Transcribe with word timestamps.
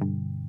The 0.00 0.39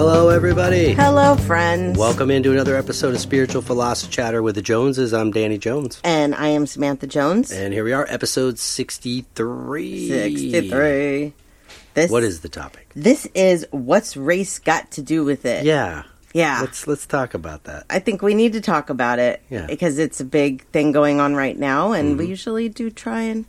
Hello, 0.00 0.30
everybody. 0.30 0.94
Hello, 0.94 1.36
friends. 1.36 1.98
Welcome 1.98 2.30
into 2.30 2.52
another 2.52 2.74
episode 2.74 3.12
of 3.14 3.20
Spiritual 3.20 3.60
Philosophy 3.60 4.10
Chatter 4.10 4.42
with 4.42 4.54
the 4.54 4.62
Joneses. 4.62 5.12
I'm 5.12 5.30
Danny 5.30 5.58
Jones. 5.58 6.00
And 6.02 6.34
I 6.34 6.48
am 6.48 6.66
Samantha 6.66 7.06
Jones. 7.06 7.52
And 7.52 7.74
here 7.74 7.84
we 7.84 7.92
are, 7.92 8.06
episode 8.08 8.58
63. 8.58 10.08
63. 10.08 11.34
This, 11.92 12.10
What 12.10 12.22
is 12.22 12.40
the 12.40 12.48
topic? 12.48 12.90
This 12.96 13.26
is 13.34 13.66
what's 13.72 14.16
race 14.16 14.58
got 14.58 14.90
to 14.92 15.02
do 15.02 15.22
with 15.22 15.44
it? 15.44 15.66
Yeah. 15.66 16.04
Yeah. 16.32 16.62
Let's 16.62 16.86
let's 16.86 17.04
talk 17.06 17.34
about 17.34 17.64
that. 17.64 17.84
I 17.90 17.98
think 17.98 18.22
we 18.22 18.32
need 18.32 18.54
to 18.54 18.62
talk 18.62 18.88
about 18.88 19.18
it 19.18 19.42
Yeah. 19.50 19.66
because 19.66 19.98
it's 19.98 20.18
a 20.18 20.24
big 20.24 20.64
thing 20.68 20.92
going 20.92 21.20
on 21.20 21.34
right 21.36 21.58
now, 21.58 21.92
and 21.92 22.12
Mm-hmm. 22.12 22.18
we 22.20 22.26
usually 22.26 22.70
do 22.70 22.88
try 22.88 23.20
and 23.20 23.44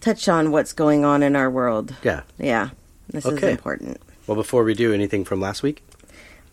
touch 0.00 0.28
on 0.28 0.50
what's 0.50 0.72
going 0.72 1.04
on 1.04 1.22
in 1.22 1.36
our 1.36 1.48
world. 1.48 1.94
Yeah. 2.02 2.22
Yeah, 2.38 2.70
this 3.08 3.24
is 3.24 3.40
important. 3.40 4.00
Well, 4.26 4.36
before 4.36 4.64
we 4.64 4.74
do 4.74 4.92
anything 4.92 5.24
from 5.24 5.40
last 5.40 5.62
week, 5.62 5.82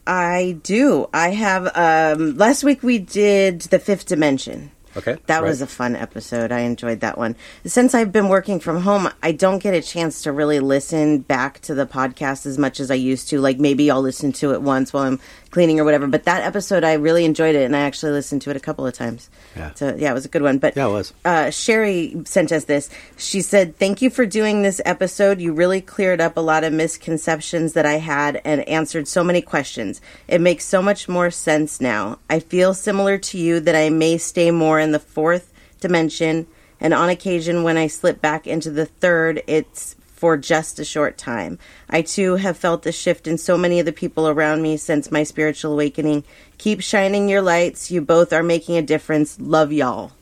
I 0.05 0.57
do. 0.63 1.09
I 1.13 1.29
have. 1.29 1.71
Um, 1.75 2.37
last 2.37 2.63
week 2.63 2.83
we 2.83 2.99
did 2.99 3.61
the 3.61 3.79
fifth 3.79 4.05
dimension. 4.05 4.71
okay. 4.97 5.17
That 5.27 5.41
right. 5.41 5.47
was 5.47 5.61
a 5.61 5.67
fun 5.67 5.95
episode. 5.95 6.51
I 6.51 6.59
enjoyed 6.59 6.99
that 6.99 7.17
one. 7.17 7.35
Since 7.65 7.95
I've 7.95 8.11
been 8.11 8.29
working 8.29 8.59
from 8.59 8.81
home, 8.81 9.09
I 9.23 9.31
don't 9.31 9.59
get 9.59 9.73
a 9.73 9.81
chance 9.81 10.21
to 10.23 10.31
really 10.31 10.59
listen 10.59 11.19
back 11.19 11.61
to 11.61 11.73
the 11.73 11.87
podcast 11.87 12.45
as 12.45 12.57
much 12.57 12.79
as 12.79 12.91
I 12.91 12.95
used 12.95 13.29
to. 13.29 13.39
Like 13.39 13.59
maybe 13.59 13.89
I'll 13.89 14.01
listen 14.01 14.31
to 14.33 14.53
it 14.53 14.61
once 14.61 14.93
while 14.93 15.03
I'm 15.03 15.19
cleaning 15.53 15.79
or 15.79 15.83
whatever. 15.83 16.07
But 16.07 16.23
that 16.23 16.41
episode, 16.41 16.83
I 16.83 16.93
really 16.93 17.25
enjoyed 17.25 17.53
it, 17.53 17.63
and 17.63 17.75
I 17.75 17.81
actually 17.81 18.11
listened 18.11 18.41
to 18.41 18.49
it 18.49 18.57
a 18.57 18.59
couple 18.59 18.87
of 18.87 18.93
times. 18.95 19.29
Yeah. 19.55 19.71
So 19.75 19.95
yeah, 19.95 20.09
it 20.09 20.13
was 20.13 20.25
a 20.25 20.29
good 20.29 20.41
one. 20.41 20.57
But 20.57 20.75
Yeah, 20.75 20.87
it 20.87 20.91
was. 20.91 21.13
Uh, 21.23 21.51
Sherry 21.51 22.15
sent 22.25 22.51
us 22.51 22.65
this. 22.65 22.89
She 23.17 23.41
said, 23.41 23.77
"Thank 23.77 24.01
you 24.01 24.09
for 24.09 24.25
doing 24.25 24.63
this 24.63 24.81
episode. 24.83 25.39
You 25.39 25.53
really 25.53 25.79
cleared 25.79 26.19
up 26.19 26.37
a 26.37 26.41
lot 26.41 26.63
of 26.63 26.73
misconceptions 26.73 27.73
that 27.73 27.85
I 27.85 27.99
had 27.99 28.41
and 28.43 28.67
answered 28.67 29.07
so 29.07 29.23
many 29.23 29.41
questions. 29.41 30.01
It 30.27 30.41
makes 30.41 30.65
so 30.65 30.81
much 30.81 31.07
more 31.07 31.29
sense 31.29 31.79
now. 31.79 32.17
I 32.31 32.39
feel 32.39 32.73
similar 32.73 33.19
to 33.19 33.37
you 33.37 33.59
that 33.59 33.75
I 33.75 33.91
may 33.91 34.17
stay 34.17 34.49
more 34.49 34.79
in 34.79 34.91
the 34.91 34.99
fourth 34.99 35.53
dimension, 35.79 36.47
and 36.81 36.95
on 36.95 37.09
occasion 37.09 37.61
when 37.61 37.77
I 37.77 37.85
slip 37.87 38.21
back 38.21 38.47
into 38.47 38.71
the 38.71 38.87
third, 38.87 39.43
it's." 39.45 39.95
For 40.23 40.37
just 40.37 40.79
a 40.79 40.85
short 40.85 41.17
time. 41.17 41.59
I 41.89 42.01
too 42.01 42.37
have 42.37 42.55
felt 42.55 42.85
a 42.85 42.93
shift 42.93 43.27
in 43.27 43.37
so 43.37 43.57
many 43.57 43.81
of 43.81 43.85
the 43.85 43.91
people 43.91 44.29
around 44.29 44.61
me 44.61 44.77
since 44.77 45.11
my 45.11 45.23
spiritual 45.23 45.73
awakening. 45.73 46.23
Keep 46.57 46.79
shining 46.79 47.27
your 47.27 47.41
lights. 47.41 47.91
You 47.91 47.99
both 47.99 48.31
are 48.31 48.41
making 48.41 48.77
a 48.77 48.81
difference. 48.81 49.37
Love 49.37 49.73
y'all. 49.73 50.13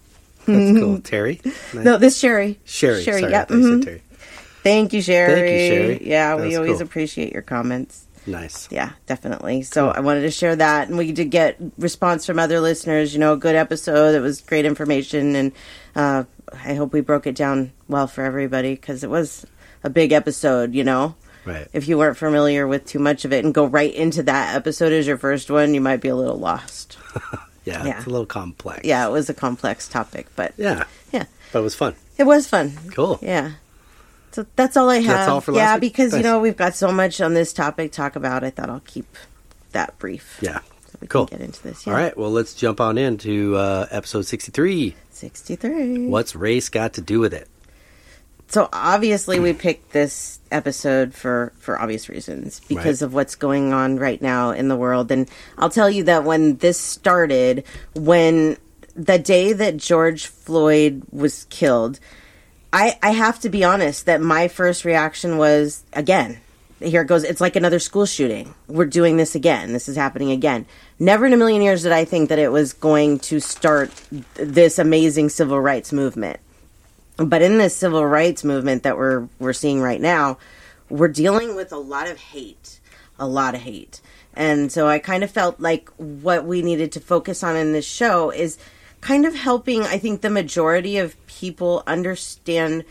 That's 0.47 0.79
cool. 0.79 1.01
Terry? 1.01 1.39
No, 1.71 1.99
this 1.99 2.17
Sherry. 2.17 2.57
Sherry. 2.65 3.03
Sherry. 3.03 3.21
Sorry, 3.21 3.31
yeah. 3.31 3.41
I 3.41 3.45
thought 3.45 3.57
you 3.57 3.63
said 3.63 3.71
mhm. 3.73 3.85
Terry. 3.85 4.03
Thank 4.63 4.93
you, 4.93 5.03
Sherry. 5.03 5.33
Thank 5.35 5.51
you, 5.51 5.67
Sherry. 5.67 6.09
Yeah, 6.09 6.35
we 6.35 6.55
always 6.55 6.77
cool. 6.77 6.81
appreciate 6.81 7.31
your 7.31 7.43
comments. 7.43 8.07
Nice. 8.25 8.67
Yeah, 8.71 8.93
definitely. 9.05 9.61
So 9.61 9.89
I 9.89 9.99
wanted 9.99 10.21
to 10.21 10.31
share 10.31 10.55
that, 10.55 10.87
and 10.87 10.97
we 10.97 11.11
did 11.11 11.29
get 11.29 11.57
response 11.77 12.25
from 12.25 12.39
other 12.39 12.59
listeners. 12.59 13.13
You 13.13 13.19
know, 13.19 13.35
good 13.35 13.55
episode. 13.55 14.15
It 14.15 14.21
was 14.21 14.41
great 14.41 14.65
information, 14.65 15.35
and 15.35 15.51
uh, 15.95 16.23
I 16.51 16.73
hope 16.73 16.91
we 16.91 17.01
broke 17.01 17.27
it 17.27 17.35
down 17.35 17.71
well 17.87 18.07
for 18.07 18.23
everybody 18.23 18.73
because 18.73 19.03
it 19.03 19.09
was 19.11 19.45
a 19.83 19.89
big 19.89 20.11
episode. 20.11 20.73
You 20.73 20.83
know, 20.83 21.15
Right. 21.45 21.67
if 21.73 21.87
you 21.87 21.97
weren't 21.97 22.17
familiar 22.17 22.67
with 22.67 22.85
too 22.85 22.99
much 22.99 23.25
of 23.25 23.33
it 23.33 23.43
and 23.43 23.53
go 23.53 23.65
right 23.65 23.93
into 23.93 24.23
that 24.23 24.55
episode 24.55 24.91
as 24.93 25.07
your 25.07 25.17
first 25.17 25.49
one, 25.49 25.73
you 25.73 25.81
might 25.81 26.01
be 26.01 26.07
a 26.09 26.15
little 26.15 26.37
lost. 26.37 26.97
yeah, 27.65 27.83
yeah. 27.85 27.97
It's 27.97 28.05
a 28.05 28.09
little 28.09 28.25
complex. 28.27 28.81
Yeah, 28.85 29.07
it 29.07 29.11
was 29.11 29.29
a 29.29 29.33
complex 29.33 29.87
topic, 29.87 30.27
but 30.35 30.53
Yeah. 30.57 30.83
yeah, 31.11 31.25
But 31.51 31.59
it 31.59 31.63
was 31.63 31.75
fun. 31.75 31.95
it 32.17 32.25
was 32.25 32.47
fun. 32.47 32.73
Cool. 32.93 33.17
Yeah. 33.21 33.51
So 34.33 34.45
that's 34.55 34.77
all 34.77 34.89
I 34.89 34.97
have. 34.97 35.05
That's 35.07 35.29
all 35.29 35.41
for 35.41 35.51
last 35.51 35.59
yeah, 35.59 35.73
week? 35.75 35.81
because 35.93 36.15
you 36.15 36.23
know 36.23 36.39
we've 36.39 36.55
got 36.55 36.73
so 36.75 36.89
much 36.91 37.19
on 37.19 37.33
this 37.33 37.51
topic 37.51 37.91
to 37.91 37.95
talk 37.97 38.15
about. 38.15 38.43
I 38.45 38.49
thought 38.49 38.69
I'll 38.69 38.79
keep 38.81 39.17
that 39.73 39.97
brief. 39.99 40.37
Yeah. 40.41 40.59
So 40.89 40.97
we 41.01 41.07
Cool. 41.07 41.25
can 41.25 41.39
get 41.39 41.45
into 41.45 41.61
this. 41.63 41.85
Yeah. 41.85 41.91
All 41.93 41.99
right. 41.99 42.15
Well, 42.17 42.31
let's 42.31 42.53
jump 42.53 42.79
on 42.79 42.97
into 42.97 43.57
uh, 43.57 43.87
episode 43.91 44.21
63. 44.27 44.95
Sixty-three. 45.09 46.07
What's 46.07 46.35
race 46.35 46.69
got 46.69 46.93
to 46.93 47.01
do 47.01 47.19
with 47.19 47.33
it? 47.33 47.47
So 48.51 48.67
obviously 48.73 49.39
we 49.39 49.53
picked 49.53 49.93
this 49.93 50.39
episode 50.51 51.13
for 51.13 51.53
for 51.57 51.79
obvious 51.81 52.09
reasons 52.09 52.59
because 52.67 53.01
Right. 53.01 53.05
of 53.07 53.13
what's 53.13 53.35
going 53.35 53.71
on 53.71 53.95
right 53.95 54.21
now 54.21 54.51
in 54.51 54.67
the 54.67 54.75
world. 54.75 55.09
And 55.09 55.29
I'll 55.57 55.69
tell 55.69 55.89
you 55.89 56.03
that 56.03 56.25
when 56.25 56.57
this 56.57 56.77
started, 56.77 57.63
when 57.95 58.57
the 58.93 59.17
day 59.17 59.53
that 59.53 59.77
George 59.77 60.27
Floyd 60.27 61.03
was 61.11 61.45
killed, 61.49 62.01
I, 62.73 62.99
I 63.01 63.11
have 63.11 63.39
to 63.39 63.49
be 63.49 63.63
honest 63.63 64.05
that 64.05 64.19
my 64.19 64.49
first 64.49 64.83
reaction 64.83 65.37
was 65.37 65.83
again. 65.93 66.37
Here 66.81 67.03
it 67.03 67.07
goes. 67.07 67.23
It's 67.23 67.39
like 67.39 67.55
another 67.55 67.79
school 67.79 68.05
shooting. 68.05 68.53
We're 68.67 68.85
doing 68.85 69.15
this 69.15 69.33
again. 69.33 69.71
This 69.71 69.87
is 69.87 69.95
happening 69.95 70.31
again. 70.31 70.65
Never 70.99 71.25
in 71.25 71.31
a 71.31 71.37
million 71.37 71.61
years 71.61 71.83
did 71.83 71.93
I 71.93 72.03
think 72.03 72.27
that 72.27 72.39
it 72.39 72.51
was 72.51 72.73
going 72.73 73.19
to 73.19 73.39
start 73.39 73.91
th- 74.09 74.23
this 74.35 74.77
amazing 74.77 75.29
civil 75.29 75.61
rights 75.61 75.93
movement. 75.93 76.39
But 77.25 77.41
in 77.41 77.57
this 77.57 77.75
civil 77.75 78.05
rights 78.05 78.43
movement 78.43 78.83
that 78.83 78.97
we're 78.97 79.27
we're 79.39 79.53
seeing 79.53 79.81
right 79.81 80.01
now, 80.01 80.37
we're 80.89 81.07
dealing 81.07 81.55
with 81.55 81.71
a 81.71 81.77
lot 81.77 82.07
of 82.09 82.17
hate, 82.17 82.79
a 83.19 83.27
lot 83.27 83.55
of 83.55 83.61
hate. 83.61 84.01
And 84.33 84.71
so 84.71 84.87
I 84.87 84.99
kind 84.99 85.23
of 85.23 85.31
felt 85.31 85.59
like 85.59 85.89
what 85.97 86.45
we 86.45 86.61
needed 86.61 86.91
to 86.93 86.99
focus 86.99 87.43
on 87.43 87.55
in 87.57 87.73
this 87.73 87.85
show 87.85 88.29
is 88.31 88.57
kind 89.01 89.25
of 89.25 89.35
helping 89.35 89.81
I 89.83 89.97
think 89.97 90.21
the 90.21 90.29
majority 90.29 90.97
of 90.97 91.15
people 91.27 91.83
understand 91.87 92.85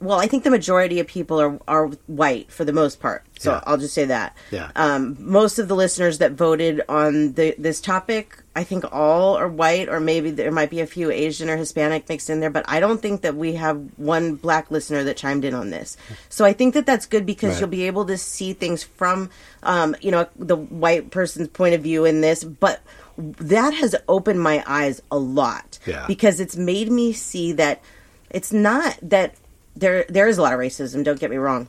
well, 0.00 0.18
I 0.18 0.26
think 0.26 0.42
the 0.42 0.50
majority 0.50 0.98
of 0.98 1.06
people 1.06 1.40
are 1.40 1.60
are 1.68 1.86
white 2.08 2.50
for 2.50 2.64
the 2.64 2.72
most 2.72 3.00
part. 3.00 3.24
So 3.38 3.52
Yeah. 3.52 3.60
I'll 3.66 3.78
just 3.78 3.94
say 3.94 4.04
that. 4.06 4.36
Yeah. 4.50 4.70
Um, 4.74 5.16
most 5.20 5.58
of 5.60 5.68
the 5.68 5.76
listeners 5.76 6.18
that 6.18 6.32
voted 6.32 6.82
on 6.88 7.34
the 7.34 7.54
this 7.56 7.80
topic, 7.80 8.41
I 8.54 8.64
think 8.64 8.84
all 8.92 9.36
are 9.36 9.48
white, 9.48 9.88
or 9.88 9.98
maybe 9.98 10.30
there 10.30 10.50
might 10.52 10.68
be 10.68 10.80
a 10.80 10.86
few 10.86 11.10
Asian 11.10 11.48
or 11.48 11.56
Hispanic 11.56 12.06
mixed 12.08 12.28
in 12.28 12.40
there. 12.40 12.50
But 12.50 12.66
I 12.68 12.80
don't 12.80 13.00
think 13.00 13.22
that 13.22 13.34
we 13.34 13.54
have 13.54 13.80
one 13.96 14.34
black 14.34 14.70
listener 14.70 15.02
that 15.04 15.16
chimed 15.16 15.44
in 15.46 15.54
on 15.54 15.70
this. 15.70 15.96
So 16.28 16.44
I 16.44 16.52
think 16.52 16.74
that 16.74 16.84
that's 16.84 17.06
good 17.06 17.24
because 17.24 17.52
Right. 17.52 17.60
you'll 17.60 17.70
be 17.70 17.86
able 17.86 18.04
to 18.06 18.18
see 18.18 18.52
things 18.52 18.82
from, 18.82 19.30
um, 19.62 19.96
you 20.02 20.10
know, 20.10 20.26
the 20.36 20.56
white 20.56 21.10
person's 21.10 21.48
point 21.48 21.74
of 21.74 21.80
view 21.82 22.04
in 22.04 22.20
this. 22.20 22.44
But 22.44 22.80
that 23.16 23.72
has 23.74 23.94
opened 24.06 24.40
my 24.42 24.62
eyes 24.66 25.00
a 25.10 25.18
lot 25.18 25.78
Yeah. 25.86 26.04
because 26.06 26.38
it's 26.38 26.56
made 26.56 26.90
me 26.92 27.14
see 27.14 27.52
that 27.52 27.80
it's 28.30 28.52
not 28.52 28.98
that 29.02 29.34
there 29.74 30.04
there 30.10 30.28
is 30.28 30.36
a 30.36 30.42
lot 30.42 30.52
of 30.52 30.60
racism. 30.60 31.02
Don't 31.04 31.18
get 31.20 31.30
me 31.30 31.36
wrong, 31.38 31.68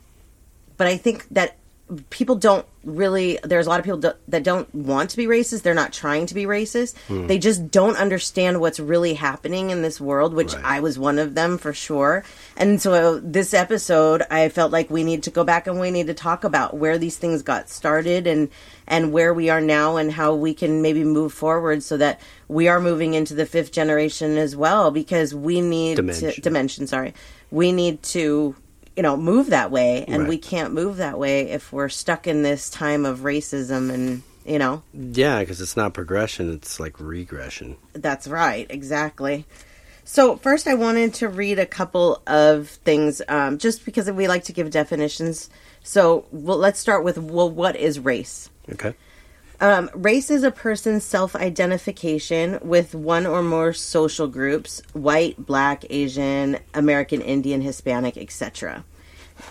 but 0.75 0.87
I 0.87 0.97
think 0.97 1.27
that 1.31 1.55
people 2.09 2.35
don't 2.35 2.65
really 2.83 3.39
there's 3.43 3.65
a 3.65 3.69
lot 3.69 3.79
of 3.79 3.85
people 3.85 3.99
do, 3.99 4.11
that 4.27 4.43
don't 4.43 4.73
want 4.75 5.09
to 5.09 5.15
be 5.17 5.25
racist 5.25 5.61
they're 5.61 5.73
not 5.73 5.93
trying 5.93 6.25
to 6.25 6.33
be 6.33 6.43
racist 6.45 6.95
Hmm. 7.07 7.27
they 7.27 7.37
just 7.39 7.71
don't 7.71 7.95
understand 7.95 8.59
what's 8.59 8.79
really 8.79 9.13
happening 9.13 9.69
in 9.69 9.81
this 9.81 10.01
world 10.01 10.33
which 10.33 10.53
Right. 10.53 10.65
i 10.65 10.79
was 10.81 10.99
one 10.99 11.17
of 11.17 11.33
them 11.33 11.57
for 11.57 11.71
sure 11.73 12.25
and 12.57 12.81
so 12.81 13.19
this 13.19 13.53
episode 13.53 14.23
i 14.29 14.49
felt 14.49 14.71
like 14.73 14.89
we 14.89 15.05
need 15.05 15.23
to 15.23 15.31
go 15.31 15.45
back 15.45 15.65
and 15.67 15.79
we 15.79 15.91
need 15.91 16.07
to 16.07 16.13
talk 16.13 16.43
about 16.43 16.75
where 16.75 16.97
these 16.97 17.15
things 17.17 17.41
got 17.41 17.69
started 17.69 18.27
and 18.27 18.49
and 18.85 19.13
where 19.13 19.33
we 19.33 19.49
are 19.49 19.61
now 19.61 19.95
and 19.95 20.11
how 20.11 20.35
we 20.35 20.53
can 20.53 20.81
maybe 20.81 21.05
move 21.05 21.31
forward 21.31 21.81
so 21.83 21.95
that 21.95 22.19
we 22.49 22.67
are 22.67 22.81
moving 22.81 23.13
into 23.13 23.33
the 23.33 23.45
fifth 23.45 23.71
generation 23.71 24.37
as 24.37 24.57
well 24.57 24.91
because 24.91 25.33
we 25.33 25.61
need 25.61 25.95
Dimension. 25.95 26.33
to 26.33 26.41
dimension 26.41 26.85
sorry 26.85 27.13
we 27.49 27.71
need 27.71 28.03
to 28.03 28.55
you 28.95 29.03
know 29.03 29.17
move 29.17 29.49
that 29.49 29.71
way 29.71 30.05
and 30.07 30.19
Right. 30.23 30.29
we 30.29 30.37
can't 30.37 30.73
move 30.73 30.97
that 30.97 31.17
way 31.17 31.49
if 31.49 31.71
we're 31.73 31.89
stuck 31.89 32.27
in 32.27 32.43
this 32.43 32.69
time 32.69 33.05
of 33.05 33.19
racism 33.19 33.91
and 33.91 34.21
you 34.45 34.59
know 34.59 34.83
Yeah, 34.93 35.39
because 35.39 35.61
it's 35.61 35.77
not 35.77 35.93
progression; 35.93 36.53
it's 36.53 36.79
like 36.79 36.99
regression. 36.99 37.77
that's 37.93 38.27
right 38.27 38.67
exactly 38.69 39.45
so 40.05 40.35
first 40.35 40.67
i 40.67 40.73
wanted 40.73 41.13
to 41.15 41.29
read 41.29 41.59
a 41.59 41.65
couple 41.65 42.21
of 42.27 42.67
things 42.69 43.21
um, 43.29 43.57
just 43.57 43.85
because 43.85 44.11
we 44.11 44.27
like 44.27 44.43
to 44.45 44.53
give 44.53 44.69
definitions 44.69 45.49
so 45.81 46.25
well, 46.31 46.57
let's 46.57 46.79
start 46.79 47.03
with 47.03 47.17
well 47.17 47.49
what 47.49 47.75
is 47.75 47.99
race 47.99 48.49
Okay. 48.71 48.93
Um, 49.63 49.89
race 49.93 50.29
is 50.29 50.43
a 50.43 50.51
person's 50.51 51.05
self 51.05 51.37
identification 51.37 52.59
with 52.61 52.93
one 52.93 53.25
or 53.25 53.41
more 53.41 53.71
social 53.71 54.27
groups 54.27 54.81
white, 54.91 55.37
black, 55.45 55.85
Asian, 55.89 56.59
American 56.73 57.21
Indian, 57.21 57.61
Hispanic, 57.61 58.17
etc. 58.17 58.83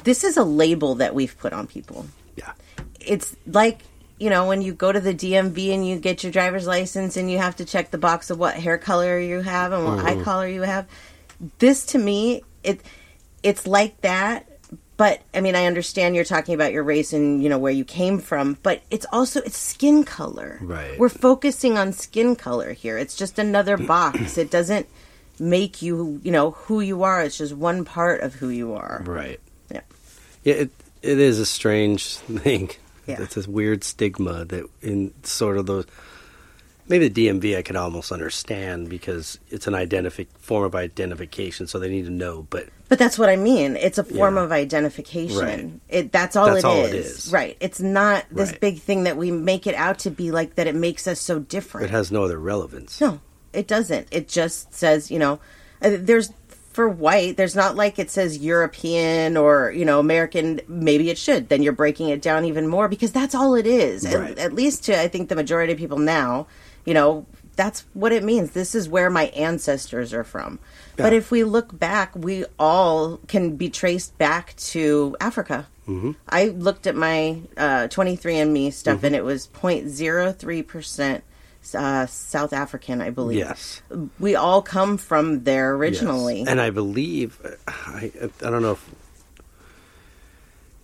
This 0.05 0.23
is 0.23 0.37
a 0.37 0.45
label 0.45 0.97
that 0.97 1.15
we've 1.15 1.37
put 1.39 1.55
on 1.55 1.67
people. 1.67 2.05
Yeah. 2.37 2.53
It's 3.01 3.35
like 3.47 3.81
you 4.19 4.29
know, 4.29 4.47
when 4.47 4.61
you 4.61 4.75
go 4.75 4.93
to 4.93 5.01
the 5.01 5.15
DMV 5.15 5.75
and 5.75 5.85
you 5.89 5.99
get 5.99 6.23
your 6.23 6.31
driver's 6.31 6.67
license 6.67 7.17
and 7.17 7.31
you 7.31 7.39
have 7.39 7.57
to 7.57 7.65
check 7.65 7.91
the 7.91 7.99
box 7.99 8.29
of 8.29 8.39
what 8.39 8.55
hair 8.55 8.77
color 8.79 9.19
you 9.19 9.41
have 9.41 9.73
and 9.73 9.85
what 9.85 9.99
Mm-hmm. 9.99 10.21
eye 10.21 10.23
color 10.23 10.47
you 10.47 10.61
have. 10.63 10.87
This 11.59 11.87
to 11.87 11.99
me, 11.99 12.43
it 12.63 12.83
it's 13.43 13.67
like 13.67 13.99
that. 14.03 14.47
But 15.03 15.21
I 15.35 15.41
mean, 15.41 15.57
I 15.57 15.67
understand 15.67 16.15
you're 16.15 16.23
talking 16.23 16.55
about 16.55 16.71
your 16.71 16.85
race 16.85 17.13
and 17.13 17.43
you 17.43 17.49
know 17.49 17.59
where 17.59 17.73
you 17.73 17.85
came 17.85 18.21
from, 18.21 18.57
but 18.63 18.83
it's 18.89 19.05
also 19.11 19.41
it's 19.41 19.59
skin 19.59 20.05
color. 20.05 20.61
Right. 20.63 20.97
We're 20.97 21.09
focusing 21.09 21.77
on 21.77 21.93
skin 21.93 22.37
color 22.37 22.73
here. 22.73 22.97
It's 22.99 23.17
just 23.17 23.37
another 23.37 23.77
box. 23.95 24.39
It 24.39 24.49
doesn't 24.49 24.87
make 25.41 25.83
you, 25.83 26.21
you 26.23 26.31
know, 26.31 26.53
who 26.53 26.81
you 26.81 27.03
are. 27.03 27.21
It's 27.21 27.37
just 27.37 27.53
one 27.53 27.85
part 27.85 28.21
of 28.21 28.35
who 28.35 28.49
you 28.49 28.75
are. 28.75 29.03
Right. 29.05 29.41
Yeah. 29.73 29.81
Yeah, 30.45 30.55
it 30.55 30.71
it 31.03 31.19
is 31.19 31.41
a 31.41 31.47
strange 31.47 32.07
thing. 32.19 32.71
Yeah. 33.09 33.23
It's 33.23 33.37
a 33.37 33.51
weird 33.51 33.83
stigma 33.83 34.45
that 34.45 34.71
in 34.83 35.13
sort 35.25 35.59
of 35.59 35.67
those 35.67 35.87
maybe 36.93 37.09
the 37.09 37.27
DMV 37.29 37.57
I 37.57 37.63
could 37.63 37.75
almost 37.77 38.13
understand 38.13 38.89
because 38.91 39.39
it's 39.51 39.67
an 39.67 39.73
identific 39.75 40.27
form 40.39 40.65
of 40.65 40.75
identification, 40.75 41.67
so 41.67 41.79
they 41.79 41.89
need 41.89 42.05
to 42.05 42.11
know. 42.11 42.47
But 42.51 42.69
But 42.91 42.99
that's 42.99 43.19
what 43.19 43.31
I 43.31 43.37
mean. 43.37 43.77
It's 43.77 43.97
a 43.97 44.05
form 44.05 44.37
Yeah. 44.37 44.43
of 44.45 44.53
identification. 44.53 45.39
Right. 45.39 45.71
It 45.89 46.13
that's 46.13 46.37
all, 46.37 46.47
That's 46.47 46.59
it, 46.59 46.65
all 46.67 46.85
is. 46.85 46.93
it 46.93 46.95
is. 46.97 47.33
Right. 47.33 47.57
It's 47.61 47.81
not 47.81 48.27
this 48.31 48.51
Right. 48.51 48.61
big 48.61 48.81
thing 48.81 49.05
that 49.05 49.17
we 49.17 49.31
make 49.31 49.67
it 49.67 49.75
out 49.75 49.99
to 50.01 50.11
be 50.11 50.31
like 50.31 50.57
that 50.57 50.67
it 50.67 50.75
makes 50.75 51.09
us 51.09 51.19
so 51.19 51.39
different. 51.39 51.87
it 51.87 51.91
has 51.91 52.13
no 52.13 52.25
other 52.25 52.39
relevance. 52.39 53.01
no, 53.01 53.21
it 53.55 53.67
doesn't. 53.67 54.09
It 54.11 54.29
just 54.29 54.75
says, 54.75 55.11
you 55.11 55.19
know, 55.19 55.41
uh, 55.81 55.93
there's 55.99 56.31
for 56.75 56.89
white, 56.89 57.37
there's 57.37 57.55
not 57.55 57.77
like 57.77 57.99
it 57.99 58.11
says 58.11 58.39
European 58.39 59.37
or, 59.37 59.71
you 59.73 59.85
know, 59.85 59.99
American. 60.01 60.59
Maybe 60.69 61.11
it 61.11 61.19
should. 61.19 61.51
Then 61.51 61.63
you're 61.63 61.75
breaking 61.75 62.09
it 62.09 62.23
down 62.23 62.47
even 62.47 62.67
more 62.67 62.89
because 62.89 63.13
that's 63.13 63.35
all 63.35 63.55
it 63.55 63.67
is. 63.67 64.07
At- 64.07 64.39
At, 64.39 64.55
least 64.55 64.85
to, 64.85 64.99
I 64.99 65.07
think, 65.09 65.29
the 65.29 65.35
majority 65.35 65.73
of 65.75 65.79
people 65.79 65.99
now, 65.99 66.47
you 66.85 66.95
know, 66.95 67.27
that's 67.57 67.85
what 67.93 68.13
it 68.13 68.25
means. 68.25 68.53
This 68.53 68.75
is 68.75 68.89
where 68.89 69.11
my 69.11 69.25
ancestors 69.27 70.13
are 70.15 70.25
from. 70.25 70.59
But 70.97 71.13
if 71.13 71.31
we 71.31 71.45
look 71.45 71.79
back, 71.79 72.15
we 72.15 72.45
all 72.59 73.19
can 73.29 73.57
be 73.57 73.69
traced 73.71 74.17
back 74.19 74.55
to 74.57 75.17
Africa. 75.21 75.67
Mm-hmm. 75.89 76.13
I 76.29 76.47
looked 76.47 76.87
at 76.87 76.95
my 76.95 77.41
uh, 77.57 77.89
23andMe 77.89 78.73
stuff 78.73 78.99
Mm-hmm. 78.99 79.07
and 79.07 79.17
it 79.17 79.25
was 79.25 79.49
0.03% 79.49 81.23
uh, 81.75 82.07
South 82.07 82.53
African, 82.53 83.01
I 83.01 83.11
believe. 83.11 83.39
Yes. 83.39 83.83
We 84.19 84.35
all 84.35 84.63
come 84.63 84.97
from 84.97 85.45
there 85.45 85.75
originally. 85.75 86.41
Yes. 86.41 86.49
And 86.49 86.61
I 86.61 86.71
believe 86.71 87.41
I 87.67 88.11
I 88.45 88.51
don't 88.51 88.63
know 88.63 88.73
if 88.73 88.91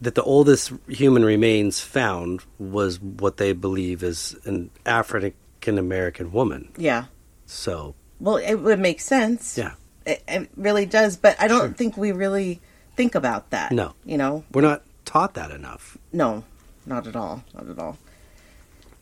that 0.00 0.14
the 0.14 0.22
oldest 0.22 0.72
human 0.88 1.24
remains 1.24 1.80
found 1.80 2.42
was 2.58 3.00
what 3.00 3.36
they 3.36 3.52
believe 3.52 4.02
is 4.04 4.36
an 4.44 4.70
African 4.86 5.34
American 5.76 6.32
woman. 6.32 6.70
yeah. 6.78 7.04
So 7.44 7.94
Well, 8.20 8.36
it 8.36 8.54
would 8.56 8.78
make 8.78 9.00
sense. 9.00 9.58
yeah, 9.58 9.72
It, 10.06 10.22
it 10.28 10.48
really 10.56 10.86
does. 10.86 11.16
But 11.18 11.36
I 11.40 11.48
don't 11.48 11.60
Sure. 11.60 11.72
think 11.72 11.96
we 11.96 12.12
really 12.12 12.60
think 12.96 13.14
about 13.14 13.50
that. 13.50 13.72
No. 13.72 13.94
You 14.04 14.16
know? 14.18 14.44
we're 14.52 14.62
not 14.62 14.82
taught 15.04 15.34
that 15.34 15.50
enough. 15.50 15.98
No, 16.12 16.44
not 16.86 17.06
at 17.06 17.16
all. 17.16 17.42
Not 17.54 17.68
at 17.68 17.78
all. 17.78 17.96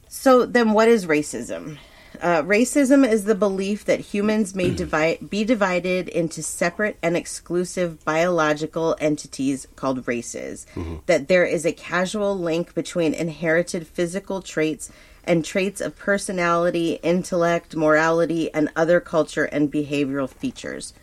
So 0.08 0.46
then, 0.46 0.72
what 0.72 0.88
is 0.88 1.06
racism? 1.06 1.78
Uh, 2.22 2.40
racism 2.42 3.06
is 3.06 3.24
the 3.24 3.34
belief 3.34 3.84
that 3.84 4.00
humans 4.00 4.54
may 4.54 4.70
divide, 4.82 5.28
be 5.28 5.44
divided 5.44 6.08
into 6.08 6.42
separate 6.42 6.96
and 7.02 7.16
exclusive 7.16 8.02
biological 8.04 8.96
entities 9.00 9.66
called 9.76 10.06
races. 10.08 10.66
That 11.06 11.28
there 11.28 11.44
is 11.44 11.66
a 11.66 11.72
casual 11.72 12.38
link 12.38 12.74
between 12.74 13.12
inherited 13.12 13.86
physical 13.86 14.40
traits 14.40 14.90
and 15.26 15.44
traits 15.44 15.80
of 15.80 15.96
personality, 15.96 17.00
intellect, 17.02 17.76
morality, 17.76 18.52
and 18.52 18.70
other 18.76 19.00
culture 19.00 19.44
and 19.44 19.72
behavioral 19.72 20.28
features. 20.28 20.94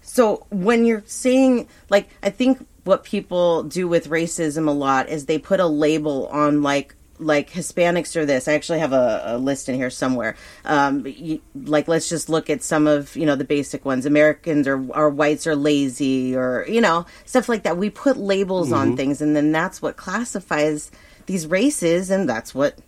So 0.00 0.46
when 0.50 0.84
you're 0.84 1.02
saying, 1.06 1.68
like, 1.88 2.08
I 2.22 2.30
think 2.30 2.66
what 2.84 3.04
people 3.04 3.62
do 3.62 3.88
with 3.88 4.08
racism 4.08 4.68
a 4.68 4.72
lot 4.72 5.08
is 5.08 5.26
they 5.26 5.38
put 5.38 5.60
a 5.60 5.66
label 5.66 6.28
on, 6.28 6.62
like, 6.62 6.94
like 7.18 7.50
Hispanics 7.50 8.16
are 8.16 8.26
this. 8.26 8.48
I 8.48 8.52
actually 8.52 8.80
have 8.80 8.92
a, 8.92 9.22
a 9.24 9.38
list 9.38 9.68
in 9.68 9.76
here 9.76 9.90
somewhere. 9.90 10.36
Um, 10.64 11.06
you, 11.06 11.40
like, 11.54 11.88
let's 11.88 12.08
just 12.08 12.28
look 12.28 12.50
at 12.50 12.62
some 12.62 12.86
of 12.86 13.16
you 13.16 13.24
know 13.24 13.36
the 13.36 13.44
basic 13.44 13.84
ones. 13.84 14.04
Americans 14.04 14.66
or 14.66 14.84
or 14.90 15.10
whites 15.10 15.46
are 15.46 15.56
lazy, 15.56 16.36
or 16.36 16.66
you 16.68 16.80
know 16.80 17.06
stuff 17.24 17.48
like 17.48 17.62
that. 17.62 17.76
We 17.76 17.88
put 17.88 18.16
labels 18.16 18.72
on 18.72 18.96
things, 18.96 19.22
and 19.22 19.34
then 19.36 19.52
that's 19.52 19.80
what 19.80 19.96
classifies 19.96 20.90
these 21.26 21.46
races, 21.46 22.10
and 22.10 22.28
that's 22.28 22.54
what 22.54 22.78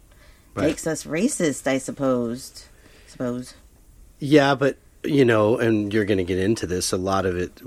Right. 0.57 0.67
makes 0.69 0.87
us 0.87 1.05
racist. 1.05 1.67
I 1.67 1.79
suppose. 1.79 2.67
Suppose. 3.07 3.55
Yeah, 4.19 4.55
but 4.55 4.79
you 5.05 5.25
know, 5.25 5.59
and 5.59 5.93
you're 5.93 6.05
going 6.05 6.19
to 6.19 6.25
get 6.25 6.39
into 6.39 6.67
this. 6.67 6.93
A 6.93 6.97
lot 6.97 7.27
of 7.27 7.37
it, 7.37 7.61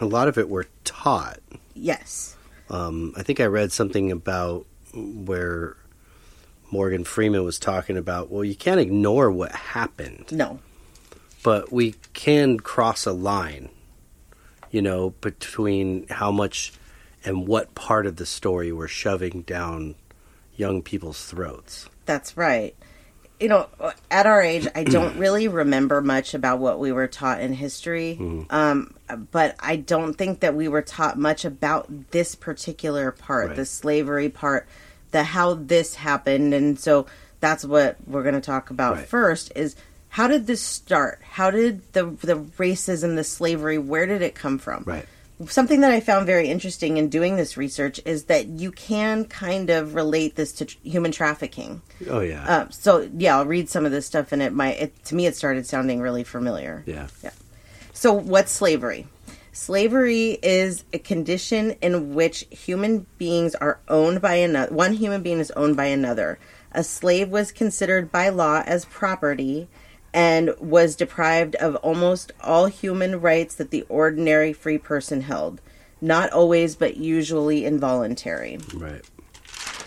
a 0.00 0.04
lot 0.06 0.28
of 0.28 0.38
it, 0.38 0.48
we're 0.48 0.66
taught. 0.84 1.38
Yes. 1.74 2.36
Um, 2.70 3.12
I 3.16 3.22
think 3.22 3.40
I 3.40 3.46
read 3.46 3.72
something 3.72 4.12
about 4.12 4.66
where 4.94 5.76
Morgan 6.70 7.04
Freeman 7.04 7.44
was 7.44 7.58
talking 7.58 7.96
about. 7.96 8.30
Well, 8.30 8.44
you 8.44 8.54
can't 8.54 8.80
ignore 8.80 9.30
what 9.30 9.52
happened, 9.52 10.26
No. 10.30 10.60
but 11.42 11.72
we 11.72 11.94
can 12.12 12.58
cross 12.60 13.04
a 13.06 13.12
line. 13.12 13.68
You 14.70 14.80
know, 14.80 15.10
between 15.20 16.06
how 16.08 16.30
much 16.30 16.72
and 17.24 17.46
what 17.46 17.74
part 17.74 18.06
of 18.06 18.16
the 18.16 18.24
story 18.26 18.72
we're 18.72 18.88
shoving 18.88 19.42
down 19.42 19.96
young 20.56 20.82
people's 20.82 21.24
throats. 21.24 21.88
That's 22.06 22.36
right. 22.36 22.74
You 23.40 23.48
know, 23.48 23.68
at 24.10 24.26
our 24.26 24.40
age, 24.40 24.68
I 24.74 24.84
don't 24.84 25.16
really 25.18 25.48
remember 25.48 26.00
much 26.00 26.34
about 26.34 26.60
what 26.60 26.78
we 26.78 26.92
were 26.92 27.08
taught 27.08 27.40
in 27.40 27.52
history. 27.52 28.16
Um, 28.50 28.94
but 29.32 29.56
I 29.58 29.76
don't 29.76 30.14
think 30.14 30.40
that 30.40 30.54
we 30.54 30.68
were 30.68 30.82
taught 30.82 31.18
much 31.18 31.44
about 31.44 32.10
this 32.12 32.34
particular 32.36 33.10
part, 33.10 33.48
Right. 33.48 33.56
the 33.56 33.66
slavery 33.66 34.28
part, 34.28 34.66
the 35.10 35.24
how 35.24 35.54
this 35.54 35.96
happened. 35.96 36.54
And 36.54 36.78
so 36.78 37.06
that's 37.40 37.64
what 37.64 37.96
we're 38.06 38.22
going 38.22 38.36
to 38.36 38.40
talk 38.40 38.70
about 38.70 38.96
Right. 38.96 39.08
first 39.08 39.52
is 39.56 39.74
how 40.10 40.28
did 40.28 40.46
this 40.46 40.60
start? 40.60 41.20
How 41.22 41.50
did 41.50 41.80
the 41.94 42.04
the 42.04 42.36
racism, 42.58 43.16
the 43.16 43.24
slavery, 43.24 43.78
where 43.78 44.06
did 44.06 44.22
it 44.22 44.34
come 44.36 44.58
from? 44.58 44.84
Right. 44.86 45.06
Something 45.46 45.80
that 45.80 45.90
I 45.90 46.00
found 46.00 46.26
very 46.26 46.48
interesting 46.48 46.96
in 46.96 47.08
doing 47.08 47.36
this 47.36 47.56
research 47.56 48.00
is 48.04 48.24
that 48.24 48.46
you 48.46 48.70
can 48.72 49.24
kind 49.24 49.70
of 49.70 49.94
relate 49.94 50.36
this 50.36 50.52
to 50.54 50.64
tr- 50.66 50.78
human 50.82 51.12
trafficking. 51.12 51.82
Oh 52.08 52.20
yeah. 52.20 52.44
Uh, 52.44 52.68
so 52.70 53.08
yeah, 53.16 53.36
I'll 53.36 53.46
read 53.46 53.68
some 53.68 53.84
of 53.84 53.92
this 53.92 54.06
stuff, 54.06 54.32
and 54.32 54.42
it 54.42 54.52
might 54.52 54.80
it, 54.80 55.04
to 55.06 55.14
me 55.14 55.26
it 55.26 55.36
started 55.36 55.66
sounding 55.66 56.00
really 56.00 56.24
familiar. 56.24 56.82
yeah. 56.86 57.08
Yeah. 57.22 57.30
So 57.92 58.12
what's 58.12 58.50
slavery? 58.50 59.06
Slavery 59.52 60.38
is 60.42 60.84
a 60.92 60.98
condition 60.98 61.72
in 61.82 62.14
which 62.14 62.46
human 62.50 63.06
beings 63.18 63.54
are 63.54 63.80
owned 63.86 64.22
by 64.22 64.36
another. 64.36 64.74
One 64.74 64.94
human 64.94 65.22
being 65.22 65.40
is 65.40 65.50
owned 65.52 65.76
by 65.76 65.86
another. 65.86 66.38
A 66.72 66.82
slave 66.82 67.28
was 67.28 67.52
considered 67.52 68.10
by 68.10 68.30
law 68.30 68.62
as 68.64 68.86
property 68.86 69.68
and 70.14 70.54
was 70.58 70.96
deprived 70.96 71.54
of 71.56 71.76
almost 71.76 72.32
all 72.40 72.66
human 72.66 73.20
rights 73.20 73.54
that 73.54 73.70
the 73.70 73.82
ordinary 73.88 74.52
free 74.52 74.78
person 74.78 75.22
held. 75.22 75.60
Not 76.00 76.30
always, 76.32 76.74
but 76.74 76.96
usually 76.96 77.64
involuntary. 77.64 78.58
Right. 78.74 79.04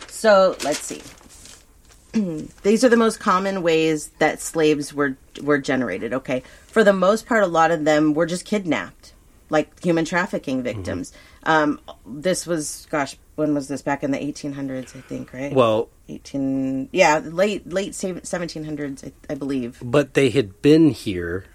So 0.07 0.55
let's 0.63 0.79
see. 0.79 1.01
These 2.63 2.83
are 2.83 2.89
the 2.89 2.97
most 2.97 3.19
common 3.19 3.61
ways 3.61 4.11
that 4.19 4.39
slaves 4.39 4.93
were 4.93 5.17
were 5.43 5.57
generated. 5.57 6.13
Okay, 6.13 6.41
for 6.67 6.83
the 6.83 6.93
most 6.93 7.25
part, 7.25 7.43
a 7.43 7.47
lot 7.47 7.71
of 7.71 7.83
them 7.83 8.13
were 8.13 8.25
just 8.25 8.45
kidnapped, 8.45 9.13
like 9.49 9.83
human 9.83 10.05
trafficking 10.05 10.63
victims. 10.63 11.11
Um, 11.43 11.79
this 12.05 12.47
was, 12.47 12.87
gosh, 12.89 13.17
when 13.35 13.53
was 13.53 13.67
this? 13.67 13.81
Back 13.81 14.03
in 14.03 14.11
the 14.11 14.17
1800s, 14.17 14.95
I 14.95 15.01
think, 15.01 15.33
right? 15.33 15.53
Well, 15.53 15.89
18, 16.09 16.89
yeah, 16.91 17.19
late 17.23 17.67
late 17.71 17.91
1700s, 17.93 19.07
I, 19.07 19.11
I 19.31 19.35
believe. 19.35 19.79
but 19.83 20.13
they 20.13 20.29
had 20.29 20.61
been 20.61 20.89
here. 20.89 21.45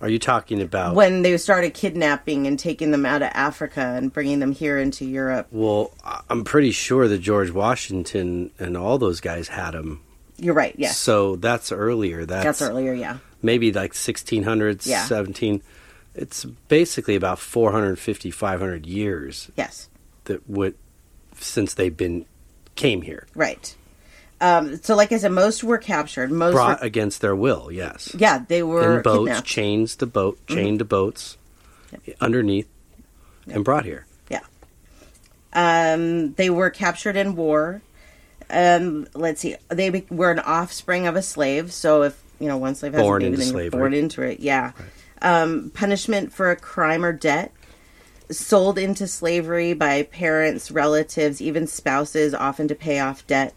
Are 0.00 0.08
you 0.08 0.18
talking 0.18 0.60
about? 0.60 0.96
When 0.96 1.22
they 1.22 1.36
started 1.36 1.74
kidnapping 1.74 2.48
and 2.48 2.58
taking 2.58 2.90
them 2.90 3.06
out 3.06 3.22
of 3.22 3.30
Africa 3.34 3.94
and 3.96 4.12
bringing 4.12 4.40
them 4.40 4.50
here 4.50 4.76
into 4.76 5.04
Europe. 5.04 5.46
Well, 5.52 5.92
I'm 6.28 6.42
pretty 6.42 6.72
sure 6.72 7.06
that 7.06 7.18
George 7.18 7.52
Washington 7.52 8.50
and 8.58 8.76
all 8.76 8.98
those 8.98 9.20
guys 9.20 9.46
had 9.46 9.72
them. 9.74 10.02
You're 10.38 10.54
right. 10.54 10.74
Yes, 10.76 10.98
So 10.98 11.36
that's 11.36 11.70
earlier. 11.70 12.24
That's, 12.26 12.44
that's 12.44 12.62
earlier. 12.62 12.92
Yeah. 12.92 13.18
maybe 13.42 13.70
like 13.72 13.92
1600s, 13.92 14.86
Yeah. 14.88 15.04
17. 15.04 15.62
It's 16.16 16.44
basically 16.44 17.14
about 17.14 17.38
450, 17.38 18.32
500 18.32 18.84
years 18.86 19.52
Yes. 19.56 19.88
That 20.24 20.48
would 20.48 20.74
since 21.38 21.74
they've 21.74 21.96
been 21.96 22.26
came 22.74 23.02
here, 23.02 23.26
Right. 23.34 23.74
Um, 24.40 24.76
so, 24.82 24.96
like 24.96 25.12
I 25.12 25.18
said, 25.18 25.30
most 25.30 25.62
were 25.62 25.78
captured. 25.78 26.32
Most 26.32 26.52
brought 26.54 26.80
were, 26.80 26.86
against 26.86 27.20
their 27.20 27.36
will. 27.36 27.70
Yes, 27.70 28.12
yeah, 28.18 28.44
they 28.48 28.62
were 28.64 28.96
in 28.96 29.02
boats, 29.02 29.18
kidnapped. 29.28 29.46
chains 29.46 29.96
to 29.96 30.06
boat, 30.06 30.38
chained 30.48 30.80
to 30.80 30.84
boats, 30.84 31.36
underneath, 32.20 32.66
and 33.46 33.64
brought 33.64 33.84
here. 33.84 34.04
Yeah. 34.28 34.40
Um, 35.52 36.32
they 36.34 36.50
were 36.50 36.70
captured 36.70 37.16
in 37.16 37.36
war. 37.36 37.82
um, 38.50 39.06
let's 39.14 39.40
see, 39.40 39.56
they 39.68 39.90
be- 39.90 40.06
were 40.10 40.30
an 40.30 40.40
offspring 40.40 41.06
of 41.06 41.14
a 41.16 41.22
slave. 41.22 41.72
So 41.72 42.02
if 42.02 42.20
you 42.40 42.48
know 42.48 42.56
one 42.56 42.74
slave 42.74 42.94
has 42.94 43.02
Born 43.02 43.22
a 43.22 43.26
baby, 43.26 43.34
into 43.34 43.38
then 43.44 43.52
slavery. 43.52 43.78
born 43.78 43.94
into 43.94 44.22
it. 44.22 44.40
Yeah. 44.40 44.72
Um, 45.20 45.70
punishment 45.72 46.32
for 46.32 46.50
a 46.50 46.56
crime 46.56 47.04
or 47.04 47.12
debt. 47.12 47.52
Sold 48.32 48.78
into 48.78 49.06
slavery 49.06 49.72
by 49.74 50.02
parents, 50.02 50.70
relatives, 50.70 51.40
even 51.40 51.66
spouses, 51.66 52.34
often 52.34 52.68
to 52.68 52.74
pay 52.74 52.98
off 52.98 53.26
debt. 53.26 53.54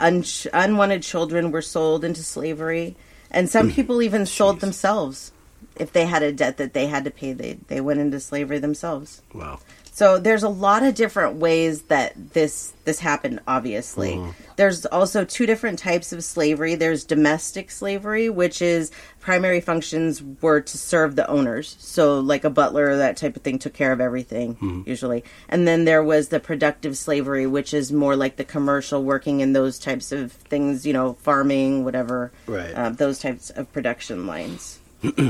Un- 0.00 0.24
unwanted 0.52 1.02
children 1.02 1.50
were 1.50 1.62
sold 1.62 2.04
into 2.04 2.22
slavery, 2.22 2.96
and 3.30 3.48
some 3.48 3.68
hmm. 3.68 3.74
people 3.74 4.02
even 4.02 4.26
sold 4.26 4.60
themselves 4.60 5.32
if 5.76 5.92
they 5.92 6.06
had 6.06 6.22
a 6.22 6.32
debt 6.32 6.56
that 6.56 6.74
they 6.74 6.86
had 6.86 7.04
to 7.04 7.10
pay. 7.10 7.32
They 7.32 7.58
they 7.68 7.80
went 7.80 8.00
into 8.00 8.20
slavery 8.20 8.58
themselves. 8.58 9.22
Wow. 9.32 9.60
So 9.94 10.18
there's 10.18 10.42
a 10.42 10.48
lot 10.48 10.82
of 10.82 10.94
different 10.94 11.36
ways 11.36 11.82
that 11.82 12.14
this 12.32 12.72
this 12.84 12.98
happened 12.98 13.40
obviously. 13.46 14.20
There's 14.56 14.86
also 14.86 15.24
two 15.24 15.44
different 15.44 15.78
types 15.78 16.14
of 16.14 16.24
slavery. 16.24 16.74
There's 16.74 17.04
domestic 17.04 17.70
slavery, 17.70 18.30
which 18.30 18.62
is 18.62 18.90
primary 19.20 19.60
functions 19.60 20.22
were 20.40 20.62
to 20.62 20.78
serve 20.78 21.14
the 21.14 21.28
owners. 21.28 21.76
So 21.78 22.20
like 22.20 22.44
a 22.44 22.50
butler 22.50 22.96
that 22.96 23.18
type 23.18 23.36
of 23.36 23.42
thing 23.42 23.58
took 23.58 23.74
care 23.74 23.92
of 23.92 24.00
everything 24.00 24.56
usually. 24.86 25.24
And 25.50 25.68
then 25.68 25.84
there 25.84 26.02
was 26.02 26.28
the 26.28 26.40
productive 26.40 26.96
slavery, 26.96 27.46
which 27.46 27.74
is 27.74 27.92
more 27.92 28.16
like 28.16 28.36
the 28.36 28.44
commercial 28.44 29.04
working 29.04 29.40
in 29.40 29.52
those 29.52 29.78
types 29.78 30.10
of 30.10 30.32
things, 30.32 30.86
you 30.86 30.94
know, 30.94 31.12
farming, 31.20 31.84
whatever. 31.84 32.32
Right. 32.46 32.72
Uh, 32.74 32.88
those 32.90 33.18
types 33.18 33.50
of 33.50 33.70
production 33.74 34.26
lines. 34.26 34.80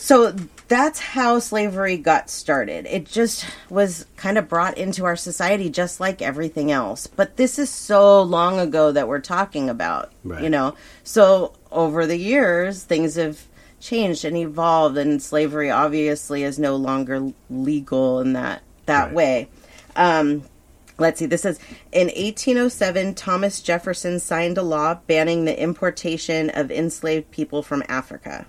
So 0.00 0.34
that's 0.70 1.00
how 1.00 1.40
slavery 1.40 1.96
got 1.96 2.30
started. 2.30 2.86
It 2.86 3.04
just 3.04 3.44
was 3.68 4.06
kind 4.16 4.38
of 4.38 4.48
brought 4.48 4.78
into 4.78 5.04
our 5.04 5.16
society 5.16 5.68
just 5.68 5.98
like 5.98 6.22
everything 6.22 6.70
else. 6.70 7.08
But 7.08 7.36
this 7.36 7.58
is 7.58 7.68
so 7.68 8.22
long 8.22 8.60
ago 8.60 8.92
that 8.92 9.08
we're 9.08 9.18
talking 9.18 9.68
about, 9.68 10.12
Right. 10.22 10.44
you 10.44 10.48
know. 10.48 10.76
So 11.02 11.54
over 11.72 12.06
the 12.06 12.16
years, 12.16 12.84
things 12.84 13.16
have 13.16 13.48
changed 13.80 14.24
and 14.24 14.36
evolved 14.36 14.96
and 14.96 15.20
slavery 15.20 15.70
obviously 15.72 16.44
is 16.44 16.56
no 16.56 16.76
longer 16.76 17.32
legal 17.50 18.20
in 18.20 18.34
that 18.34 18.62
that 18.86 19.06
Right. 19.06 19.14
way. 19.14 19.48
Um 19.96 20.44
Let's 20.98 21.18
see. 21.18 21.24
This 21.24 21.40
says 21.42 21.58
in 21.92 22.10
1807, 22.14 23.14
Thomas 23.14 23.62
Jefferson 23.62 24.20
signed 24.20 24.58
a 24.58 24.62
law 24.62 24.98
banning 25.06 25.46
the 25.46 25.58
importation 25.60 26.50
of 26.50 26.70
enslaved 26.70 27.30
people 27.30 27.62
from 27.62 27.82
Africa. 27.88 28.46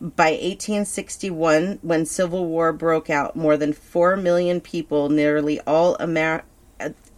By 0.00 0.30
1861, 0.30 1.78
when 1.82 2.06
Civil 2.06 2.46
War 2.46 2.72
broke 2.72 3.10
out, 3.10 3.36
more 3.36 3.58
than 3.58 3.74
4 3.74 4.16
million 4.16 4.60
people, 4.60 5.10
nearly 5.10 5.60
all 5.66 5.96
Amer- 6.00 6.44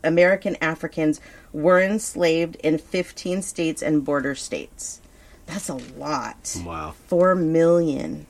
American 0.02 0.56
Africans, 0.60 1.20
were 1.52 1.80
enslaved 1.80 2.56
in 2.56 2.78
15 2.78 3.42
states 3.42 3.82
and 3.82 4.04
border 4.04 4.34
states. 4.34 5.00
That's 5.46 5.68
a 5.68 5.74
lot. 5.74 6.56
Wow. 6.64 6.94
4 7.06 7.36
million. 7.36 8.26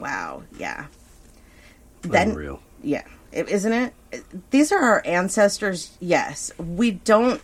Wow. 0.00 0.42
Yeah. 0.58 0.86
Then, 2.02 2.30
Unreal. 2.30 2.60
yeah. 2.82 3.04
Isn't 3.32 3.72
it? 3.72 3.94
These 4.50 4.72
are 4.72 4.80
our 4.82 5.02
ancestors. 5.04 5.96
Yes. 6.00 6.50
We 6.58 6.92
don't. 6.92 7.40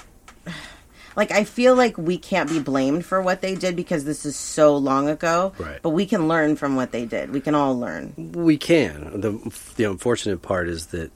Like, 1.17 1.31
I 1.31 1.45
feel 1.45 1.75
like 1.77 1.97
we 1.97 2.19
can't 2.19 2.49
be 2.51 2.59
blamed 2.59 3.05
for 3.05 3.23
what 3.23 3.41
they 3.41 3.55
did 3.55 3.77
because 3.77 4.05
this 4.05 4.27
is 4.27 4.35
so 4.37 4.77
long 4.77 5.09
ago. 5.09 5.53
Right. 5.59 5.81
But 5.81 5.91
we 5.91 6.07
can 6.07 6.27
learn 6.29 6.57
from 6.57 6.75
what 6.77 6.91
they 6.93 7.05
did. 7.07 7.31
We 7.31 7.41
can 7.41 7.55
all 7.55 7.79
learn. 7.79 8.33
We 8.35 8.57
can. 8.57 9.21
The 9.21 9.33
the 9.77 9.85
unfortunate 9.85 10.43
part 10.43 10.69
is 10.69 10.87
that 10.87 11.11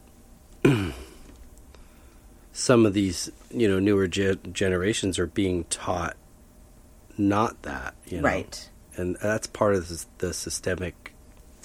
some 2.53 2.87
of 2.87 2.95
these, 2.95 3.31
you 3.51 3.69
know, 3.69 3.79
newer 3.79 4.07
ge- 4.07 4.39
generations 4.53 5.19
are 5.19 5.27
being 5.27 5.65
taught 5.65 6.17
not 7.17 7.63
that, 7.63 7.95
you 8.07 8.19
know. 8.21 8.25
Right. 8.29 8.69
And 8.97 9.17
that's 9.23 9.47
part 9.47 9.75
of 9.75 9.89
the, 9.89 10.05
the 10.19 10.33
systemic 10.33 11.15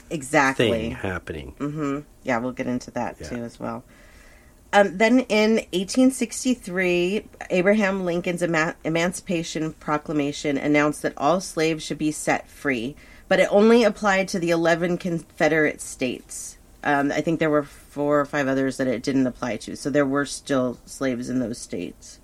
Exactly. 0.09 0.69
thing 0.69 0.91
happening. 0.91 1.55
Mm-hmm. 1.59 1.99
Yeah, 2.23 2.37
we'll 2.39 2.51
get 2.51 2.67
into 2.67 2.91
that 2.91 3.17
Yeah. 3.19 3.29
too 3.29 3.43
as 3.43 3.59
well. 3.59 3.83
Um, 4.73 4.97
then 4.97 5.19
in 5.29 5.57
1863, 5.71 7.25
Abraham 7.51 8.05
Lincoln's 8.05 8.41
Ema- 8.41 8.75
Emancipation 8.83 9.73
Proclamation 9.73 10.57
announced 10.57 11.03
that 11.03 11.13
all 11.15 11.39
slaves 11.39 11.83
should 11.83 11.99
be 11.99 12.11
set 12.11 12.49
free, 12.49 12.95
but 13.27 13.39
it 13.39 13.47
only 13.51 13.83
applied 13.83 14.27
to 14.29 14.39
the 14.39 14.49
11 14.49 14.97
Confederate 14.97 15.79
states. 15.79 16.57
Um, 16.83 17.11
I 17.11 17.21
think 17.21 17.39
there 17.39 17.51
were 17.51 17.63
four 17.63 18.19
or 18.19 18.25
five 18.25 18.47
others 18.47 18.77
that 18.77 18.87
it 18.87 19.03
didn't 19.03 19.27
apply 19.27 19.57
to, 19.57 19.75
so 19.75 19.91
there 19.91 20.07
were 20.07 20.25
still 20.25 20.79
slaves 20.85 21.29
in 21.29 21.37
those 21.37 21.59
states. 21.59 22.19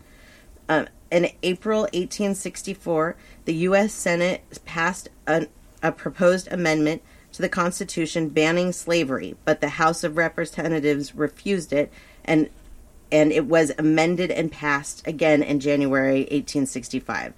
Um, 0.68 0.88
in 1.12 1.30
April 1.44 1.82
1864, 1.82 3.16
the 3.46 3.54
U.S. 3.54 3.94
Senate 3.94 4.60
passed 4.66 5.10
an, 5.28 5.50
a 5.84 5.92
proposed 5.92 6.52
amendment 6.52 7.04
to 7.32 7.44
the 7.44 7.50
Constitution 7.50 8.30
banning 8.30 8.72
slavery, 8.72 9.36
but 9.46 9.62
the 9.62 9.70
House 9.70 10.04
of 10.04 10.18
Representatives 10.18 11.14
refused 11.14 11.72
it, 11.72 11.92
and 12.30 12.50
and 13.12 13.32
it 13.32 13.48
was 13.48 13.72
amended 13.78 14.30
and 14.32 14.52
passed 14.52 15.06
again 15.08 15.42
in 15.42 15.60
January 15.60 16.20
1865. 16.22 17.34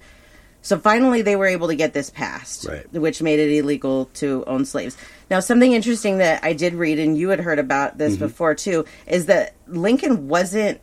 So 0.60 0.78
finally, 0.78 1.22
they 1.22 1.34
were 1.34 1.46
able 1.46 1.66
to 1.68 1.74
get 1.74 1.92
this 1.92 2.08
passed, 2.10 2.68
Right. 2.68 2.92
which 2.92 3.20
made 3.20 3.40
it 3.40 3.50
illegal 3.50 4.04
to 4.14 4.44
own 4.46 4.64
slaves. 4.64 4.96
Now, 5.28 5.40
something 5.40 5.72
interesting 5.72 6.18
that 6.18 6.44
I 6.44 6.52
did 6.52 6.74
read, 6.74 7.00
and 7.00 7.18
you 7.18 7.30
had 7.30 7.40
heard 7.40 7.58
about 7.58 7.98
this 7.98 8.12
mm-hmm. 8.14 8.26
before 8.26 8.54
too, 8.54 8.84
is 9.06 9.26
that 9.26 9.54
Lincoln 9.66 10.28
wasn't. 10.28 10.80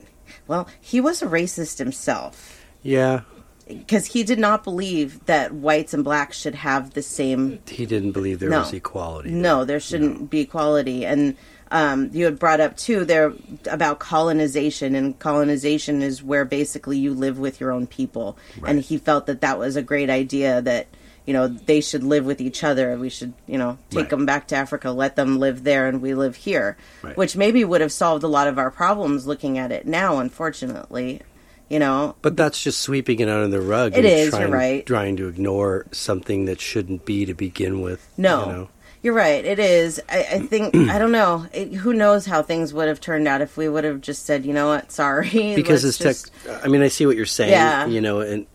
Well, 0.47 0.67
he 0.81 0.99
was 0.99 1.21
a 1.21 1.27
racist 1.27 1.77
himself 1.77 2.65
Yeah. 2.83 3.21
because 3.67 4.07
he 4.07 4.23
did 4.23 4.39
not 4.39 4.63
believe 4.63 5.23
that 5.27 5.53
whites 5.53 5.93
and 5.93 6.03
blacks 6.03 6.37
should 6.37 6.55
have 6.55 6.93
the 6.93 7.01
same. 7.03 7.59
He 7.67 7.85
didn't 7.85 8.11
believe 8.11 8.39
there 8.39 8.49
No. 8.49 8.59
was 8.59 8.73
equality. 8.73 9.29
No, 9.31 9.63
there 9.65 9.79
shouldn't 9.79 10.29
be 10.29 10.41
equality. 10.41 11.05
And 11.05 11.35
um, 11.71 12.09
you 12.13 12.25
had 12.25 12.39
brought 12.39 12.59
up 12.59 12.77
too 12.77 13.05
there 13.05 13.33
about 13.69 13.99
colonization, 13.99 14.95
and 14.95 15.17
colonization 15.19 16.01
is 16.01 16.23
where 16.23 16.45
basically 16.45 16.97
you 16.97 17.13
live 17.13 17.37
with 17.39 17.59
your 17.59 17.71
own 17.71 17.87
people. 17.87 18.37
And 18.65 18.79
he 18.81 18.97
felt 18.97 19.25
that 19.27 19.41
that 19.41 19.57
was 19.59 19.75
a 19.75 19.81
great 19.81 20.09
idea 20.09 20.61
that 20.61 20.87
you 21.25 21.33
know 21.33 21.47
they 21.47 21.79
should 21.81 22.03
live 22.03 22.25
with 22.25 22.41
each 22.41 22.63
other. 22.63 22.97
We 22.97 23.09
should 23.09 23.33
you 23.47 23.57
know 23.57 23.77
take 23.91 23.99
Right. 24.01 24.09
them 24.09 24.25
back 24.25 24.47
to 24.47 24.55
Africa, 24.55 24.89
let 24.91 25.15
them 25.15 25.37
live 25.39 25.63
there, 25.63 25.87
and 25.87 26.01
we 26.01 26.13
live 26.15 26.35
here, 26.37 26.75
Right. 27.03 27.15
which 27.15 27.35
maybe 27.35 27.63
would 27.63 27.81
have 27.81 27.91
solved 27.91 28.23
a 28.23 28.27
lot 28.27 28.47
of 28.47 28.57
our 28.57 28.71
problems. 28.71 29.27
Looking 29.27 29.57
at 29.59 29.71
it 29.71 29.85
now, 29.85 30.17
unfortunately, 30.19 31.21
you 31.69 31.77
know, 31.77 32.15
But 32.23 32.35
that's 32.35 32.63
just 32.63 32.81
sweeping 32.81 33.19
it 33.19 33.29
under 33.29 33.47
the 33.47 33.61
rug. 33.61 33.93
It 33.93 33.97
and 33.99 34.05
is, 34.07 34.29
Trying, 34.31 34.41
you're 34.41 34.57
right. 34.57 34.85
Trying 34.85 35.17
to 35.17 35.27
ignore 35.27 35.85
something 35.91 36.45
that 36.45 36.59
shouldn't 36.59 37.05
be 37.05 37.25
to 37.27 37.35
begin 37.35 37.81
with. 37.81 38.07
No, 38.17 38.39
You 38.47 38.51
know? 38.53 38.69
You're 39.01 39.13
right. 39.13 39.43
It 39.45 39.59
is. 39.59 40.01
I, 40.09 40.25
I 40.33 40.39
think 40.47 40.75
I 40.75 40.99
don't 40.99 41.11
know. 41.11 41.45
It, 41.53 41.73
who 41.73 41.93
knows 41.93 42.25
how 42.25 42.41
things 42.43 42.73
would 42.73 42.87
have 42.87 42.99
turned 42.99 43.27
out 43.27 43.41
if 43.41 43.55
we 43.57 43.69
would 43.69 43.83
have 43.83 44.01
just 44.01 44.25
said, 44.25 44.45
you 44.45 44.53
know 44.53 44.67
what, 44.67 44.91
sorry. 44.91 45.29
because 45.55 45.85
it's 45.85 45.97
just- 45.97 46.31
tech. 46.43 46.63
I 46.63 46.67
mean, 46.67 46.81
I 46.81 46.87
see 46.89 47.05
what 47.05 47.15
you're 47.15 47.25
saying. 47.25 47.51
Yeah. 47.51 47.85
You 47.85 48.01
know, 48.01 48.19
and 48.21 48.45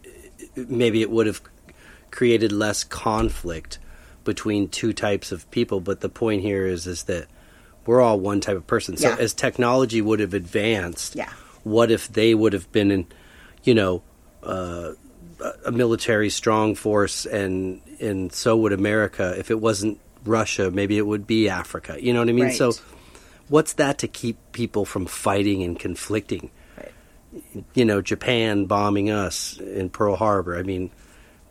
maybe 0.57 1.03
it 1.03 1.11
would 1.11 1.27
have 1.27 1.41
created 2.11 2.53
less 2.53 2.85
conflict 2.85 3.79
between 4.25 4.69
two 4.69 4.93
types 4.93 5.33
of 5.33 5.51
people. 5.51 5.81
But 5.81 6.01
the 6.01 6.09
point 6.09 6.43
here 6.43 6.67
is, 6.67 6.87
is 6.87 7.05
that 7.05 7.27
we're 7.87 8.01
all 8.01 8.19
one 8.21 8.41
type 8.41 8.57
of 8.57 8.67
person. 8.67 8.97
So 8.97 9.09
Yeah. 9.11 9.17
as 9.19 9.35
technology 9.35 10.01
would 10.01 10.21
have 10.21 10.33
advanced, 10.35 11.15
Yeah. 11.17 11.29
what 11.65 11.91
if 11.91 12.09
they 12.09 12.35
would 12.35 12.53
have 12.53 12.71
been 12.73 12.91
in, 12.91 13.07
you 13.65 13.75
know, 13.75 14.03
uh, 14.43 14.93
a 15.67 15.73
military 15.73 16.31
strong 16.31 16.75
force, 16.75 17.27
and 17.27 17.81
and 18.01 18.33
so 18.33 18.57
would 18.57 18.73
America. 18.73 19.35
If 19.37 19.51
it 19.51 19.61
wasn't 19.61 19.99
Russia, 20.25 20.71
maybe 20.71 20.97
it 20.99 21.07
would 21.07 21.27
be 21.27 21.49
Africa. 21.49 21.97
You 22.01 22.13
know 22.13 22.21
what 22.21 22.29
I 22.29 22.33
mean? 22.33 22.45
Right. 22.47 22.55
So, 22.57 22.73
what's 23.49 23.75
that 23.75 23.99
to 23.99 24.09
keep 24.09 24.37
people 24.53 24.85
from 24.85 25.07
fighting 25.07 25.63
and 25.63 25.79
conflicting? 25.79 26.51
Right. 26.77 26.93
you 27.75 27.85
know, 27.85 28.01
Japan 28.01 28.67
bombing 28.67 29.11
us 29.11 29.59
in 29.59 29.91
Pearl 29.91 30.17
Harbor. 30.17 30.57
I 30.59 30.63
mean, 30.63 30.91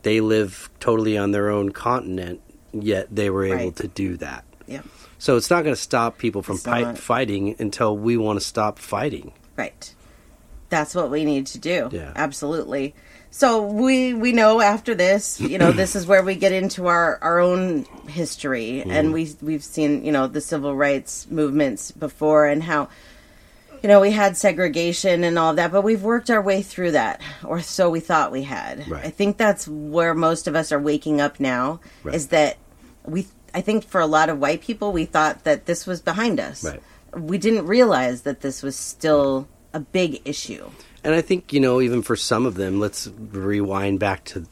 they 0.03 0.21
live 0.21 0.69
totally 0.79 1.17
on 1.17 1.31
their 1.31 1.49
own 1.49 1.71
continent, 1.71 2.41
yet 2.73 3.07
they 3.13 3.29
were 3.29 3.45
able 3.45 3.55
Right. 3.65 3.75
to 3.77 3.87
do 3.87 4.17
that. 4.17 4.43
Yeah. 4.67 4.81
So 5.19 5.37
it's 5.37 5.49
not 5.49 5.63
going 5.63 5.75
to 5.75 5.81
stop 5.81 6.17
people 6.17 6.41
from 6.41 6.57
pi- 6.59 6.93
fighting 6.95 7.55
until 7.59 7.95
we 7.97 8.17
want 8.17 8.39
to 8.39 8.45
stop 8.45 8.79
fighting. 8.79 9.31
Right. 9.55 9.93
That's 10.69 10.95
what 10.95 11.09
we 11.11 11.23
need 11.23 11.45
to 11.47 11.59
do. 11.59 11.89
Yeah. 11.91 12.11
Absolutely. 12.15 12.95
So 13.35 13.63
we 13.65 14.13
we 14.13 14.31
know 14.31 14.61
after 14.61 14.93
this, 14.93 15.41
you 15.41 15.57
know, 15.57 15.71
this 15.71 15.95
is 15.95 16.05
where 16.05 16.21
we 16.21 16.35
get 16.35 16.51
into 16.51 16.85
our 16.85 17.17
our 17.23 17.39
own 17.39 17.85
history, 18.07 18.81
Mm-hmm. 18.81 18.91
and 18.91 19.11
we 19.11 19.35
we've 19.41 19.63
seen 19.63 20.05
you 20.05 20.11
know 20.11 20.27
the 20.27 20.39
civil 20.39 20.75
rights 20.75 21.25
movements 21.31 21.91
before 21.91 22.45
and 22.45 22.61
how. 22.63 22.89
You 23.81 23.89
know, 23.89 23.99
we 23.99 24.11
had 24.11 24.37
segregation 24.37 25.25
and 25.25 25.37
all 25.37 25.55
that, 25.55 25.71
but 25.73 25.81
we've 25.81 26.03
worked 26.03 26.29
our 26.29 26.41
way 26.41 26.61
through 26.61 26.91
that, 26.91 27.19
or 27.43 27.59
so 27.59 27.89
we 27.89 27.99
thought 27.99 28.31
we 28.31 28.43
had. 28.43 28.87
Right. 28.87 29.03
I 29.03 29.09
think 29.09 29.35
that's 29.37 29.67
where 29.67 30.13
most 30.13 30.47
of 30.47 30.55
us 30.55 30.71
are 30.71 30.79
waking 30.79 31.19
up 31.19 31.37
now. 31.39 31.81
Right. 32.03 32.15
Is 32.15 32.27
that 32.27 32.55
we? 33.03 33.27
I 33.53 33.59
think 33.61 33.83
for 33.83 33.99
a 33.99 34.05
lot 34.05 34.29
of 34.29 34.39
white 34.39 34.61
people, 34.61 34.93
we 34.93 35.03
thought 35.05 35.43
that 35.43 35.65
this 35.65 35.85
was 35.87 35.99
behind 36.01 36.39
us 36.39 36.63
Right. 36.63 36.81
we 37.17 37.37
didn't 37.37 37.65
realize 37.67 38.21
that 38.21 38.39
this 38.41 38.61
was 38.63 38.75
still 38.77 39.47
a 39.73 39.79
big 39.81 40.21
issue. 40.23 40.69
And 41.03 41.13
I 41.13 41.21
think, 41.21 41.51
you 41.51 41.59
know, 41.59 41.81
even 41.81 42.01
for 42.01 42.15
some 42.15 42.45
of 42.45 42.55
them, 42.55 42.79
let's 42.79 43.07
rewind 43.31 43.99
back 43.99 44.23
to, 44.25 44.45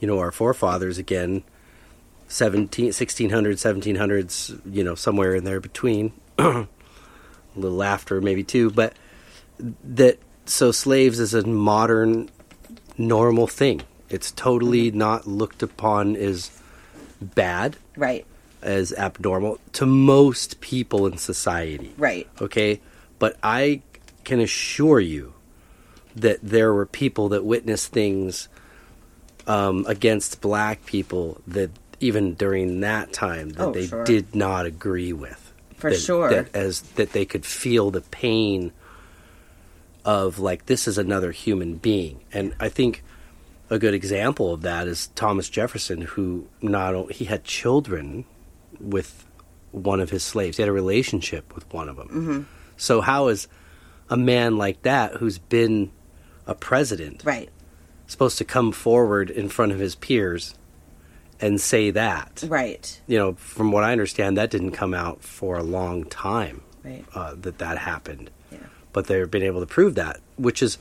you 0.00 0.08
know, 0.08 0.18
our 0.18 0.32
forefathers 0.32 0.98
again, 0.98 1.44
17, 2.28 2.90
1600s, 2.90 3.28
1700s, 3.30 4.60
you 4.74 4.82
know, 4.82 4.94
somewhere 4.94 5.34
in 5.34 5.44
there 5.44 5.60
between. 5.60 6.12
a 6.38 6.66
little 7.54 7.82
after, 7.82 8.20
maybe 8.20 8.42
too. 8.42 8.70
But 8.70 8.94
that, 9.84 10.18
so 10.44 10.72
slaves 10.72 11.20
is 11.20 11.34
a 11.34 11.46
modern, 11.46 12.30
normal 12.98 13.46
thing. 13.46 13.82
It's 14.08 14.32
totally 14.32 14.88
mm-hmm. 14.88 14.98
not 14.98 15.26
looked 15.26 15.62
upon 15.62 16.16
as 16.16 16.50
bad, 17.20 17.76
Right. 17.96 18.26
as 18.62 18.92
abnormal 18.92 19.58
to 19.74 19.86
most 19.86 20.60
people 20.60 21.06
in 21.06 21.16
society 21.18 21.94
Right. 21.96 22.26
okay 22.40 22.80
but 23.18 23.36
i 23.42 23.80
can 24.24 24.40
assure 24.40 25.00
you 25.00 25.32
that 26.16 26.38
there 26.42 26.72
were 26.74 26.86
people 26.86 27.28
that 27.30 27.44
witnessed 27.44 27.92
things 27.92 28.48
um, 29.46 29.84
against 29.86 30.40
black 30.40 30.84
people 30.86 31.40
that 31.46 31.70
even 32.00 32.34
during 32.34 32.80
that 32.80 33.12
time 33.12 33.50
that 33.50 33.62
Oh, 33.68 33.72
they 33.72 33.86
sure. 33.86 34.04
did 34.04 34.34
not 34.34 34.66
agree 34.66 35.12
with 35.12 35.52
For 35.76 35.90
That- 35.90 36.00
sure. 36.00 36.28
that 36.30 36.54
as 36.54 36.80
that 36.96 37.12
they 37.12 37.24
could 37.24 37.46
feel 37.46 37.90
the 37.90 38.00
pain 38.00 38.72
of 40.04 40.38
like 40.38 40.66
this 40.66 40.86
is 40.86 40.98
another 40.98 41.32
human 41.32 41.76
being 41.76 42.20
and 42.32 42.54
i 42.60 42.68
think 42.68 43.02
a 43.70 43.78
good 43.78 43.92
example 43.94 44.52
of 44.54 44.62
that 44.62 44.86
is 44.86 45.08
thomas 45.16 45.48
jefferson 45.48 46.02
who 46.02 46.46
not 46.62 46.94
o- 46.94 47.06
he 47.06 47.24
had 47.24 47.42
children 47.42 48.24
with 48.80 49.26
one 49.72 49.98
of 50.00 50.10
his 50.10 50.22
slaves 50.22 50.56
he 50.58 50.62
had 50.62 50.68
a 50.68 50.72
relationship 50.72 51.52
with 51.54 51.70
one 51.72 51.88
of 51.88 51.96
them 51.96 52.08
Mm-hmm. 52.08 52.42
so 52.76 53.00
how 53.00 53.26
is 53.28 53.48
a 54.08 54.16
man 54.16 54.56
like 54.56 54.82
that 54.82 55.14
who's 55.14 55.38
been 55.38 55.90
a 56.46 56.54
president 56.54 57.22
Right. 57.24 57.50
supposed 58.06 58.38
to 58.38 58.44
come 58.44 58.72
forward 58.72 59.30
in 59.30 59.48
front 59.48 59.72
of 59.72 59.78
his 59.78 59.94
peers 59.94 60.54
and 61.40 61.60
say 61.60 61.90
that 61.90 62.44
Right. 62.48 63.00
you 63.06 63.18
know 63.18 63.34
from 63.34 63.72
what 63.72 63.84
i 63.84 63.92
understand 63.92 64.36
that 64.36 64.50
didn't 64.50 64.72
come 64.72 64.94
out 64.94 65.22
for 65.22 65.56
a 65.56 65.62
long 65.62 66.04
time 66.04 66.62
Right. 66.84 67.04
uh, 67.14 67.34
that 67.40 67.58
that 67.58 67.78
happened 67.78 68.30
Yeah. 68.50 68.58
but 68.92 69.06
they've 69.06 69.30
been 69.30 69.42
able 69.42 69.60
to 69.60 69.66
prove 69.66 69.94
that 69.96 70.20
which 70.36 70.62
is 70.62 70.78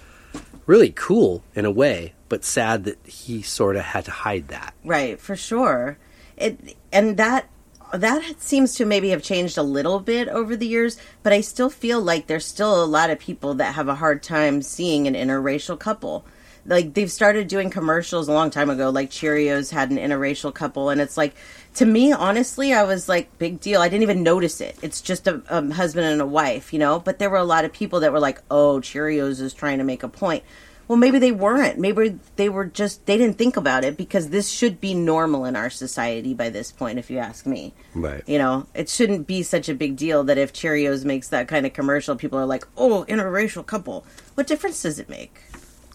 really 0.66 0.92
cool 0.92 1.44
in 1.56 1.66
a 1.66 1.72
way 1.72 2.14
but 2.30 2.44
sad 2.44 2.84
that 2.86 2.98
he 3.06 3.42
sort 3.42 3.76
of 3.76 3.84
had 3.84 4.06
to 4.06 4.12
hide 4.12 4.48
that 4.50 4.74
Right, 4.84 5.20
for 5.20 5.36
sure. 5.36 5.98
It 6.38 6.76
and 6.92 7.18
that 7.18 7.50
that 7.98 8.42
seems 8.42 8.76
to 8.76 8.86
maybe 8.86 9.10
have 9.10 9.22
changed 9.22 9.58
a 9.58 9.64
little 9.64 10.00
bit 10.00 10.28
over 10.28 10.56
the 10.56 10.68
years, 10.68 10.98
but 11.24 11.34
I 11.34 11.42
still 11.42 11.70
feel 11.70 12.02
like 12.02 12.28
there's 12.28 12.46
still 12.46 12.84
a 12.84 12.86
lot 12.86 13.10
of 13.10 13.20
people 13.20 13.54
that 13.56 13.76
have 13.76 13.88
a 13.88 13.96
hard 13.96 14.24
time 14.24 14.62
seeing 14.62 15.08
an 15.08 15.14
interracial 15.14 15.78
couple. 15.78 16.26
Like 16.66 16.96
they've 16.96 17.12
started 17.12 17.48
doing 17.48 17.70
commercials 17.70 18.28
a 18.28 18.34
long 18.34 18.50
time 18.50 18.72
ago, 18.72 18.90
like 18.90 19.12
Cheerios 19.12 19.72
had 19.72 19.92
an 19.92 19.98
interracial 19.98 20.54
couple, 20.54 20.90
and 20.90 21.00
it's 21.00 21.16
like 21.16 21.36
to 21.76 21.86
me, 21.86 22.12
honestly, 22.12 22.74
I 22.74 22.84
was 22.84 23.10
like, 23.10 23.38
big 23.38 23.60
deal. 23.60 23.82
I 23.82 23.90
didn't 23.90 24.04
even 24.04 24.24
notice 24.24 24.62
it. 24.62 24.78
It's 24.82 25.02
just 25.02 25.28
a, 25.28 25.44
a 25.50 25.74
husband 25.74 26.08
and 26.08 26.22
a 26.22 26.26
wife, 26.26 26.72
you 26.74 26.80
know. 26.80 27.00
But 27.00 27.20
there 27.20 27.30
were 27.30 27.38
a 27.38 27.44
lot 27.44 27.66
of 27.66 27.74
people 27.74 28.00
that 28.00 28.14
were 28.14 28.20
like, 28.20 28.42
"Oh, 28.50 28.80
Cheerios 28.80 29.42
is 29.42 29.54
trying 29.54 29.78
to 29.78 29.84
make 29.84 30.02
a 30.02 30.08
point." 30.08 30.44
Well, 30.88 30.98
maybe 30.98 31.18
they 31.18 31.32
weren't. 31.32 31.80
Maybe 31.80 32.20
they 32.36 32.48
were 32.50 32.66
just 32.66 33.06
they 33.06 33.18
didn't 33.18 33.38
think 33.38 33.58
about 33.58 33.84
it 33.84 33.98
because 33.98 34.30
this 34.30 34.50
should 34.50 34.80
be 34.80 34.94
normal 34.94 35.46
in 35.46 35.56
our 35.56 35.70
society 35.70 36.34
by 36.34 36.50
this 36.50 36.72
point, 36.72 37.00
if 37.00 37.10
you 37.10 37.18
ask 37.18 37.46
me. 37.46 37.74
Right. 37.94 38.24
You 38.28 38.38
know, 38.38 38.68
it 38.74 38.90
shouldn't 38.90 39.26
be 39.26 39.42
such 39.42 39.68
a 39.68 39.74
big 39.74 39.96
deal 39.96 40.24
that 40.26 40.38
if 40.38 40.54
Cheerios 40.54 41.04
makes 41.04 41.30
that 41.30 41.48
kind 41.48 41.66
of 41.66 41.74
commercial, 41.74 42.16
people 42.16 42.38
are 42.38 42.46
like, 42.46 42.68
"Oh, 42.78 43.06
interracial 43.10 43.66
couple." 43.66 44.06
What 44.36 44.48
difference 44.48 44.84
does 44.84 45.00
it 45.00 45.10
make? 45.10 45.40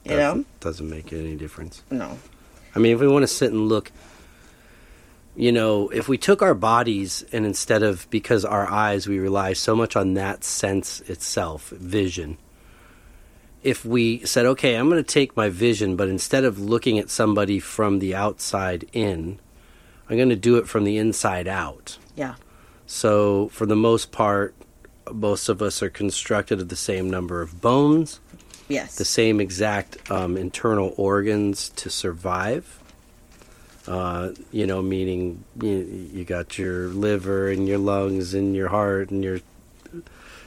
You 0.05 0.13
know? 0.13 0.17
doesn't, 0.17 0.61
doesn't 0.61 0.91
make 0.91 1.13
any 1.13 1.37
difference 1.37 1.83
No. 1.91 2.19
I 2.75 2.79
mean, 2.79 2.95
if 2.95 3.01
we 3.01 3.09
want 3.09 3.23
to 3.25 3.29
sit 3.29 3.53
and 3.53 3.69
look, 3.69 3.91
you 5.37 5.53
know, 5.53 5.89
if 5.89 6.09
we 6.09 6.17
took 6.19 6.41
our 6.43 6.55
bodies 6.55 7.25
and 7.33 7.45
instead 7.45 7.83
of 7.83 8.09
because 8.11 8.45
our 8.45 8.71
eyes, 8.71 9.09
we 9.09 9.19
rely 9.19 9.53
so 9.55 9.75
much 9.75 9.97
on 9.97 10.15
that 10.15 10.45
sense 10.45 11.01
itself, 11.03 11.71
vision. 11.71 12.39
If 13.63 13.85
we 13.85 14.25
said, 14.25 14.47
okay, 14.47 14.75
I'm 14.75 14.89
going 14.89 15.03
to 15.03 15.13
take 15.13 15.37
my 15.37 15.49
vision, 15.51 15.97
but 15.97 16.09
instead 16.09 16.45
of 16.45 16.59
looking 16.59 16.99
at 16.99 17.11
somebody 17.11 17.61
from 17.61 17.99
the 17.99 18.15
outside 18.15 18.89
in, 18.93 19.39
I'm 20.09 20.17
going 20.17 20.31
to 20.31 20.37
do 20.37 20.57
it 20.57 20.67
from 20.67 20.85
the 20.85 20.97
inside 20.97 21.47
out. 21.47 21.99
Yeah. 22.17 22.37
So, 22.87 23.49
for 23.49 23.67
the 23.67 23.77
most 23.77 24.11
part, 24.13 24.55
most 25.13 25.49
of 25.49 25.61
us 25.61 25.83
are 25.83 25.91
constructed 25.91 26.61
of 26.61 26.69
the 26.69 26.77
same 26.77 27.11
number 27.11 27.43
of 27.43 27.61
bones, 27.61 28.19
Yes. 28.69 28.97
the 28.97 29.05
same 29.05 29.41
exact 29.41 30.11
um, 30.11 30.37
internal 30.37 30.95
organs 30.97 31.69
to 31.77 31.91
survive. 31.91 32.79
Uh, 33.87 34.31
you 34.53 34.67
know, 34.67 34.83
meaning 34.83 35.45
you, 35.61 36.09
you 36.13 36.25
got 36.25 36.59
your 36.59 36.89
liver 36.89 37.51
and 37.51 37.67
your 37.69 37.79
lungs 37.79 38.35
and 38.35 38.55
your 38.55 38.69
heart 38.69 39.11
and 39.11 39.23
your 39.25 39.41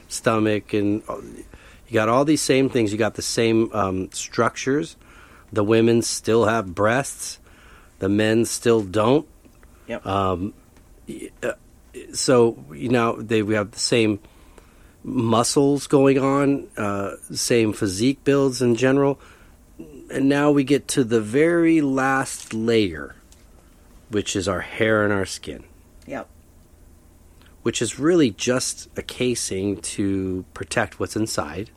stomach, 0.08 0.72
and 0.72 1.02
uh, 1.08 1.16
you 1.94 2.00
got 2.00 2.08
all 2.08 2.24
these 2.24 2.42
same 2.42 2.68
things. 2.68 2.90
You 2.90 2.98
got 2.98 3.14
the 3.14 3.22
same 3.22 3.70
um, 3.72 4.10
structures. 4.10 4.96
The 5.52 5.62
women 5.62 6.02
still 6.02 6.46
have 6.46 6.74
breasts, 6.74 7.38
the 8.00 8.08
men 8.08 8.46
still 8.46 8.82
don't. 8.82 9.28
Yep. 9.86 10.04
Um, 10.04 10.54
uh, 11.40 11.52
so 12.12 12.58
you 12.72 12.88
know 12.88 13.22
they 13.22 13.42
we 13.42 13.54
have 13.54 13.70
the 13.70 13.78
same 13.78 14.18
muscles 15.04 15.86
going 15.86 16.18
on, 16.18 16.66
uh, 16.76 17.12
same 17.32 17.72
physique 17.72 18.24
builds 18.24 18.60
in 18.60 18.74
general, 18.74 19.20
and 20.10 20.28
now 20.28 20.50
we 20.50 20.64
get 20.64 20.88
to 20.88 21.04
the 21.04 21.20
very 21.20 21.80
last 21.80 22.52
layer, 22.52 23.14
which 24.08 24.34
is 24.34 24.48
our 24.48 24.62
hair 24.62 25.04
and 25.04 25.12
our 25.12 25.26
skin, 25.26 25.62
yep. 26.08 26.26
which 27.62 27.80
is 27.80 28.00
really 28.00 28.32
just 28.32 28.88
a 28.96 29.02
casing 29.02 29.76
to 29.76 30.44
protect 30.54 30.98
what's 30.98 31.14
inside. 31.14 31.70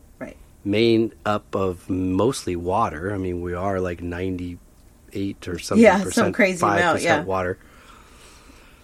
Made 0.70 1.14
up 1.26 1.56
of 1.56 1.90
mostly 1.90 2.56
water. 2.56 3.14
I 3.14 3.18
mean, 3.18 3.42
we 3.42 3.54
are 3.54 3.80
like 3.80 4.02
ninety-eight 4.02 5.48
or 5.48 5.60
something 5.60 5.84
Yeah, 5.84 6.04
some 6.10 6.34
crazy 6.34 6.60
five 6.60 6.80
amount, 6.80 6.98
percent 6.98 7.22
yeah. 7.22 7.26
water. 7.26 7.58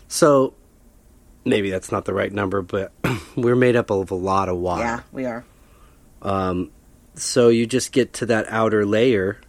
So 0.07 0.53
maybe 1.45 1.69
that's 1.71 1.91
not 1.91 2.05
the 2.05 2.13
right 2.13 2.31
number, 2.31 2.61
but 2.61 2.91
we're 3.35 3.55
made 3.55 3.75
up 3.75 3.89
of 3.89 4.11
a 4.11 4.15
lot 4.15 4.49
of 4.49 4.57
water. 4.57 4.83
Yeah, 4.83 4.99
we 5.11 5.25
are. 5.25 5.43
Um, 6.21 6.71
so 7.15 7.49
you 7.49 7.65
just 7.65 7.91
get 7.91 8.13
to 8.13 8.25
that 8.27 8.45
outer 8.49 8.85
layer 8.85 9.39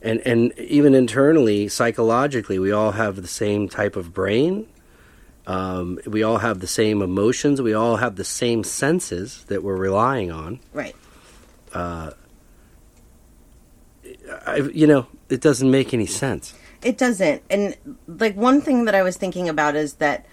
and 0.00 0.20
and 0.26 0.58
even 0.58 0.94
internally 0.94 1.68
psychologically 1.68 2.58
we 2.58 2.72
all 2.72 2.90
have 2.92 3.14
the 3.16 3.28
same 3.28 3.68
type 3.68 3.94
of 3.94 4.12
brain 4.12 4.66
um, 5.46 6.00
we 6.06 6.24
all 6.24 6.38
have 6.38 6.58
the 6.58 6.66
same 6.66 7.00
emotions 7.02 7.62
we 7.62 7.74
all 7.74 7.96
have 7.96 8.16
the 8.16 8.24
same 8.24 8.64
senses 8.64 9.44
that 9.44 9.62
we're 9.62 9.76
relying 9.76 10.32
on 10.32 10.58
Right. 10.72 10.96
Uh, 11.72 12.10
I, 14.46 14.56
you 14.72 14.86
know 14.86 15.06
it 15.28 15.40
doesn't 15.40 15.70
make 15.70 15.94
any 15.94 16.06
sense 16.06 16.54
It 16.82 16.98
doesn't. 16.98 17.42
And 17.48 17.76
like 18.08 18.36
one 18.36 18.60
thing 18.60 18.86
that 18.86 18.94
I 18.94 19.02
was 19.02 19.16
thinking 19.16 19.48
about 19.48 19.76
is 19.76 19.94
that 19.94 20.26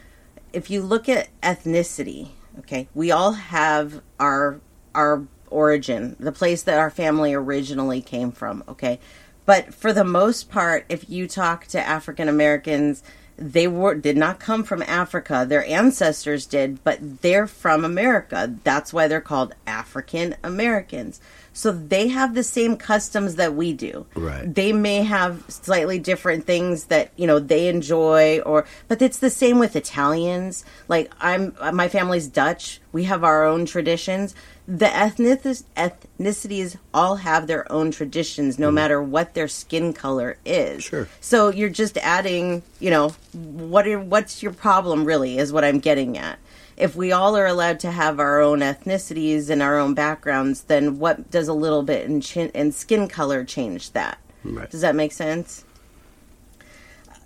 if 0.52 0.69
you 0.71 0.82
look 0.82 1.08
at 1.08 1.30
ethnicity, 1.41 2.30
okay, 2.60 2.88
we 2.95 3.12
all 3.12 3.34
have 3.34 4.02
our 4.19 4.60
our 4.95 5.28
origin, 5.49 6.15
the 6.19 6.32
place 6.32 6.63
that 6.63 6.80
our 6.80 6.89
family 6.89 7.34
originally 7.34 8.02
came 8.02 8.32
from, 8.32 8.63
okay? 8.67 8.99
But 9.45 9.73
for 9.73 9.93
the 9.93 10.04
most 10.04 10.49
part, 10.49 10.86
if 10.89 11.10
you 11.10 11.28
talk 11.28 11.67
to 11.67 11.80
African 11.80 12.28
Americans, 12.28 13.04
they 13.39 13.67
were 13.67 13.95
did 13.95 14.17
not 14.17 14.39
come 14.39 14.63
from 14.63 14.82
Africa. 14.84 15.45
Their 15.47 15.65
ancestors 15.65 16.45
did, 16.45 16.84
but 16.84 17.21
they're 17.21 17.47
from 17.47 17.86
America. 17.86 18.56
That's 18.63 18.91
why 18.91 19.08
they're 19.08 19.21
called 19.21 19.56
African 19.65 20.36
Americans. 20.43 21.21
So 21.60 21.74
they 21.74 22.08
have 22.08 22.36
the 22.36 22.43
same 22.43 22.78
customs 22.78 23.36
that 23.36 23.54
we 23.54 23.74
do. 23.74 24.06
Right. 24.15 24.56
they 24.56 24.72
may 24.72 25.04
have 25.04 25.43
slightly 25.50 26.00
different 26.00 26.45
things 26.45 26.86
that 26.86 27.12
you 27.17 27.28
know 27.28 27.38
they 27.38 27.67
enjoy 27.67 28.39
or 28.45 28.65
but 28.88 29.02
it's 29.02 29.19
the 29.19 29.30
same 29.30 29.60
with 29.60 29.76
italians. 29.76 30.63
Like 30.88 31.12
i'm 31.19 31.54
my 31.74 31.89
family's 31.89 32.28
dutch. 32.28 32.80
We 32.93 33.04
have 33.12 33.26
our 33.26 33.43
own 33.43 33.65
traditions. 33.65 34.36
The 34.69 34.88
ethnic 34.95 35.41
ethnicities 35.41 36.78
all 36.93 37.17
have 37.17 37.48
their 37.48 37.69
own 37.69 37.91
traditions 37.91 38.58
no 38.58 38.67
mm-hmm. 38.67 38.76
matter 38.76 39.02
what 39.04 39.34
their 39.34 39.50
skin 39.50 39.91
color 39.91 40.38
is. 40.45 40.86
Sure. 40.86 41.10
so 41.19 41.50
you're 41.50 41.67
just 41.84 41.98
adding 41.98 42.63
you 42.80 42.89
know 42.89 43.10
what 43.34 43.86
are, 43.86 44.00
what's 44.00 44.41
your 44.41 44.54
problem 44.54 45.04
really 45.04 45.38
is 45.38 45.52
what 45.52 45.65
i'm 45.65 45.80
getting 45.80 46.17
at 46.17 46.39
if 46.80 46.96
we 46.96 47.12
all 47.12 47.36
are 47.36 47.46
allowed 47.46 47.80
to 47.82 47.92
have 47.92 48.20
our 48.20 48.42
own 48.42 48.60
ethnicities 48.60 49.50
and 49.50 49.62
our 49.62 49.78
own 49.78 49.94
backgrounds, 49.94 50.63
then 50.63 50.98
what 50.98 51.30
does 51.30 51.48
a 51.48 51.54
little 51.54 51.84
bit 51.84 52.06
in, 52.10 52.22
chin, 52.22 52.50
in 52.56 52.72
skin 52.72 53.08
color 53.08 53.44
change 53.44 53.92
that? 53.92 54.18
Right. 54.44 54.70
Does 54.72 54.82
that 54.82 54.96
make 54.96 55.12
sense? 55.12 55.65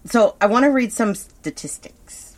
So 0.06 0.36
I 0.42 0.48
want 0.48 0.66
to 0.66 0.72
read 0.72 0.92
some 0.92 1.16
statistics. 1.16 2.36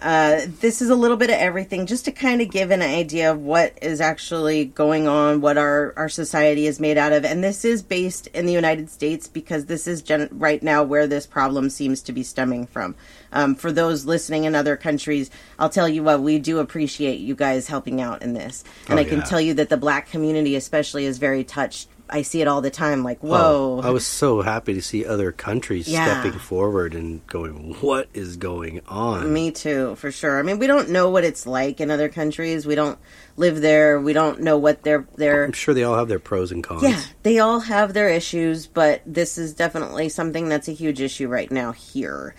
Uh, 0.00 0.42
this 0.60 0.82
is 0.82 0.90
a 0.90 0.94
little 0.94 1.16
bit 1.16 1.30
of 1.30 1.36
everything, 1.36 1.86
just 1.86 2.04
to 2.04 2.12
kind 2.12 2.42
of 2.42 2.50
give 2.50 2.70
an 2.70 2.82
idea 2.82 3.30
of 3.30 3.40
what 3.40 3.78
is 3.80 4.00
actually 4.00 4.66
going 4.66 5.08
on, 5.08 5.40
what 5.40 5.56
our, 5.56 5.94
our 5.96 6.08
society 6.08 6.66
is 6.66 6.78
made 6.78 6.98
out 6.98 7.12
of. 7.12 7.24
And 7.24 7.42
this 7.42 7.64
is 7.64 7.82
based 7.82 8.26
in 8.28 8.44
the 8.44 8.52
United 8.52 8.90
States 8.90 9.28
because 9.28 9.66
this 9.66 9.86
is 9.86 10.02
gen- 10.02 10.28
right 10.32 10.62
now 10.62 10.82
where 10.82 11.06
this 11.06 11.26
problem 11.26 11.70
seems 11.70 12.02
to 12.02 12.12
be 12.12 12.22
stemming 12.22 12.66
from. 12.66 12.94
Um, 13.34 13.54
for 13.54 13.70
those 13.72 14.06
listening 14.06 14.44
in 14.44 14.54
other 14.54 14.76
countries, 14.76 15.30
I'll 15.58 15.68
tell 15.68 15.88
you 15.88 16.02
what, 16.02 16.22
we 16.22 16.38
do 16.38 16.60
appreciate 16.60 17.18
you 17.20 17.34
guys 17.34 17.66
helping 17.66 18.00
out 18.00 18.22
in 18.22 18.32
this. 18.32 18.64
And 18.88 18.98
Oh, 18.98 19.02
I 19.02 19.04
can 19.04 19.18
yeah. 19.18 19.24
tell 19.24 19.40
you 19.40 19.52
that 19.54 19.68
the 19.68 19.76
black 19.76 20.08
community, 20.08 20.56
especially, 20.56 21.04
is 21.04 21.18
very 21.18 21.44
touched. 21.44 21.88
I 22.08 22.20
see 22.22 22.42
it 22.42 22.48
all 22.48 22.60
the 22.60 22.70
time, 22.70 23.02
like, 23.02 23.18
Oh, 23.22 23.28
whoa. 23.76 23.80
I 23.82 23.88
was 23.90 24.06
so 24.06 24.42
happy 24.42 24.74
to 24.74 24.82
see 24.82 25.06
other 25.06 25.32
countries 25.32 25.88
Yeah. 25.88 26.20
stepping 26.22 26.38
forward 26.38 26.94
and 26.94 27.26
going, 27.28 27.74
"What 27.80 28.08
is 28.12 28.36
going 28.36 28.82
on?" 28.86 29.32
Me 29.32 29.50
too, 29.50 29.94
for 29.96 30.10
sure. 30.12 30.38
I 30.38 30.42
mean, 30.42 30.58
we 30.58 30.66
don't 30.66 30.90
know 30.90 31.08
what 31.08 31.24
it's 31.24 31.46
like 31.46 31.80
in 31.80 31.90
other 31.90 32.10
countries. 32.10 32.66
We 32.66 32.74
don't 32.74 32.98
live 33.38 33.62
there. 33.62 33.98
We 34.00 34.12
don't 34.12 34.40
know 34.40 34.58
what 34.58 34.82
their 34.82 35.06
their 35.16 35.44
I'm 35.46 35.52
sure 35.52 35.72
they 35.72 35.82
all 35.82 35.96
have 35.96 36.08
their 36.08 36.18
pros 36.18 36.52
and 36.52 36.62
cons. 36.62 36.82
yeah. 36.82 37.00
They 37.22 37.38
all 37.38 37.60
have 37.60 37.94
their 37.94 38.10
issues, 38.10 38.66
but 38.66 39.00
this 39.06 39.38
is 39.38 39.54
definitely 39.54 40.10
something 40.10 40.48
that's 40.50 40.68
a 40.68 40.72
huge 40.72 41.00
issue 41.00 41.28
right 41.28 41.50
now 41.50 41.72
here. 41.72 42.34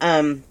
Um, 0.00 0.44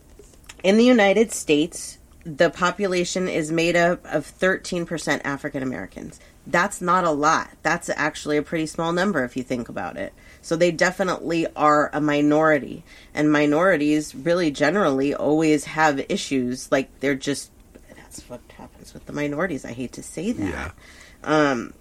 in 0.63 0.78
the 0.78 0.84
United 0.84 1.32
States, 1.32 1.98
the 2.26 2.50
population 2.50 3.28
is 3.30 3.52
made 3.52 3.76
up 3.78 4.06
of 4.06 4.26
thirteen 4.26 4.86
percent 4.86 5.22
African 5.26 5.63
Americans. 5.63 6.19
That's 6.47 6.82
not 6.82 7.04
a 7.04 7.12
lot. 7.12 7.49
That's 7.62 7.89
actually 7.89 8.38
a 8.38 8.41
pretty 8.41 8.65
small 8.65 8.91
number 8.91 9.23
if 9.23 9.38
you 9.38 9.43
think 9.43 9.69
about 9.69 9.97
it. 9.97 10.13
So 10.41 10.56
they 10.56 10.71
definitely 10.71 11.45
are 11.56 11.89
a 11.93 12.02
minority. 12.02 12.84
And 13.13 13.32
minorities 13.32 14.15
really 14.15 14.49
generally 14.49 15.13
always 15.13 15.65
have 15.65 16.04
issues. 16.10 16.71
Like 16.71 16.89
they're 17.02 17.15
just 17.15 17.52
that's 17.95 18.28
what 18.30 18.41
happens 18.58 18.93
with 18.93 19.06
the 19.06 19.13
minorities. 19.13 19.65
I 19.65 19.73
hate 19.73 19.91
to 19.93 20.04
say 20.04 20.32
that. 20.32 20.49
Yeah. 20.49 20.71
Um 21.23 21.73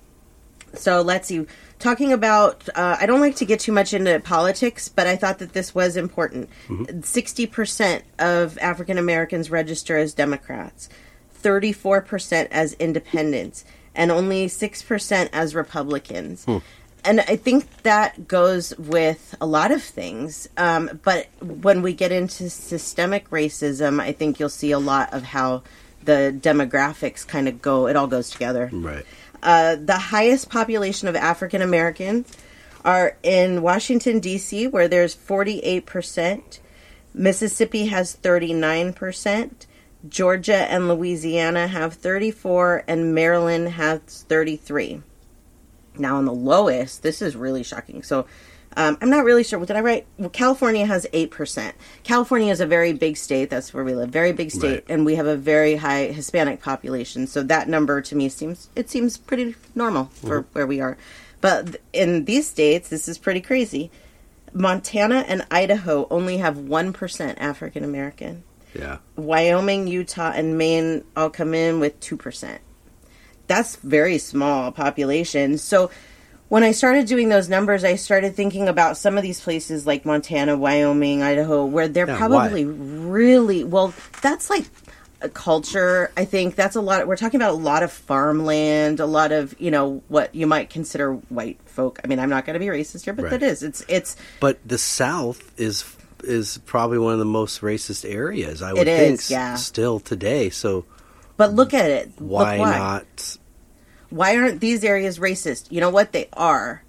So 0.75 1.01
let's 1.01 1.29
see. 1.29 1.47
Talking 1.79 2.13
about, 2.13 2.69
uh, 2.75 2.97
I 3.01 3.07
don't 3.07 3.21
like 3.21 3.37
to 3.37 3.45
get 3.45 3.61
too 3.61 3.71
much 3.71 3.95
into 3.95 4.19
politics, 4.19 4.89
but 4.89 5.07
I 5.07 5.15
thought 5.15 5.39
that 5.39 5.53
this 5.53 5.77
was 5.77 5.97
important. 5.97 6.51
60% 6.69 8.03
of 8.19 8.59
African 8.59 8.99
Americans 8.99 9.49
register 9.49 9.97
as 9.97 10.13
Democrats, 10.13 10.89
34% 11.41 12.49
as 12.51 12.73
independents, 12.75 13.65
and 13.99 14.13
only 14.13 14.47
6% 14.47 15.29
as 15.33 15.55
Republicans. 15.57 16.47
And 17.05 17.21
I 17.21 17.37
think 17.37 17.83
that 17.83 18.29
goes 18.29 18.73
with 18.79 19.35
a 19.41 19.47
lot 19.47 19.73
of 19.73 19.83
things. 19.83 20.49
Um, 20.57 21.01
but 21.03 21.27
when 21.41 21.83
we 21.83 21.93
get 21.93 22.13
into 22.13 22.49
systemic 22.49 23.29
racism, 23.31 24.01
I 24.01 24.13
think 24.13 24.39
you'll 24.39 24.49
see 24.49 24.71
a 24.71 24.79
lot 24.79 25.13
of 25.13 25.25
how 25.25 25.65
the 26.05 26.39
demographics 26.41 27.27
kind 27.27 27.49
of 27.49 27.61
go, 27.61 27.89
it 27.89 27.97
all 27.97 28.07
goes 28.07 28.31
together. 28.31 28.71
Right. 28.73 29.05
Uh, 29.43 29.77
the 29.77 29.99
highest 29.99 30.49
population 30.49 31.09
of 31.09 31.17
African 31.17 31.61
Americans 31.61 32.37
are 32.85 33.17
in 33.25 33.63
Washington, 33.63 34.21
D.C., 34.21 34.69
where 34.69 34.87
there's 34.87 35.15
48%. 35.17 36.61
Mississippi 37.15 37.87
has 37.87 38.17
39%. 38.17 39.51
Georgia 40.07 40.71
and 40.71 40.89
Louisiana 40.89 41.67
have 41.67 41.95
34 41.95 42.85
and 42.87 43.15
Maryland 43.15 43.71
has 43.71 44.01
33. 44.29 45.03
Now 45.99 46.17
on 46.17 46.25
the 46.25 46.33
lowest, 46.33 47.03
this 47.03 47.21
is 47.21 47.35
really 47.35 47.63
shocking. 47.65 48.03
So 48.03 48.27
um, 48.77 48.97
I'm 49.01 49.11
not 49.11 49.25
really 49.25 49.43
sure. 49.43 49.59
What 49.59 49.67
did 49.67 49.77
I 49.77 49.81
write? 49.81 50.07
Well, 50.19 50.31
California 50.31 50.87
has 50.87 51.07
8%. 51.13 51.73
California 52.05 52.53
is 52.53 52.61
a 52.61 52.67
very 52.67 52.93
big 52.93 53.17
state. 53.17 53.51
That's 53.51 53.75
where 53.75 53.83
we 53.83 53.95
live. 53.95 54.11
Very 54.11 54.33
big 54.33 54.53
state. 54.53 54.71
Right. 54.71 54.85
And 54.89 55.05
we 55.05 55.17
have 55.17 55.27
a 55.27 55.37
very 55.37 55.77
high 55.77 56.07
Hispanic 56.07 56.63
population. 56.63 57.27
So 57.27 57.43
that 57.43 57.69
number 57.69 58.01
to 58.01 58.15
me 58.15 58.29
seems, 58.29 58.69
it 58.77 58.89
seems 58.89 59.17
pretty 59.17 59.57
normal 59.75 60.05
for 60.07 60.43
where 60.53 60.67
we 60.67 60.81
are. 60.81 60.97
But 61.41 61.81
in 61.93 62.25
these 62.25 62.49
states, 62.49 62.89
this 62.89 63.09
is 63.09 63.19
pretty 63.19 63.41
crazy. 63.41 63.91
Montana 64.53 65.25
and 65.27 65.47
Idaho 65.51 66.07
only 66.11 66.39
have 66.39 66.57
1% 66.57 67.35
African 67.39 67.85
American. 67.85 68.45
Yeah. 68.75 68.99
Wyoming, 69.17 69.87
Utah, 69.89 70.33
and 70.35 70.59
Maine 70.59 71.05
all 71.17 71.31
come 71.31 71.55
in 71.55 71.81
with 71.81 71.99
2%. 72.01 72.59
That's 73.47 73.77
very 73.77 74.19
small 74.19 74.71
population. 74.73 75.57
So 75.59 75.91
when 76.49 76.63
I 76.63 76.73
started 76.73 77.07
doing 77.07 77.29
those 77.29 77.49
numbers, 77.49 77.83
I 77.85 77.95
started 77.97 78.35
thinking 78.35 78.69
about 78.69 78.97
some 78.97 79.17
of 79.17 79.23
these 79.23 79.41
places 79.41 79.87
like 79.87 80.05
Montana, 80.05 80.57
Wyoming, 80.57 81.23
Idaho, 81.23 81.65
where 81.65 81.89
they're 81.89 82.07
Yeah, 82.09 82.17
probably 82.19 82.65
why? 82.67 82.73
really 82.73 83.65
well. 83.65 83.95
That's 84.23 84.51
like 84.51 84.65
a 85.21 85.29
culture. 85.29 86.13
I 86.17 86.25
think 86.27 86.55
that's 86.55 86.77
a 86.77 86.81
lot. 86.81 87.07
We're 87.09 87.17
talking 87.17 87.41
about 87.41 87.55
a 87.55 87.57
lot 87.59 87.83
of 87.83 87.91
farmland, 87.91 89.01
a 89.01 89.07
lot 89.07 89.33
of 89.33 89.59
you 89.61 89.71
know 89.71 90.03
what 90.09 90.35
you 90.35 90.47
might 90.47 90.71
consider 90.71 91.15
white 91.15 91.59
folk. 91.65 91.99
I 92.05 92.07
mean, 92.07 92.19
I'm 92.21 92.31
not 92.31 92.45
going 92.47 92.55
to 92.55 92.61
be 92.61 92.67
racist 92.67 93.05
here, 93.05 93.15
but 93.15 93.25
Right. 93.25 93.31
that 93.33 93.43
is. 93.43 93.63
It's 93.63 93.83
it's 93.89 94.17
But 94.41 94.59
the 94.65 94.79
South 94.79 95.53
is 95.59 95.83
is 96.25 96.59
probably 96.67 96.99
one 96.99 97.13
of 97.13 97.19
the 97.19 97.25
most 97.25 97.61
racist 97.61 98.09
areas. 98.09 98.63
I 98.63 98.73
would 98.73 98.87
It 98.89 98.99
think 98.99 99.15
is, 99.21 99.31
yeah. 99.31 99.55
still 99.57 100.01
today. 100.01 100.51
So 100.51 100.85
but 101.37 101.53
look 101.55 101.73
at 101.73 101.91
it. 101.91 102.21
Look 102.21 102.31
why, 102.41 102.57
not? 102.59 103.37
why 104.11 104.37
aren't 104.37 104.61
these 104.61 104.83
areas 104.85 105.19
racist? 105.19 105.71
You 105.71 105.81
know 105.81 105.91
what? 105.91 106.13
They 106.13 106.29
are. 106.33 106.83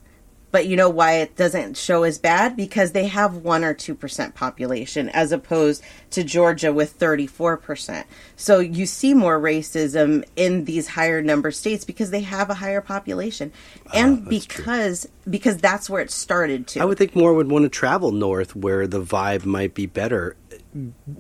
But 0.51 0.65
you 0.67 0.75
know 0.75 0.89
why 0.89 1.17
it 1.17 1.35
doesn't 1.35 1.77
show 1.77 2.03
as 2.03 2.17
bad? 2.17 2.57
Because 2.57 2.91
they 2.91 3.07
have 3.07 3.35
1 3.38 3.63
or 3.63 3.73
2% 3.75 4.33
population 4.33 5.07
as 5.09 5.31
opposed 5.31 5.83
to 6.12 6.23
Georgia 6.23 6.73
with 6.73 6.97
34%. 6.97 8.03
So 8.35 8.59
you 8.59 8.85
see 8.88 9.13
more 9.13 9.39
racism 9.39 10.23
in 10.35 10.65
these 10.65 10.88
higher 10.88 11.21
number 11.21 11.51
states 11.51 11.85
because 11.85 12.09
they 12.09 12.21
have 12.21 12.49
a 12.49 12.55
higher 12.55 12.81
population. 12.81 13.51
And 13.93 14.23
Ah, 14.25 14.29
that's 14.29 14.45
true. 14.47 14.63
because 14.63 15.07
because 15.29 15.57
that's 15.57 15.88
where 15.89 16.01
it 16.01 16.09
started 16.09 16.65
to. 16.67 16.79
I 16.79 16.85
would 16.85 16.97
think 16.97 17.15
more 17.15 17.33
would 17.35 17.51
want 17.51 17.63
to 17.63 17.69
travel 17.69 18.12
north 18.12 18.55
where 18.55 18.88
the 18.88 19.01
vibe 19.01 19.45
might 19.45 19.75
be 19.75 19.85
better 19.85 20.35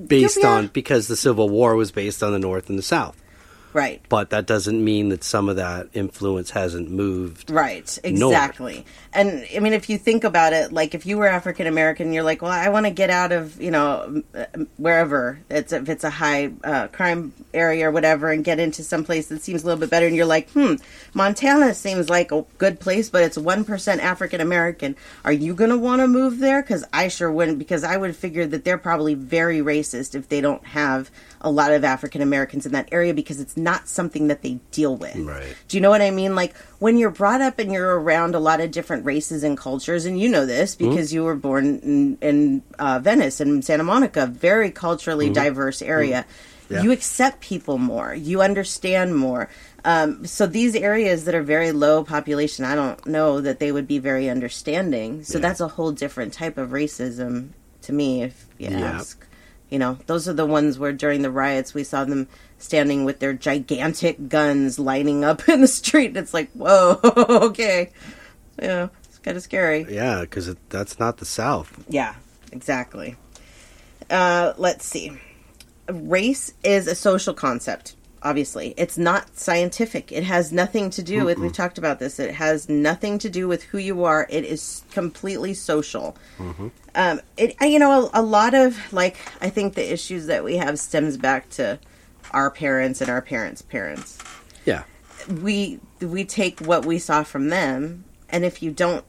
based 0.07 0.39
Yeah. 0.41 0.49
on 0.49 0.67
because 0.67 1.07
the 1.07 1.15
Civil 1.15 1.49
War 1.49 1.75
was 1.75 1.91
based 1.91 2.23
on 2.23 2.31
the 2.31 2.39
North 2.39 2.69
and 2.69 2.77
the 2.79 2.83
South. 2.83 3.21
Right. 3.73 4.01
But 4.09 4.31
that 4.31 4.45
doesn't 4.45 4.83
mean 4.83 5.09
that 5.09 5.23
some 5.23 5.49
of 5.49 5.57
that 5.57 5.89
influence 5.93 6.51
hasn't 6.51 6.89
moved. 6.89 7.49
Right, 7.49 7.99
north. 8.03 8.33
exactly. 8.33 8.85
And 9.11 9.47
I 9.55 9.59
mean, 9.59 9.73
if 9.73 9.89
you 9.89 9.97
think 9.97 10.23
about 10.23 10.53
it, 10.53 10.71
like 10.71 10.93
if 10.93 11.05
you 11.05 11.17
were 11.17 11.27
African 11.27 11.67
American, 11.67 12.13
you're 12.13 12.23
like, 12.23 12.41
well, 12.41 12.51
I 12.51 12.69
want 12.69 12.85
to 12.85 12.91
get 12.91 13.09
out 13.09 13.31
of 13.31 13.59
you 13.61 13.71
know 13.71 14.23
wherever 14.77 15.39
it's 15.49 15.73
if 15.73 15.89
it's 15.89 16.03
a 16.03 16.09
high 16.09 16.51
uh, 16.63 16.87
crime 16.87 17.33
area 17.53 17.87
or 17.87 17.91
whatever, 17.91 18.31
and 18.31 18.43
get 18.43 18.59
into 18.59 18.83
some 18.83 19.03
place 19.03 19.27
that 19.27 19.41
seems 19.41 19.63
a 19.63 19.65
little 19.65 19.79
bit 19.79 19.89
better. 19.89 20.05
And 20.05 20.15
you're 20.15 20.25
like, 20.25 20.49
hmm, 20.51 20.75
Montana 21.13 21.73
seems 21.73 22.09
like 22.09 22.31
a 22.31 22.45
good 22.57 22.79
place, 22.79 23.09
but 23.09 23.23
it's 23.23 23.37
one 23.37 23.65
percent 23.65 24.01
African 24.01 24.41
American. 24.41 24.95
Are 25.25 25.31
you 25.33 25.55
gonna 25.55 25.77
want 25.77 26.01
to 26.01 26.07
move 26.07 26.39
there? 26.39 26.61
Because 26.61 26.85
I 26.93 27.07
sure 27.07 27.31
wouldn't. 27.31 27.59
Because 27.59 27.83
I 27.83 27.97
would 27.97 28.15
figure 28.15 28.45
that 28.47 28.63
they're 28.63 28.77
probably 28.77 29.15
very 29.15 29.59
racist 29.59 30.15
if 30.15 30.29
they 30.29 30.41
don't 30.41 30.63
have 30.65 31.09
a 31.41 31.49
lot 31.49 31.71
of 31.71 31.83
African 31.85 32.21
Americans 32.21 32.65
in 32.65 32.71
that 32.73 32.89
area 32.91 33.13
because 33.13 33.39
it's 33.39 33.55
not 33.55 33.87
something 33.87 34.27
that 34.27 34.41
they 34.41 34.59
deal 34.71 34.95
with. 34.95 35.15
Right. 35.15 35.55
Do 35.67 35.77
you 35.77 35.81
know 35.81 35.89
what 35.89 36.01
I 36.01 36.11
mean? 36.11 36.35
Like 36.35 36.55
when 36.79 36.97
you're 36.97 37.09
brought 37.11 37.41
up 37.41 37.59
and 37.59 37.71
you're 37.71 37.99
around 37.99 38.35
a 38.35 38.39
lot 38.39 38.59
of 38.59 38.71
different 38.71 39.05
races 39.05 39.43
and 39.43 39.57
cultures, 39.57 40.05
and 40.05 40.19
you 40.19 40.27
know 40.29 40.45
this 40.45 40.75
because 40.75 41.13
you 41.13 41.23
were 41.23 41.35
born 41.35 41.79
in, 41.79 42.17
in 42.21 42.63
uh, 42.77 42.99
Venice 42.99 43.39
and 43.39 43.63
Santa 43.63 43.83
Monica, 43.83 44.25
very 44.25 44.71
culturally 44.71 45.29
diverse 45.29 45.81
area. 45.81 46.25
Yeah. 46.69 46.83
You 46.83 46.91
accept 46.91 47.39
people 47.41 47.77
more. 47.79 48.13
You 48.13 48.41
understand 48.43 49.15
more. 49.15 49.49
Um, 49.85 50.25
so 50.27 50.45
these 50.45 50.75
areas 50.75 51.25
that 51.25 51.33
are 51.33 51.41
very 51.41 51.71
low 51.71 52.03
population, 52.03 52.63
I 52.63 52.75
don't 52.75 53.03
know 53.07 53.41
that 53.41 53.59
they 53.59 53.71
would 53.71 53.87
be 53.87 53.97
very 53.97 54.29
understanding. 54.29 55.23
So 55.23 55.37
Yeah. 55.39 55.43
that's 55.47 55.61
a 55.61 55.67
whole 55.67 55.91
different 55.91 56.33
type 56.33 56.57
of 56.59 56.69
racism 56.69 57.49
to 57.83 57.93
me, 57.93 58.21
if 58.23 58.45
you 58.59 58.69
Yeah. 58.69 58.81
ask. 58.81 59.25
You 59.69 59.79
know, 59.79 59.97
those 60.07 60.27
are 60.27 60.33
the 60.33 60.45
ones 60.45 60.79
where 60.79 60.91
during 60.91 61.21
the 61.21 61.31
riots 61.31 61.73
we 61.73 61.83
saw 61.83 62.03
them 62.03 62.27
standing 62.57 63.05
with 63.05 63.19
their 63.19 63.33
gigantic 63.33 64.27
guns 64.27 64.79
lining 64.79 65.23
up 65.23 65.47
in 65.49 65.61
the 65.61 65.67
street. 65.67 66.17
It's 66.17 66.33
like, 66.33 66.51
whoa, 66.53 66.99
okay. 67.03 67.91
Yeah, 68.61 68.89
it's 69.05 69.19
kind 69.19 69.37
of 69.37 69.43
scary. 69.43 69.85
Yeah, 69.89 70.21
because 70.21 70.55
that's 70.69 70.99
not 70.99 71.17
the 71.17 71.25
South. 71.25 71.83
Yeah, 71.87 72.15
exactly. 72.51 73.15
Uh, 74.09 74.53
let's 74.57 74.85
see. 74.85 75.17
Race 75.87 76.53
is 76.63 76.87
a 76.87 76.95
social 76.95 77.33
concept. 77.33 77.95
Obviously, 78.21 78.73
it's 78.75 78.97
not 78.97 79.37
scientific. 79.37 80.11
It 80.11 80.23
has 80.23 80.51
nothing 80.51 80.89
to 80.89 81.01
do 81.01 81.23
with. 81.23 81.37
We've 81.37 81.53
talked 81.53 81.77
about 81.77 81.99
this. 81.99 82.19
It 82.19 82.35
has 82.35 82.67
nothing 82.67 83.17
to 83.19 83.29
do 83.29 83.47
with 83.47 83.63
who 83.63 83.77
you 83.77 84.03
are. 84.03 84.27
It 84.29 84.43
is 84.43 84.83
completely 84.91 85.53
social. 85.53 86.17
Um, 86.95 87.21
it 87.37 87.55
you 87.61 87.79
know 87.79 88.09
a, 88.13 88.21
a 88.21 88.21
lot 88.21 88.53
of 88.53 88.77
like 88.93 89.17
I 89.41 89.49
think 89.49 89.75
the 89.75 89.91
issues 89.93 90.25
that 90.27 90.43
we 90.43 90.57
have 90.57 90.79
stems 90.79 91.17
back 91.17 91.49
to 91.51 91.79
our 92.31 92.49
parents 92.51 93.01
and 93.01 93.09
our 93.09 93.21
parents' 93.21 93.61
parents 93.61 94.17
Yeah. 94.65 94.83
we 95.41 95.79
we 96.01 96.25
take 96.25 96.59
what 96.61 96.85
we 96.85 96.99
saw 96.99 97.23
from 97.23 97.49
them 97.49 98.03
and 98.29 98.45
if 98.45 98.61
you 98.63 98.71
don't 98.71 99.03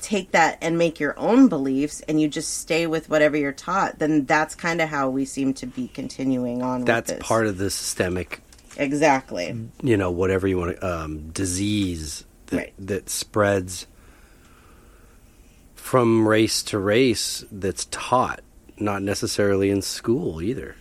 take 0.00 0.30
that 0.32 0.58
and 0.60 0.78
make 0.78 1.00
your 1.00 1.18
own 1.18 1.48
beliefs 1.48 2.00
and 2.08 2.20
you 2.20 2.28
just 2.28 2.58
stay 2.58 2.86
with 2.86 3.08
whatever 3.10 3.36
you're 3.36 3.50
taught, 3.52 3.98
then 3.98 4.24
that's 4.26 4.54
kind 4.54 4.80
of 4.80 4.88
how 4.88 5.10
we 5.10 5.24
seem 5.24 5.52
to 5.54 5.66
be 5.66 5.88
continuing 5.88 6.62
on 6.62 6.84
That's 6.84 7.10
with 7.10 7.18
this. 7.18 7.26
part 7.26 7.48
of 7.48 7.58
the 7.58 7.68
systemic, 7.68 8.40
Exactly. 8.76 9.56
you 9.82 9.96
know, 9.96 10.12
whatever 10.12 10.46
you 10.46 10.56
want 10.56 10.76
to, 10.76 10.86
um, 10.86 11.30
disease 11.30 12.24
that, 12.46 12.56
Right. 12.56 12.74
that 12.78 13.10
spreads 13.10 13.88
from 15.88 16.28
race 16.28 16.62
to 16.62 16.78
race 16.78 17.46
that's 17.50 17.86
taught, 17.86 18.40
not 18.76 19.00
necessarily 19.00 19.70
in 19.70 19.80
school 19.80 20.42
either. 20.42 20.76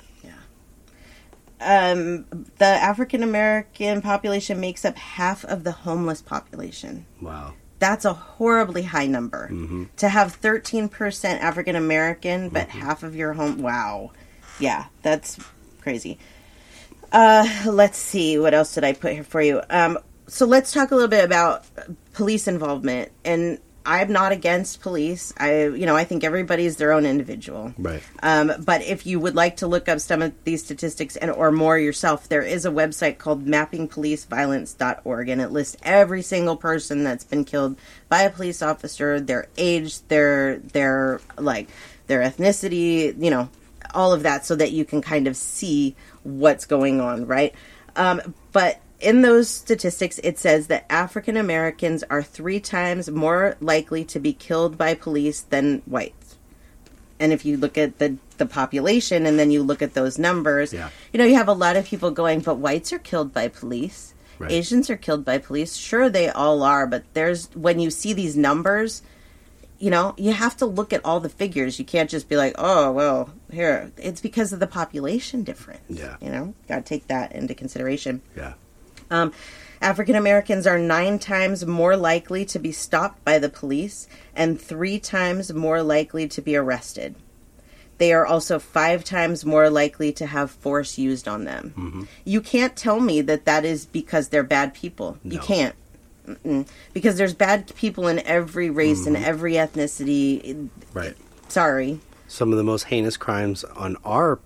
Um, 1.61 2.25
the 2.57 2.65
African 2.65 3.23
American 3.23 4.01
population 4.01 4.59
makes 4.59 4.83
up 4.83 4.97
half 4.97 5.45
of 5.45 5.63
the 5.63 5.71
homeless 5.71 6.21
population. 6.21 7.05
Wow. 7.21 7.53
That's 7.79 8.03
a 8.03 8.11
horribly 8.11 8.83
high 8.83 9.07
number. 9.07 9.47
Mm-hmm. 9.49 9.85
To 9.95 10.09
have 10.09 10.41
13% 10.41 11.39
African 11.39 11.77
American, 11.77 12.49
but 12.49 12.67
half 12.67 13.03
of 13.03 13.15
your 13.15 13.31
home. 13.31 13.61
Wow. 13.61 14.11
Yeah, 14.59 14.87
that's 15.03 15.39
crazy. 15.81 16.19
Uh, 17.13 17.47
let's 17.65 17.97
see. 17.97 18.37
What 18.37 18.53
else 18.53 18.75
did 18.75 18.83
I 18.83 18.91
put 18.91 19.13
here 19.13 19.23
for 19.23 19.41
you? 19.41 19.61
Um, 19.69 19.99
so 20.27 20.45
let's 20.45 20.73
talk 20.73 20.91
a 20.91 20.95
little 20.95 21.09
bit 21.09 21.23
about 21.23 21.63
police 22.11 22.49
involvement. 22.49 23.13
And 23.23 23.59
I'm 23.87 24.11
not 24.11 24.33
against 24.33 24.81
police. 24.81 25.33
I, 25.37 25.67
you 25.67 25.85
know, 25.85 25.95
I 25.95 26.03
think 26.03 26.25
everybody's 26.25 26.75
their 26.75 26.91
own 26.91 27.05
individual. 27.05 27.73
Right. 27.77 28.03
Um, 28.21 28.51
but 28.65 28.81
if 28.81 29.05
you 29.05 29.17
would 29.21 29.33
like 29.33 29.55
to 29.57 29.67
look 29.67 29.87
up 29.87 30.01
some 30.01 30.21
of 30.21 30.33
these 30.43 30.61
statistics 30.61 31.15
and 31.15 31.31
or 31.31 31.53
more 31.53 31.79
yourself, 31.79 32.27
there 32.27 32.41
is 32.41 32.65
a 32.65 32.69
website 32.69 33.17
called 33.17 33.45
mappingpoliceviolence.org 33.45 35.29
and 35.29 35.41
it 35.41 35.51
lists 35.51 35.77
every 35.83 36.21
single 36.21 36.57
person 36.57 37.05
that's 37.05 37.23
been 37.23 37.45
killed 37.45 37.77
by 38.09 38.23
a 38.23 38.29
police 38.29 38.61
officer, 38.61 39.21
their 39.21 39.47
age, 39.57 40.01
their 40.09 40.57
their 40.57 41.21
like 41.37 41.69
their 42.07 42.19
ethnicity, 42.19 43.15
you 43.23 43.31
know, 43.31 43.49
all 43.93 44.11
of 44.11 44.23
that 44.23 44.45
so 44.45 44.53
that 44.57 44.73
you 44.73 44.83
can 44.83 45.01
kind 45.01 45.27
of 45.27 45.37
see 45.37 45.95
what's 46.23 46.65
going 46.65 46.99
on, 46.99 47.25
right? 47.25 47.55
Um, 47.95 48.35
but 48.51 48.81
in 48.99 49.21
those 49.21 49.49
statistics, 49.49 50.19
it 50.23 50.39
says 50.39 50.67
that 50.67 50.85
African 50.89 51.37
Americans 51.37 52.03
are 52.09 52.23
three 52.23 52.59
times 52.59 53.09
more 53.11 53.55
likely 53.61 54.03
to 54.05 54.19
be 54.19 54.33
killed 54.33 54.77
by 54.77 54.93
police 54.95 55.41
than 55.41 55.81
whites 55.85 56.35
and 57.19 57.33
if 57.33 57.43
you 57.45 57.57
look 57.57 57.77
at 57.79 57.97
the 57.97 58.15
the 58.37 58.45
population 58.45 59.25
and 59.25 59.39
then 59.39 59.49
you 59.49 59.63
look 59.63 59.81
at 59.81 59.95
those 59.95 60.19
numbers 60.19 60.71
Yeah. 60.71 60.89
you 61.11 61.17
know 61.17 61.25
you 61.25 61.33
have 61.33 61.47
a 61.47 61.53
lot 61.53 61.75
of 61.75 61.85
people 61.85 62.11
going 62.11 62.41
but 62.41 62.57
whites 62.59 62.93
are 62.93 62.99
killed 62.99 63.33
by 63.33 63.47
police 63.47 64.13
Right. 64.37 64.51
asians 64.51 64.87
are 64.91 64.97
killed 64.97 65.25
by 65.25 65.39
police 65.39 65.75
sure 65.75 66.09
they 66.11 66.29
all 66.29 66.61
are 66.61 66.85
but 66.85 67.03
there's 67.15 67.47
when 67.55 67.79
you 67.79 67.89
see 67.89 68.13
these 68.13 68.37
numbers 68.37 69.01
you 69.79 69.89
know 69.89 70.13
you 70.15 70.31
have 70.31 70.55
to 70.57 70.67
look 70.67 70.93
at 70.93 71.03
all 71.03 71.19
the 71.19 71.29
figures 71.29 71.79
you 71.79 71.85
can't 71.85 72.07
just 72.11 72.29
be 72.29 72.37
like 72.37 72.53
oh 72.59 72.91
well 72.91 73.33
here 73.51 73.91
it's 73.97 74.21
because 74.21 74.53
of 74.53 74.59
the 74.59 74.67
population 74.67 75.41
difference 75.43 75.81
Yeah. 75.89 76.17
you 76.21 76.29
know 76.29 76.53
got 76.67 76.75
to 76.77 76.81
take 76.83 77.07
that 77.07 77.31
into 77.31 77.55
consideration 77.55 78.21
Yeah. 78.35 78.53
Um, 79.09 79.31
African 79.81 80.15
Americans 80.15 80.65
are 80.65 80.79
nine 80.79 81.19
times 81.19 81.65
more 81.65 81.95
likely 81.95 82.45
to 82.45 82.59
be 82.59 82.71
stopped 82.71 83.23
by 83.23 83.37
the 83.39 83.49
police 83.49 84.07
and 84.35 84.59
three 84.59 84.99
times 84.99 85.53
more 85.53 85.83
likely 85.83 86.27
to 86.29 86.41
be 86.41 86.55
arrested. 86.55 87.15
They 87.99 88.13
are 88.13 88.25
also 88.25 88.59
five 88.59 89.03
times 89.03 89.43
more 89.45 89.69
likely 89.69 90.11
to 90.13 90.25
have 90.27 90.51
force 90.51 90.97
used 90.97 91.27
on 91.27 91.45
them. 91.45 91.73
Mm-hmm. 91.77 92.03
You 92.25 92.41
can't 92.41 92.75
tell 92.75 92.99
me 92.99 93.21
that 93.21 93.45
that 93.45 93.65
is 93.65 93.85
because 93.85 94.29
they're 94.29 94.43
bad 94.43 94.73
people. 94.73 95.17
You 95.23 95.39
can't. 95.39 95.75
Mm-mm. 96.27 96.67
Because 96.93 97.17
there's 97.17 97.33
bad 97.33 97.73
people 97.75 98.07
in 98.07 98.19
every 98.19 98.69
race 98.69 99.07
and 99.07 99.15
Mm-hmm. 99.15 99.25
every 99.25 99.53
ethnicity. 99.53 100.69
Right. 100.93 101.15
Sorry. 101.47 101.99
Some 102.27 102.51
of 102.51 102.57
the 102.57 102.63
most 102.63 102.83
heinous 102.83 103.17
crimes 103.17 103.63
on 103.63 103.95
our 104.03 104.39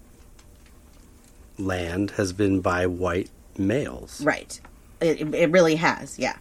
land 1.58 2.12
has 2.12 2.32
been 2.34 2.62
by 2.62 2.86
white 2.88 3.30
males. 3.58 4.22
Right. 4.24 4.60
It, 5.00 5.34
it 5.34 5.52
really 5.52 5.76
has, 5.76 6.20
yeah. 6.20 6.38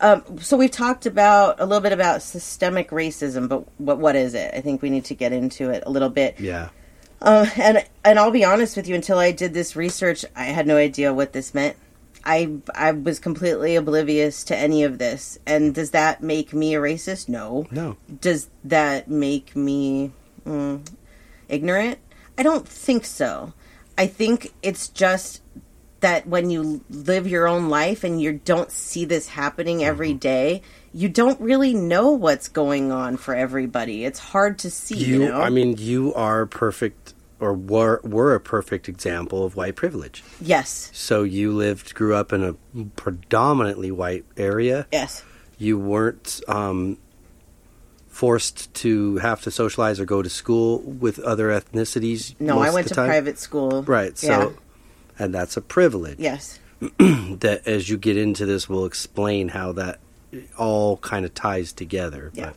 Um, 0.00 0.38
so 0.40 0.56
we've 0.56 0.70
talked 0.70 1.06
about 1.06 1.60
a 1.60 1.64
little 1.64 1.80
bit 1.80 1.92
about 1.92 2.20
systemic 2.20 2.90
racism, 2.90 3.48
but 3.48 3.64
what 3.78 3.98
what 3.98 4.16
is 4.16 4.34
it? 4.34 4.52
I 4.52 4.60
think 4.60 4.82
we 4.82 4.90
need 4.90 5.04
to 5.06 5.14
get 5.14 5.32
into 5.32 5.70
it 5.70 5.82
a 5.86 5.90
little 5.90 6.10
bit. 6.10 6.38
Yeah. 6.38 6.70
Uh, 7.22 7.46
and 7.56 7.84
and 8.04 8.18
I'll 8.18 8.30
be 8.30 8.44
honest 8.44 8.76
with 8.76 8.86
you, 8.86 8.94
until 8.94 9.18
I 9.18 9.30
did 9.30 9.54
this 9.54 9.76
research, 9.76 10.24
I 10.36 10.44
had 10.44 10.66
no 10.66 10.76
idea 10.76 11.14
what 11.14 11.32
this 11.32 11.54
meant. 11.54 11.76
I 12.24 12.50
I 12.74 12.92
was 12.92 13.18
completely 13.18 13.76
oblivious 13.76 14.44
to 14.44 14.56
any 14.56 14.82
of 14.82 14.98
this. 14.98 15.38
And 15.46 15.74
does 15.74 15.92
that 15.92 16.22
make 16.22 16.52
me 16.52 16.74
a 16.74 16.80
racist? 16.80 17.28
No. 17.28 17.66
No. 17.70 17.96
Does 18.20 18.50
that 18.64 19.08
make 19.08 19.54
me 19.54 20.12
mm, 20.44 20.86
ignorant? 21.48 21.98
I 22.36 22.42
don't 22.42 22.66
think 22.68 23.04
so. 23.04 23.54
I 23.96 24.06
think 24.06 24.52
it's 24.60 24.88
just 24.88 25.40
that 26.04 26.26
when 26.26 26.50
you 26.50 26.84
live 26.90 27.26
your 27.26 27.48
own 27.48 27.70
life 27.70 28.04
and 28.04 28.20
you 28.20 28.34
don't 28.44 28.70
see 28.70 29.06
this 29.06 29.26
happening 29.28 29.82
every 29.82 30.12
day, 30.12 30.60
you 30.92 31.08
don't 31.08 31.40
really 31.40 31.72
know 31.72 32.10
what's 32.10 32.46
going 32.46 32.92
on 32.92 33.16
for 33.16 33.34
everybody. 33.34 34.04
It's 34.04 34.18
hard 34.18 34.58
to 34.58 34.70
see. 34.70 34.96
You, 34.98 35.06
You, 35.22 35.28
know? 35.30 35.40
I 35.40 35.48
mean, 35.48 35.76
you 35.78 36.12
are 36.12 36.44
perfect, 36.44 37.14
or 37.40 37.54
were 37.54 38.00
were 38.04 38.34
a 38.34 38.38
perfect 38.40 38.86
example 38.86 39.44
of 39.46 39.56
white 39.56 39.76
privilege. 39.76 40.22
yes, 40.42 40.90
So 40.92 41.22
you 41.22 41.52
lived, 41.52 41.94
grew 41.94 42.14
up 42.14 42.34
in 42.34 42.44
a 42.44 42.54
predominantly 42.96 43.90
white 43.90 44.26
area. 44.36 44.86
yes, 44.92 45.24
You 45.56 45.78
weren't 45.78 46.42
um, 46.48 46.98
forced 48.08 48.72
to 48.74 49.16
have 49.18 49.40
to 49.42 49.50
socialize 49.50 49.98
or 49.98 50.04
go 50.04 50.20
to 50.22 50.28
school 50.30 50.80
with 50.80 51.18
other 51.20 51.48
ethnicities. 51.48 52.34
no. 52.38 52.58
I 52.60 52.70
went 52.70 52.88
to 52.88 52.94
time. 52.94 53.06
private 53.08 53.38
school. 53.38 53.82
Right. 53.84 54.16
So, 54.18 54.28
Yeah. 54.28 54.50
And 55.18 55.34
that's 55.34 55.56
a 55.56 55.60
privilege. 55.60 56.18
Yes. 56.18 56.58
That 56.98 57.62
as 57.66 57.88
you 57.88 57.96
get 57.98 58.16
into 58.16 58.46
this, 58.46 58.68
we'll 58.68 58.84
explain 58.86 59.48
how 59.48 59.72
that 59.72 59.98
all 60.58 60.98
kind 60.98 61.24
of 61.24 61.34
ties 61.34 61.72
together. 61.72 62.30
Yeah. 62.34 62.46
But 62.46 62.56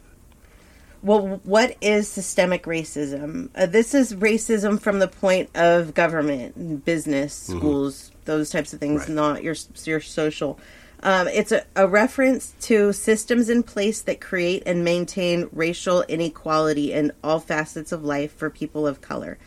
Well, 1.04 1.42
what 1.44 1.76
is 1.82 2.08
systemic 2.10 2.64
racism? 2.64 3.50
Uh, 3.56 3.66
this 3.66 3.94
is 3.94 4.14
racism 4.16 4.80
from 4.80 5.00
the 5.00 5.08
point 5.08 5.50
of 5.56 5.94
government, 5.94 6.84
business, 6.86 7.34
schools, 7.34 8.12
those 8.26 8.50
types 8.50 8.74
of 8.74 8.80
things, 8.80 9.04
Mm-hmm. 9.04 9.16
Right. 9.18 9.34
not 9.34 9.44
your 9.44 9.56
your 9.86 10.02
social. 10.02 10.60
Um, 11.04 11.28
it's 11.28 11.52
a, 11.52 11.64
a 11.76 11.88
reference 11.88 12.54
to 12.62 12.92
systems 12.92 13.50
in 13.50 13.62
place 13.64 14.02
that 14.02 14.20
create 14.20 14.64
and 14.66 14.84
maintain 14.84 15.48
racial 15.52 16.02
inequality 16.08 16.92
in 16.92 17.12
all 17.24 17.40
facets 17.40 17.92
of 17.92 18.04
life 18.04 18.34
for 18.34 18.50
people 18.50 18.88
of 18.88 19.00
color. 19.00 19.38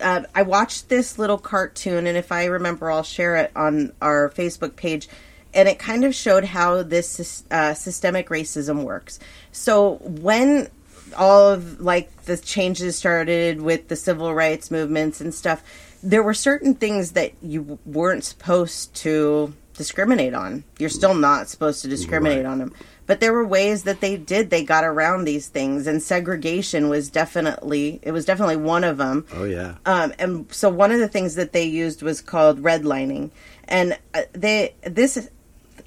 Uh, 0.00 0.22
I 0.34 0.42
watched 0.42 0.88
this 0.88 1.18
little 1.18 1.38
cartoon, 1.38 2.06
and 2.06 2.16
if 2.16 2.32
I 2.32 2.46
remember, 2.46 2.90
I'll 2.90 3.02
share 3.02 3.36
it 3.36 3.52
on 3.54 3.92
our 4.00 4.30
Facebook 4.30 4.76
page. 4.76 5.08
And 5.54 5.68
it 5.68 5.78
kind 5.78 6.04
of 6.04 6.14
showed 6.14 6.44
how 6.44 6.82
this 6.82 7.44
uh, 7.50 7.74
systemic 7.74 8.28
racism 8.30 8.84
works. 8.84 9.18
So 9.52 9.96
when 10.00 10.68
all 11.14 11.50
of 11.50 11.80
like 11.80 12.24
the 12.24 12.38
changes 12.38 12.96
started 12.96 13.60
with 13.60 13.88
the 13.88 13.96
civil 13.96 14.32
rights 14.34 14.70
movements 14.70 15.20
and 15.20 15.34
stuff, 15.34 15.62
there 16.02 16.22
were 16.22 16.32
certain 16.32 16.74
things 16.74 17.12
that 17.12 17.32
you 17.42 17.78
weren't 17.84 18.24
supposed 18.24 18.94
to 18.94 19.52
discriminate 19.74 20.32
on. 20.32 20.64
You're 20.78 20.88
still 20.88 21.14
not 21.14 21.48
supposed 21.48 21.82
to 21.82 21.88
discriminate 21.88 22.44
Right. 22.44 22.50
on 22.50 22.58
them. 22.58 22.72
But 23.12 23.20
there 23.20 23.34
were 23.34 23.44
ways 23.44 23.82
that 23.82 24.00
they 24.00 24.16
did. 24.16 24.48
They 24.48 24.64
got 24.64 24.84
around 24.84 25.24
these 25.24 25.46
things, 25.46 25.86
and 25.86 26.02
segregation 26.02 26.88
was 26.88 27.10
definitely 27.10 28.00
it 28.00 28.10
was 28.10 28.24
definitely 28.24 28.56
one 28.56 28.84
of 28.84 28.96
them. 28.96 29.26
oh 29.34 29.44
yeah, 29.44 29.74
Um, 29.84 30.14
and 30.18 30.50
so 30.50 30.70
one 30.70 30.90
of 30.92 30.98
the 30.98 31.08
things 31.08 31.34
that 31.34 31.52
they 31.52 31.64
used 31.64 32.00
was 32.00 32.22
called 32.22 32.62
redlining, 32.62 33.30
and 33.68 33.98
uh, 34.14 34.22
they 34.32 34.76
this 34.80 35.28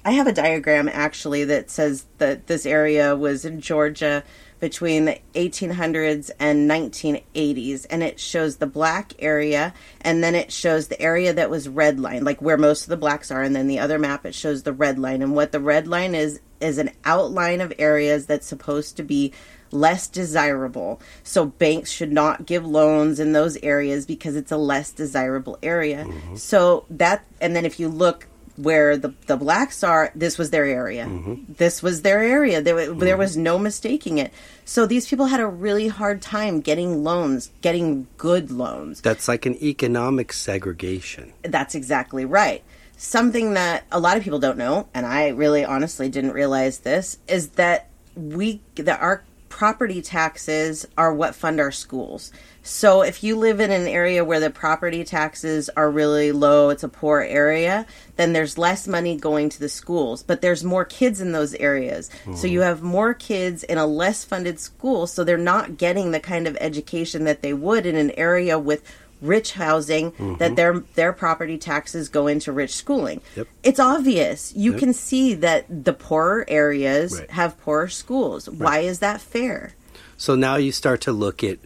I 0.04 0.12
have 0.12 0.28
a 0.28 0.32
diagram 0.32 0.88
actually 0.88 1.42
that 1.46 1.68
says 1.68 2.06
that 2.18 2.46
this 2.46 2.64
area 2.64 3.16
was 3.16 3.44
in 3.44 3.60
Georgia 3.60 4.22
between 4.58 5.04
the 5.04 5.18
1800s 5.34 6.30
and 6.38 6.70
1980s, 6.70 7.86
and 7.90 8.02
it 8.02 8.18
shows 8.18 8.56
the 8.56 8.66
black 8.66 9.12
area, 9.18 9.74
and 10.00 10.22
then 10.22 10.34
it 10.34 10.52
shows 10.52 10.88
the 10.88 11.00
area 11.00 11.32
that 11.32 11.50
was 11.50 11.68
redlined, 11.68 12.24
like 12.24 12.40
where 12.40 12.56
most 12.56 12.84
of 12.84 12.88
the 12.88 12.96
blacks 12.96 13.30
are, 13.30 13.42
and 13.42 13.54
then 13.54 13.66
the 13.66 13.78
other 13.78 13.98
map 13.98 14.24
it 14.24 14.34
shows 14.34 14.62
the 14.62 14.72
red 14.72 14.98
line, 14.98 15.22
and 15.22 15.34
what 15.34 15.52
the 15.52 15.60
red 15.60 15.86
line 15.86 16.14
is 16.14 16.40
is 16.58 16.78
an 16.78 16.90
outline 17.04 17.60
of 17.60 17.72
areas 17.78 18.26
that's 18.26 18.46
supposed 18.46 18.96
to 18.96 19.02
be 19.02 19.32
less 19.70 20.08
desirable. 20.08 21.00
So 21.22 21.46
banks 21.46 21.90
should 21.90 22.12
not 22.12 22.46
give 22.46 22.64
loans 22.64 23.20
in 23.20 23.32
those 23.32 23.56
areas 23.58 24.06
because 24.06 24.36
it's 24.36 24.52
a 24.52 24.56
less 24.56 24.90
desirable 24.90 25.58
area. 25.62 26.04
Mm-hmm. 26.04 26.36
So 26.36 26.86
that 26.90 27.24
and 27.40 27.54
then 27.54 27.64
if 27.64 27.78
you 27.78 27.88
look 27.88 28.26
where 28.56 28.96
the 28.96 29.14
the 29.26 29.36
blacks 29.36 29.82
are, 29.84 30.10
this 30.14 30.38
was 30.38 30.50
their 30.50 30.64
area. 30.64 31.06
Mm-hmm. 31.06 31.52
This 31.54 31.82
was 31.82 32.02
their 32.02 32.20
area. 32.22 32.60
There 32.60 32.74
wa- 32.74 32.94
there 32.98 33.14
mm-hmm. 33.14 33.18
was 33.18 33.36
no 33.36 33.58
mistaking 33.58 34.18
it. 34.18 34.32
So 34.64 34.86
these 34.86 35.08
people 35.08 35.26
had 35.26 35.40
a 35.40 35.46
really 35.46 35.88
hard 35.88 36.22
time 36.22 36.60
getting 36.60 37.04
loans, 37.04 37.50
getting 37.60 38.06
good 38.16 38.50
loans. 38.50 39.00
that's 39.00 39.28
like 39.28 39.46
an 39.46 39.62
economic 39.62 40.32
segregation. 40.32 41.32
That's 41.42 41.74
exactly 41.74 42.24
right. 42.24 42.62
Something 42.96 43.54
that 43.54 43.84
a 43.92 44.00
lot 44.00 44.16
of 44.16 44.22
people 44.22 44.38
don't 44.38 44.56
know, 44.56 44.88
and 44.94 45.04
I 45.04 45.28
really 45.28 45.64
honestly 45.64 46.08
didn't 46.08 46.32
realize 46.32 46.78
this, 46.78 47.18
is 47.28 47.50
that 47.50 47.88
we 48.16 48.60
that 48.76 49.00
our 49.00 49.22
property 49.56 50.02
taxes 50.02 50.86
are 50.98 51.14
what 51.14 51.34
fund 51.34 51.58
our 51.58 51.72
schools. 51.72 52.30
So 52.62 53.00
if 53.00 53.24
you 53.24 53.36
live 53.36 53.58
in 53.58 53.70
an 53.70 53.86
area 53.86 54.22
where 54.22 54.38
the 54.38 54.50
property 54.50 55.02
taxes 55.02 55.70
are 55.70 55.90
really 55.90 56.30
low, 56.30 56.68
it's 56.68 56.82
a 56.82 56.90
poor 56.90 57.22
area, 57.22 57.86
then 58.16 58.34
there's 58.34 58.58
less 58.58 58.86
money 58.86 59.16
going 59.16 59.48
to 59.48 59.58
the 59.58 59.70
schools, 59.70 60.22
but 60.22 60.42
there's 60.42 60.62
more 60.62 60.84
kids 60.84 61.22
in 61.22 61.32
those 61.32 61.54
areas. 61.54 62.10
So 62.24 62.30
mm-hmm. 62.30 62.46
you 62.48 62.60
have 62.60 62.82
more 62.82 63.14
kids 63.14 63.62
in 63.62 63.78
a 63.78 63.86
less 63.86 64.24
funded 64.24 64.60
school, 64.60 65.06
so 65.06 65.24
they're 65.24 65.38
not 65.38 65.78
getting 65.78 66.10
the 66.10 66.20
kind 66.20 66.46
of 66.46 66.58
education 66.60 67.24
that 67.24 67.40
they 67.40 67.54
would 67.54 67.86
in 67.86 67.96
an 67.96 68.10
area 68.10 68.58
with 68.58 68.82
rich 69.20 69.52
housing 69.52 70.10
that 70.10 70.18
mm-hmm. 70.18 70.54
their 70.54 70.80
their 70.94 71.12
property 71.12 71.58
taxes 71.58 72.08
go 72.08 72.26
into 72.26 72.52
rich 72.52 72.74
schooling. 72.74 73.20
Yep. 73.36 73.48
It's 73.62 73.80
obvious. 73.80 74.54
You 74.54 74.74
can 74.74 74.92
see 74.92 75.34
that 75.34 75.84
the 75.84 75.92
poorer 75.92 76.44
areas 76.48 77.18
Right. 77.18 77.30
have 77.30 77.58
poorer 77.60 77.88
schools. 77.88 78.48
Why 78.48 78.80
is 78.80 78.98
that 79.00 79.20
fair? 79.20 79.74
So 80.16 80.34
now 80.34 80.56
you 80.56 80.72
start 80.72 81.02
to 81.02 81.12
look 81.12 81.44
at, 81.44 81.58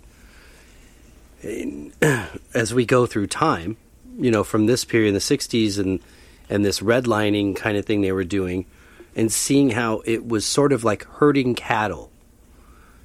as 2.55 2.75
we 2.75 2.85
go 2.85 3.07
through 3.07 3.29
time, 3.29 3.77
you 4.19 4.31
know, 4.31 4.45
from 4.45 4.67
this 4.67 4.85
period 4.85 5.09
in 5.09 5.15
the 5.15 5.21
'60s 5.21 5.79
and 5.79 6.01
and 6.49 6.65
this 6.65 6.81
redlining 6.81 7.57
kind 7.57 7.77
of 7.77 7.85
thing 7.85 8.01
they 8.01 8.13
were 8.13 8.25
doing, 8.25 8.67
and 9.15 9.33
seeing 9.33 9.71
how 9.71 10.03
it 10.05 10.27
was 10.27 10.45
sort 10.45 10.73
of 10.73 10.85
like 10.85 11.05
herding 11.05 11.55
cattle. 11.55 12.11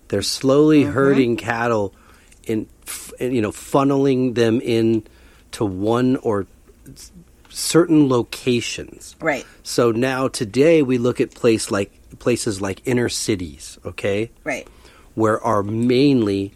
They're 0.08 0.22
slowly 0.22 0.84
mm-hmm. 0.84 0.94
herding 0.94 1.38
cattle, 1.38 1.94
in 2.46 2.68
you 3.19 3.41
know, 3.41 3.52
funneling 3.52 4.36
them 4.36 4.62
in 4.62 5.04
to 5.52 5.65
one 5.65 6.15
or 6.17 6.45
certain 7.50 8.10
locations. 8.10 9.15
Right. 9.21 9.45
So 9.63 9.91
now 9.91 10.28
today 10.28 10.82
we 10.82 10.98
look 10.98 11.21
at 11.21 11.34
place 11.34 11.71
like 11.71 11.91
places 12.19 12.62
like 12.62 12.82
inner 12.86 13.10
cities, 13.10 13.78
okay? 13.86 14.32
Right. 14.43 14.67
where 15.15 15.41
are 15.41 15.63
mainly 15.63 16.52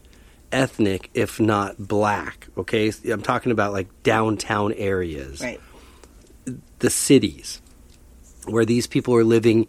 ethnic, 0.52 1.10
if 1.14 1.40
not 1.40 1.78
black. 1.78 2.48
Okay, 2.58 2.92
I'm 3.10 3.22
talking 3.22 3.52
about 3.54 3.72
like 3.72 3.88
downtown 4.04 4.74
areas, 4.74 5.42
Right. 5.42 5.60
the 6.80 6.90
cities, 6.90 7.62
where 8.48 8.66
these 8.66 8.86
people 8.88 9.16
are 9.16 9.24
living 9.24 9.68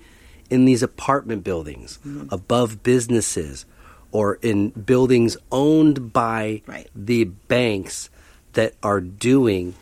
in 0.48 0.64
these 0.64 0.82
apartment 0.82 1.44
buildings 1.44 1.98
Mm-hmm. 2.04 2.34
above 2.34 2.82
businesses 2.82 3.64
or 4.12 4.38
in 4.42 4.70
buildings 4.70 5.36
owned 5.52 6.12
by 6.12 6.62
Right. 6.66 6.88
the 6.94 7.24
banks 7.24 8.10
that 8.54 8.74
are 8.82 9.00
doing 9.00 9.74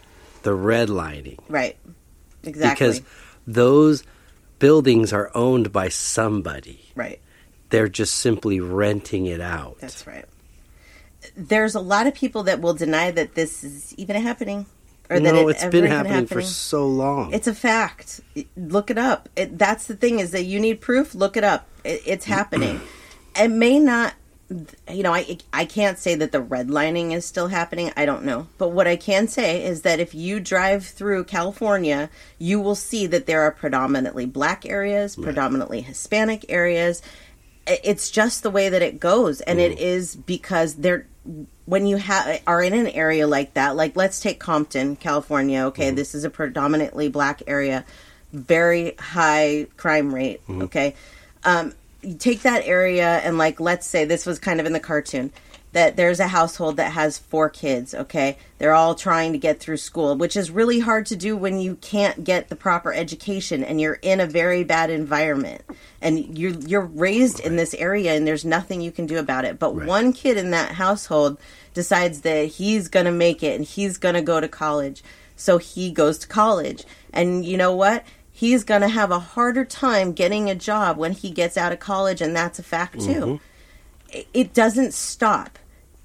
the 0.43 0.51
redlining 0.51 1.39
Right. 1.49 1.77
Exactly. 2.45 2.87
because 2.89 3.03
those 3.47 4.05
buildings 4.59 5.13
are 5.13 5.31
owned 5.35 5.73
by 5.73 5.89
somebody. 5.89 6.81
right. 6.95 7.21
They're 7.71 7.89
just 7.89 8.15
simply 8.15 8.61
renting 8.61 9.27
it 9.27 9.41
out. 9.43 9.77
That's 9.81 10.07
right. 10.07 10.25
There's 11.37 11.75
a 11.75 11.81
lot 11.81 12.07
of 12.07 12.15
people 12.15 12.45
that 12.45 12.61
will 12.63 12.73
deny 12.75 13.11
that 13.11 13.35
this 13.35 13.63
is 13.63 13.95
even 13.99 14.17
happening, 14.23 14.65
or 15.11 15.21
that 15.21 15.35
no, 15.35 15.49
it's 15.49 15.65
been 15.67 15.85
even 15.85 15.91
happening, 15.91 16.27
for 16.27 16.41
so 16.41 16.87
long. 16.87 17.33
It's 17.35 17.47
a 17.47 17.55
fact. 17.55 18.21
Look 18.57 18.91
it 18.91 18.97
up. 18.97 19.29
It, 19.37 19.59
that's 19.59 19.87
the 19.87 19.97
thing 19.97 20.19
is 20.19 20.31
that 20.31 20.45
you 20.45 20.59
need 20.61 20.81
proof. 20.81 21.15
Look 21.15 21.37
it 21.37 21.45
up. 21.45 21.67
It, 21.85 22.03
it's 22.07 22.25
happening. 22.25 22.81
it 23.39 23.51
may 23.51 23.79
not. 23.79 24.15
You 24.91 25.03
know, 25.03 25.13
I 25.13 25.39
I 25.53 25.67
can't 25.67 25.99
say 25.99 26.15
that 26.15 26.33
the 26.33 26.43
redlining 26.43 27.13
is 27.13 27.27
still 27.27 27.49
happening. 27.49 27.93
I 27.97 28.07
don't 28.07 28.25
know, 28.25 28.47
but 28.57 28.71
what 28.71 28.87
I 28.87 28.97
can 28.97 29.29
say 29.29 29.63
is 29.63 29.83
that 29.83 30.01
if 30.01 30.15
you 30.15 30.41
drive 30.41 30.87
through 30.87 31.25
California, 31.25 32.09
you 32.39 32.59
will 32.59 32.75
see 32.75 33.07
that 33.09 33.27
there 33.27 33.43
are 33.43 33.51
predominantly 33.51 34.25
black 34.25 34.65
areas, 34.65 35.17
predominantly 35.17 35.83
Hispanic 35.83 36.47
areas. 36.49 37.03
It's 37.67 38.11
just 38.11 38.43
the 38.43 38.51
way 38.51 38.71
that 38.71 38.81
it 38.81 38.99
goes, 38.99 39.43
and 39.43 39.61
it 39.61 39.73
mm. 39.73 39.81
is 39.81 40.17
because 40.17 40.77
they're 40.77 41.07
when 41.67 41.87
you 41.87 41.99
ha- 41.99 42.39
are 42.47 42.63
in 42.63 42.73
an 42.73 42.87
area 42.89 43.27
like 43.27 43.55
that, 43.55 43.77
like 43.77 43.95
let's 43.95 44.21
take 44.21 44.41
Compton, 44.41 44.97
California. 44.97 45.65
Okay, 45.65 45.89
mm-hmm. 45.89 45.97
this 45.97 46.15
is 46.15 46.25
a 46.25 46.31
predominantly 46.31 47.11
black 47.11 47.43
area, 47.47 47.85
very 48.33 48.95
high 48.99 49.67
crime 49.77 50.15
rate. 50.15 50.41
Mm-hmm. 50.49 50.63
Okay, 50.63 50.95
um, 51.45 51.75
take 52.19 52.43
that 52.43 52.65
area 52.65 53.19
and 53.19 53.39
like 53.39 53.61
let's 53.61 53.87
say 53.87 54.05
this 54.05 54.27
was 54.27 54.39
kind 54.39 54.61
of 54.61 54.67
in 54.67 54.73
the 54.73 54.81
cartoon 54.81 55.33
that 55.73 55.97
there's 55.97 56.19
a 56.19 56.29
household 56.29 56.79
that 56.79 56.93
has 56.93 57.19
four 57.19 57.51
kids. 57.51 57.95
Okay, 57.95 58.39
they're 58.59 58.73
all 58.73 58.95
trying 58.95 59.33
to 59.33 59.39
get 59.39 59.61
through 59.61 59.77
school, 59.77 60.17
which 60.17 60.37
is 60.37 60.51
really 60.51 60.81
hard 60.81 61.07
to 61.07 61.17
do 61.17 61.37
when 61.37 61.61
you 61.61 61.77
can't 61.77 62.25
get 62.25 62.49
the 62.49 62.57
proper 62.57 62.93
education 62.93 63.63
and 63.63 63.81
you're 63.81 63.99
in 64.01 64.21
a 64.21 64.27
very 64.27 64.65
bad 64.65 64.91
environment 64.91 65.63
and 66.01 66.39
you're 66.39 66.53
you're 66.53 66.87
raised 66.87 67.41
in 67.41 67.57
this 67.57 67.75
area 67.75 68.15
and 68.15 68.27
there's 68.27 68.45
nothing 68.45 68.81
you 68.81 68.91
can 68.91 69.07
do 69.07 69.19
about 69.19 69.45
it. 69.45 69.59
But 69.59 69.77
Right. 69.77 69.87
one 69.87 70.13
kid 70.13 70.37
in 70.37 70.51
that 70.53 70.73
household 70.73 71.39
decides 71.75 72.23
that 72.23 72.47
he's 72.47 72.89
going 72.89 73.07
to 73.07 73.13
make 73.13 73.43
it 73.43 73.55
and 73.57 73.65
he's 73.65 73.99
going 73.99 74.15
to 74.15 74.23
go 74.23 74.41
to 74.41 74.49
college. 74.49 75.03
So 75.37 75.59
he 75.59 75.93
goes 75.93 76.19
to 76.19 76.27
college. 76.27 76.85
And 77.13 77.45
you 77.45 77.57
know 77.57 77.75
what? 77.75 78.05
He's 78.39 78.63
going 78.63 78.83
to 78.83 78.89
have 78.89 79.11
a 79.11 79.19
harder 79.19 79.65
time 79.65 80.13
getting 80.13 80.49
a 80.49 80.55
job 80.55 80.97
when 80.97 81.11
he 81.13 81.31
gets 81.31 81.57
out 81.57 81.73
of 81.73 81.81
college 81.81 82.21
and 82.21 82.37
that's 82.37 82.61
a 82.61 82.63
fact 82.63 83.01
too. 83.01 83.41
It- 84.13 84.29
It 84.33 84.55
doesn't 84.55 84.95
stop. 84.95 85.59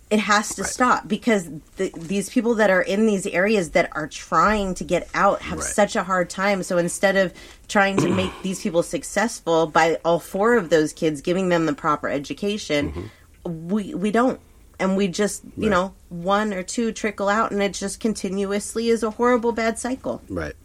It 0.10 0.20
has 0.20 0.54
to 0.56 0.64
stop 0.64 1.08
because 1.08 1.48
the, 1.78 1.92
these 1.96 2.30
people 2.30 2.56
that 2.56 2.70
are 2.72 2.82
in 2.82 3.06
these 3.06 3.26
areas 3.28 3.72
that 3.72 3.90
are 3.94 4.08
trying 4.08 4.74
to 4.76 4.84
get 4.84 5.08
out 5.14 5.42
have 5.44 5.60
Right. 5.60 5.68
such 5.68 5.96
a 5.96 6.04
hard 6.04 6.30
time. 6.30 6.64
So 6.64 6.78
instead 6.78 7.16
of 7.18 7.34
trying 7.68 7.98
to 7.98 8.10
make 8.10 8.32
these 8.42 8.62
people 8.62 8.82
successful 8.84 9.68
by 9.68 10.00
all 10.04 10.20
four 10.20 10.56
of 10.56 10.70
those 10.70 10.92
kids 10.92 11.22
giving 11.22 11.50
them 11.50 11.66
the 11.68 11.74
proper 11.74 12.10
education, 12.10 13.10
we 13.46 13.94
we 13.94 14.10
don't, 14.12 14.40
and 14.80 14.98
we 14.98 15.08
just 15.08 15.44
you 15.44 15.50
Mm-hmm. 15.52 15.62
Right. 15.64 15.70
know 15.72 15.94
one 16.10 16.54
or 16.54 16.64
two 16.64 16.92
trickle 16.92 17.30
out, 17.30 17.52
and 17.52 17.62
it 17.64 17.74
just 17.74 18.00
continuously 18.00 18.90
is 18.90 19.04
a 19.04 19.12
horrible 19.12 19.52
bad 19.52 19.78
cycle. 19.80 20.22
right. 20.30 20.56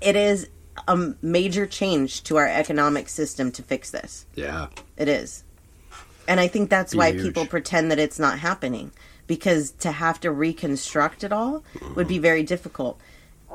It 0.00 0.14
is 0.16 0.48
a 0.88 1.14
major 1.22 1.66
change 1.66 2.22
to 2.24 2.36
our 2.36 2.48
economic 2.48 3.08
system 3.08 3.50
to 3.52 3.62
fix 3.62 3.90
this. 3.90 4.26
Yeah. 4.34 4.68
It 4.96 5.08
is. 5.08 5.44
And 6.28 6.40
I 6.40 6.48
think 6.48 6.70
that's 6.70 6.94
why 6.94 7.12
Huge. 7.12 7.22
people 7.22 7.46
pretend 7.46 7.90
that 7.90 7.98
it's 7.98 8.18
not 8.18 8.38
happening 8.38 8.92
because 9.26 9.70
to 9.72 9.92
have 9.92 10.20
to 10.20 10.30
reconstruct 10.30 11.24
it 11.24 11.32
all 11.32 11.64
would 11.94 12.08
be 12.08 12.18
very 12.18 12.42
difficult. 12.42 13.00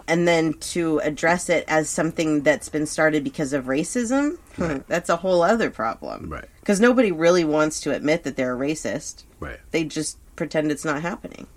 And 0.08 0.28
then 0.28 0.54
to 0.54 1.00
address 1.00 1.50
it 1.50 1.64
as 1.68 1.90
something 1.90 2.42
that's 2.42 2.70
been 2.70 2.86
started 2.86 3.24
because 3.24 3.54
of 3.54 3.66
racism, 3.66 4.38
that's 4.88 5.10
a 5.10 5.18
whole 5.18 5.44
other 5.44 5.70
problem. 5.70 6.30
Right. 6.30 6.46
Because 6.60 6.80
nobody 6.80 7.12
really 7.12 7.44
wants 7.44 7.80
to 7.82 7.94
admit 7.94 8.24
that 8.24 8.36
they're 8.36 8.56
a 8.56 8.60
racist. 8.60 9.24
Right. 9.40 9.60
They 9.72 9.84
just 9.84 10.18
pretend 10.36 10.72
it's 10.72 10.86
not 10.86 11.02
happening. 11.02 11.48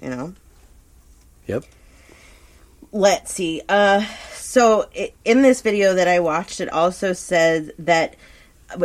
You 0.00 0.10
know? 0.10 0.34
Yep. 1.46 1.64
Let's 2.92 3.32
see. 3.32 3.62
Uh, 3.68 4.04
so 4.34 4.88
in 5.24 5.42
this 5.42 5.62
video 5.62 5.94
that 5.94 6.08
I 6.08 6.20
watched, 6.20 6.60
it 6.60 6.68
also 6.68 7.12
said 7.12 7.72
that 7.80 8.16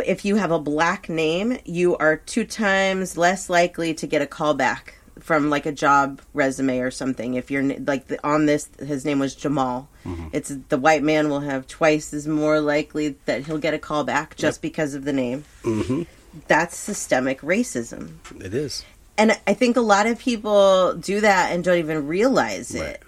if 0.04 0.24
you 0.24 0.36
have 0.36 0.50
a 0.50 0.58
black 0.58 1.08
name, 1.08 1.58
you 1.64 1.96
are 1.96 2.16
two 2.16 2.44
times 2.44 3.16
less 3.16 3.48
likely 3.48 3.94
to 3.94 4.06
get 4.06 4.22
a 4.22 4.26
call 4.26 4.54
back 4.54 4.94
from 5.20 5.50
like 5.50 5.66
a 5.66 5.72
job 5.72 6.20
resume 6.32 6.78
or 6.78 6.90
something. 6.90 7.34
If 7.34 7.50
you're 7.50 7.62
like 7.62 8.06
the, 8.06 8.24
on 8.26 8.46
this, 8.46 8.70
his 8.78 9.04
name 9.04 9.18
was 9.18 9.34
Jamal. 9.34 9.88
It's 10.32 10.48
the 10.68 10.78
white 10.78 11.02
man 11.02 11.28
will 11.28 11.40
have 11.40 11.66
twice 11.66 12.14
as 12.14 12.26
more 12.26 12.60
likely 12.60 13.16
that 13.26 13.44
he'll 13.44 13.58
get 13.58 13.74
a 13.74 13.78
call 13.78 14.04
back 14.04 14.36
just 14.36 14.62
because 14.62 14.94
of 14.94 15.04
the 15.04 15.12
name. 15.12 15.44
Mm-hmm. 15.64 16.02
That's 16.46 16.76
systemic 16.76 17.40
racism. 17.42 18.14
It 18.40 18.54
is. 18.54 18.84
And 19.18 19.38
I 19.46 19.54
think 19.54 19.76
a 19.76 19.82
lot 19.82 20.06
of 20.06 20.18
people 20.18 20.94
do 20.94 21.20
that 21.20 21.52
and 21.52 21.64
don't 21.64 21.78
even 21.78 22.06
realize 22.06 22.74
Right. 22.80 22.98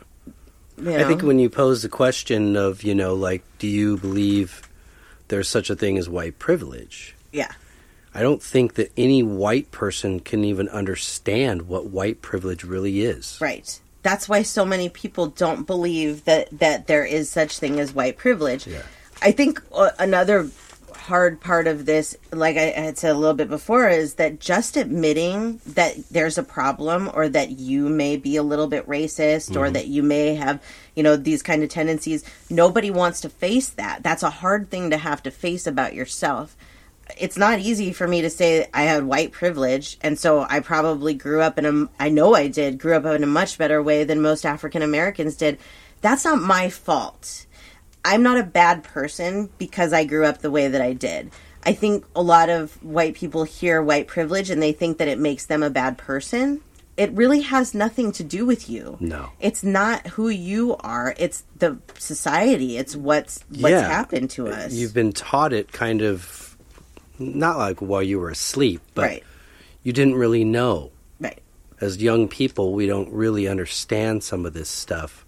I 0.79 1.05
think 1.05 1.23
when 1.23 1.39
you 1.39 1.51
pose 1.51 1.83
the 1.83 1.89
question 1.89 2.57
of, 2.57 2.83
you 2.83 2.95
know, 2.95 3.15
like, 3.15 3.43
do 3.59 3.67
you 3.67 3.99
believe 3.99 4.63
there's 5.29 5.49
such 5.49 5.71
a 5.71 5.77
thing 5.77 5.99
as 5.99 6.09
white 6.09 6.39
privilege? 6.39 7.15
yeah. 7.33 7.53
I 8.13 8.23
don't 8.23 8.43
think 8.43 8.75
that 8.75 8.91
any 8.97 9.23
white 9.23 9.71
person 9.71 10.21
can 10.21 10.43
even 10.45 10.69
understand 10.69 11.69
what 11.69 11.87
white 11.87 12.21
privilege 12.23 12.65
really 12.65 13.03
is. 13.03 13.39
Right. 13.41 13.81
That's 14.03 14.29
why 14.29 14.43
so 14.43 14.65
many 14.65 14.89
people 14.89 15.27
don't 15.29 15.67
believe 15.67 16.25
that 16.25 16.49
that 16.59 16.87
there 16.87 17.05
is 17.05 17.31
such 17.31 17.59
thing 17.59 17.79
as 17.79 17.95
white 17.95 18.17
privilege. 18.17 18.67
Yeah. 18.67 18.83
I 19.23 19.33
think 19.33 19.63
uh, 19.73 19.91
another 19.99 20.51
hard 21.01 21.41
part 21.41 21.67
of 21.67 21.87
this, 21.87 22.17
like 22.33 22.57
I 22.57 22.71
had 22.71 22.99
said 22.99 23.13
a 23.13 23.19
little 23.19 23.35
bit 23.35 23.49
before, 23.49 23.89
is 23.89 24.15
that 24.15 24.41
just 24.41 24.77
admitting 24.77 25.61
that 25.67 25.97
there's 26.11 26.39
a 26.39 26.43
problem 26.43 27.11
or 27.13 27.29
that 27.29 27.51
you 27.51 27.89
may 27.89 28.17
be 28.17 28.37
a 28.37 28.43
little 28.43 28.67
bit 28.67 28.87
racist 28.87 29.57
or 29.57 29.65
mm-hmm. 29.65 29.73
that 29.75 29.89
you 29.89 30.03
may 30.03 30.35
have, 30.35 30.63
you 30.95 31.03
know, 31.03 31.17
these 31.17 31.43
kind 31.43 31.63
of 31.63 31.69
tendencies, 31.69 32.25
nobody 32.49 32.91
wants 32.91 33.21
to 33.23 33.29
face 33.29 33.71
that. 33.71 34.03
That's 34.03 34.23
a 34.23 34.31
hard 34.31 34.71
thing 34.71 34.91
to 34.91 34.97
have 34.97 35.23
to 35.25 35.31
face 35.31 35.67
about 35.67 35.95
yourself 35.95 36.57
it's 37.19 37.37
not 37.37 37.59
easy 37.59 37.93
for 37.93 38.07
me 38.07 38.23
to 38.23 38.31
say 38.31 38.69
I 38.73 38.83
had 38.83 39.05
white 39.05 39.33
privilege, 39.33 39.99
and 40.01 40.19
so 40.19 40.47
I 40.49 40.61
probably 40.61 41.15
grew 41.15 41.41
up 41.41 41.59
in 41.59 41.67
a. 41.67 41.89
I 41.99 42.09
know 42.09 42.35
I 42.35 42.49
did 42.49 42.79
grew 42.79 42.95
up 42.95 43.05
in 43.05 43.25
a 43.25 43.27
much 43.27 43.59
better 43.59 43.83
way 43.83 44.05
than 44.05 44.21
most 44.21 44.47
African 44.47 44.83
Americans 44.83 45.37
did. 45.37 45.59
That's 46.01 46.25
not 46.25 46.41
my 46.41 46.71
fault. 46.71 47.47
I'm 48.05 48.23
not 48.23 48.39
a 48.39 48.43
bad 48.45 48.83
person 48.83 49.51
because 49.59 49.93
I 49.93 50.05
grew 50.05 50.25
up 50.25 50.39
the 50.39 50.51
way 50.51 50.69
that 50.69 50.81
I 50.81 50.93
did. 50.93 51.31
I 51.63 51.73
think 51.75 52.05
a 52.17 52.23
lot 52.23 52.49
of 52.49 52.83
white 52.83 53.15
people 53.15 53.45
hear 53.45 53.83
white 53.83 54.07
privilege 54.07 54.49
and 54.51 54.63
they 54.63 54.73
think 54.73 54.99
that 54.99 55.09
it 55.09 55.19
makes 55.19 55.47
them 55.47 55.63
a 55.63 55.69
bad 55.71 55.99
person. 55.99 56.63
It 56.97 57.13
really 57.13 57.41
has 57.43 57.75
nothing 57.75 58.13
to 58.13 58.25
do 58.25 58.47
with 58.47 58.69
you. 58.69 58.97
No. 59.01 59.31
It's 59.41 59.63
not 59.63 60.07
who 60.09 60.29
you 60.29 60.77
are. 60.81 61.15
It's 61.19 61.45
the 61.59 61.79
society. 61.99 62.77
It's 62.79 62.97
what's 62.97 63.45
what's 63.51 63.73
Yeah. 63.73 63.89
happened 63.89 64.31
to 64.31 64.49
us. 64.49 64.73
You've 64.73 64.95
been 64.95 65.13
taught 65.13 65.53
it 65.53 65.71
kind 65.73 66.03
of 66.03 66.57
not 67.19 67.59
like 67.59 67.81
while 67.81 68.03
you 68.03 68.19
were 68.19 68.31
asleep, 68.31 68.81
but 68.95 69.03
right. 69.03 69.25
you 69.83 69.93
didn't 69.93 70.15
really 70.15 70.45
know. 70.45 70.91
Right. 71.21 71.41
As 71.81 72.03
young 72.03 72.29
people, 72.29 72.73
we 72.75 72.87
don't 72.87 73.11
really 73.13 73.47
understand 73.49 74.23
some 74.23 74.45
of 74.47 74.53
this 74.55 74.69
stuff 74.69 75.20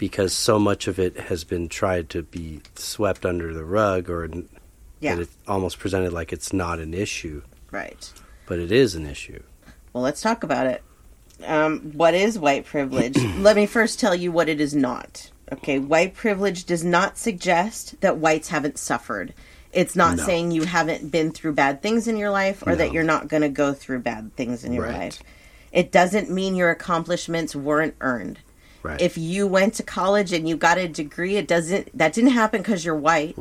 because 0.00 0.32
so 0.32 0.58
much 0.58 0.88
of 0.88 0.98
it 0.98 1.14
has 1.16 1.44
been 1.44 1.68
tried 1.68 2.08
to 2.08 2.22
be 2.22 2.62
swept 2.74 3.26
under 3.26 3.52
the 3.52 3.64
rug 3.64 4.08
or 4.08 4.26
Yeah. 4.98 5.14
that 5.14 5.22
it's 5.22 5.36
almost 5.46 5.78
presented 5.78 6.10
like 6.12 6.32
it's 6.32 6.52
not 6.54 6.78
an 6.80 6.94
issue, 6.94 7.42
Right. 7.70 8.10
but 8.46 8.58
it 8.58 8.72
is 8.72 8.94
an 8.94 9.06
issue. 9.06 9.42
Well, 9.92 10.02
let's 10.02 10.22
talk 10.22 10.42
about 10.42 10.66
it. 10.66 10.82
Um, 11.46 11.92
what 11.94 12.14
is 12.14 12.38
white 12.38 12.64
privilege? 12.64 13.16
Let 13.38 13.56
me 13.56 13.66
first 13.66 14.00
tell 14.00 14.14
you 14.14 14.32
what 14.32 14.48
it 14.48 14.58
is 14.60 14.74
not. 14.74 15.30
Okay, 15.52 15.78
white 15.78 16.14
privilege 16.14 16.64
does 16.64 16.82
not 16.84 17.18
suggest 17.18 18.00
that 18.00 18.16
whites 18.16 18.48
haven't 18.48 18.78
suffered. 18.78 19.34
It's 19.72 19.94
not 19.96 20.16
No. 20.16 20.24
saying 20.24 20.52
you 20.52 20.62
haven't 20.64 21.10
been 21.10 21.30
through 21.30 21.52
bad 21.52 21.82
things 21.82 22.08
in 22.08 22.16
your 22.16 22.30
life 22.30 22.62
or 22.66 22.74
that 22.74 22.92
you're 22.92 23.04
not 23.04 23.28
going 23.28 23.42
to 23.42 23.48
go 23.50 23.72
through 23.74 23.98
bad 24.00 24.34
things 24.36 24.64
in 24.64 24.72
your 24.72 24.84
Right. 24.84 24.98
life. 24.98 25.22
It 25.72 25.92
doesn't 25.92 26.30
mean 26.30 26.54
your 26.56 26.70
accomplishments 26.70 27.54
weren't 27.54 27.94
earned. 28.00 28.38
Right. 28.82 29.00
If 29.00 29.18
you 29.18 29.46
went 29.46 29.74
to 29.74 29.82
college 29.82 30.32
and 30.32 30.48
you 30.48 30.56
got 30.56 30.78
a 30.78 30.88
degree, 30.88 31.36
it 31.36 31.46
doesn't 31.46 31.96
that 31.96 32.12
didn't 32.12 32.30
happen 32.30 32.62
cuz 32.62 32.84
you're 32.84 32.96
white. 32.96 33.36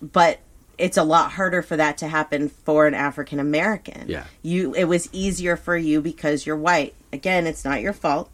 But 0.00 0.40
it's 0.76 0.96
a 0.96 1.04
lot 1.04 1.32
harder 1.32 1.62
for 1.62 1.76
that 1.76 1.98
to 1.98 2.08
happen 2.08 2.48
for 2.48 2.86
an 2.86 2.94
African 2.94 3.38
American. 3.40 4.04
Yeah. 4.08 4.24
You 4.42 4.74
it 4.74 4.84
was 4.84 5.08
easier 5.12 5.56
for 5.56 5.76
you 5.76 6.00
because 6.00 6.46
you're 6.46 6.56
white. 6.56 6.94
Again, 7.12 7.46
it's 7.46 7.64
not 7.64 7.80
your 7.80 7.92
fault. 7.92 8.30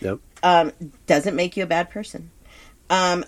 yep. 0.00 0.18
Um, 0.42 0.72
doesn't 1.06 1.34
make 1.34 1.56
you 1.56 1.64
a 1.64 1.66
bad 1.66 1.90
person. 1.90 2.30
Um, 2.90 3.24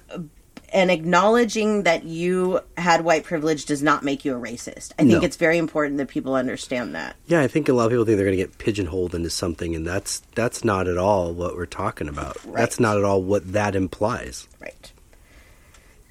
and 0.73 0.91
acknowledging 0.91 1.83
that 1.83 2.05
you 2.05 2.61
had 2.77 3.05
white 3.05 3.25
privilege 3.25 3.64
does 3.66 3.83
not 3.83 4.03
make 4.05 4.25
you 4.25 4.37
a 4.37 4.41
racist. 4.41 4.93
I 4.99 5.03
think 5.03 5.11
No. 5.11 5.21
it's 5.23 5.37
very 5.37 5.59
important 5.59 5.97
that 5.99 6.09
people 6.09 6.35
understand 6.35 6.95
that. 6.95 7.16
Yeah, 7.27 7.41
I 7.41 7.49
think 7.49 7.68
a 7.68 7.73
lot 7.73 7.87
of 7.87 7.91
people 7.91 8.05
think 8.05 8.16
they're 8.16 8.27
going 8.27 8.37
to 8.39 8.43
get 8.45 8.59
pigeonholed 8.59 9.14
into 9.14 9.31
something, 9.31 9.75
and 9.75 9.87
that's 9.87 10.23
that's 10.35 10.64
not 10.64 10.87
at 10.89 10.97
all 10.99 11.33
what 11.33 11.57
we're 11.57 11.66
talking 11.66 12.09
about. 12.09 12.37
That's 12.55 12.79
not 12.79 12.97
at 12.97 13.05
all 13.05 13.23
what 13.23 13.53
that 13.53 13.75
implies. 13.75 14.47
Right. 14.61 14.93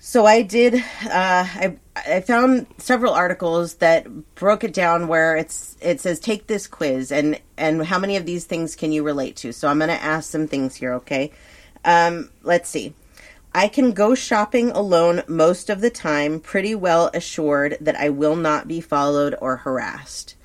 So 0.02 0.26
I 0.26 0.42
did. 0.42 0.76
Uh, 0.76 0.82
I 1.12 1.76
I 1.96 2.22
found 2.22 2.66
several 2.78 3.14
articles 3.14 3.76
that 3.76 4.08
broke 4.36 4.64
it 4.64 4.74
down 4.74 5.08
where 5.08 5.36
it's 5.36 5.76
it 5.82 6.00
says 6.00 6.20
take 6.20 6.48
this 6.48 6.68
quiz 6.68 7.12
and 7.12 7.40
and 7.58 7.86
how 7.86 8.00
many 8.00 8.16
of 8.16 8.26
these 8.26 8.46
things 8.46 8.76
can 8.76 8.92
you 8.92 9.04
relate 9.04 9.36
to. 9.38 9.52
So 9.52 9.68
I'm 9.68 9.78
going 9.78 9.90
to 9.90 10.02
ask 10.02 10.30
some 10.32 10.48
things 10.48 10.76
here. 10.76 10.94
Okay. 10.94 11.32
Um, 11.86 12.30
let's 12.44 12.70
see. 12.70 12.94
I 13.54 13.68
can 13.68 13.94
go 13.94 14.14
shopping 14.14 14.70
alone 14.72 15.24
most 15.28 15.70
of 15.70 15.82
the 15.82 15.90
time, 15.90 16.40
pretty 16.40 16.76
well 16.76 17.10
assured 17.14 17.78
that 17.82 17.96
I 17.96 18.10
will 18.10 18.36
not 18.36 18.68
be 18.68 18.80
followed 18.80 19.36
or 19.42 19.58
harassed. 19.58 20.36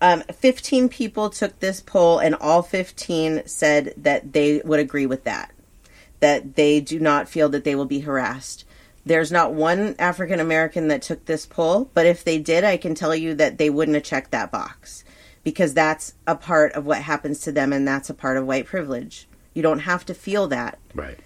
Um, 0.00 0.22
15 0.32 0.88
people 0.88 1.30
took 1.30 1.60
this 1.60 1.80
poll, 1.80 2.18
and 2.18 2.34
all 2.34 2.62
15 2.62 3.46
said 3.46 3.94
that 3.96 4.32
they 4.32 4.60
would 4.64 4.80
agree 4.80 5.06
with 5.06 5.24
that 5.24 5.52
that 6.22 6.54
they 6.54 6.80
do 6.80 7.00
not 7.00 7.28
feel 7.28 7.48
that 7.48 7.64
they 7.64 7.74
will 7.74 7.84
be 7.84 8.00
harassed. 8.00 8.64
There's 9.04 9.32
not 9.32 9.52
one 9.52 9.96
African 9.98 10.38
American 10.38 10.86
that 10.88 11.02
took 11.02 11.24
this 11.24 11.44
poll, 11.44 11.90
but 11.94 12.06
if 12.06 12.22
they 12.22 12.38
did, 12.38 12.62
I 12.62 12.76
can 12.76 12.94
tell 12.94 13.14
you 13.14 13.34
that 13.34 13.58
they 13.58 13.68
wouldn't 13.68 13.96
have 13.96 14.04
checked 14.04 14.30
that 14.30 14.52
box 14.52 15.04
because 15.42 15.74
that's 15.74 16.14
a 16.24 16.36
part 16.36 16.72
of 16.74 16.86
what 16.86 17.02
happens 17.02 17.40
to 17.40 17.50
them 17.50 17.72
and 17.72 17.86
that's 17.86 18.08
a 18.08 18.14
part 18.14 18.36
of 18.36 18.46
white 18.46 18.66
privilege. 18.66 19.26
You 19.52 19.62
don't 19.62 19.80
have 19.80 20.06
to 20.06 20.14
feel 20.14 20.46
that. 20.48 20.78
Right. 20.94 21.18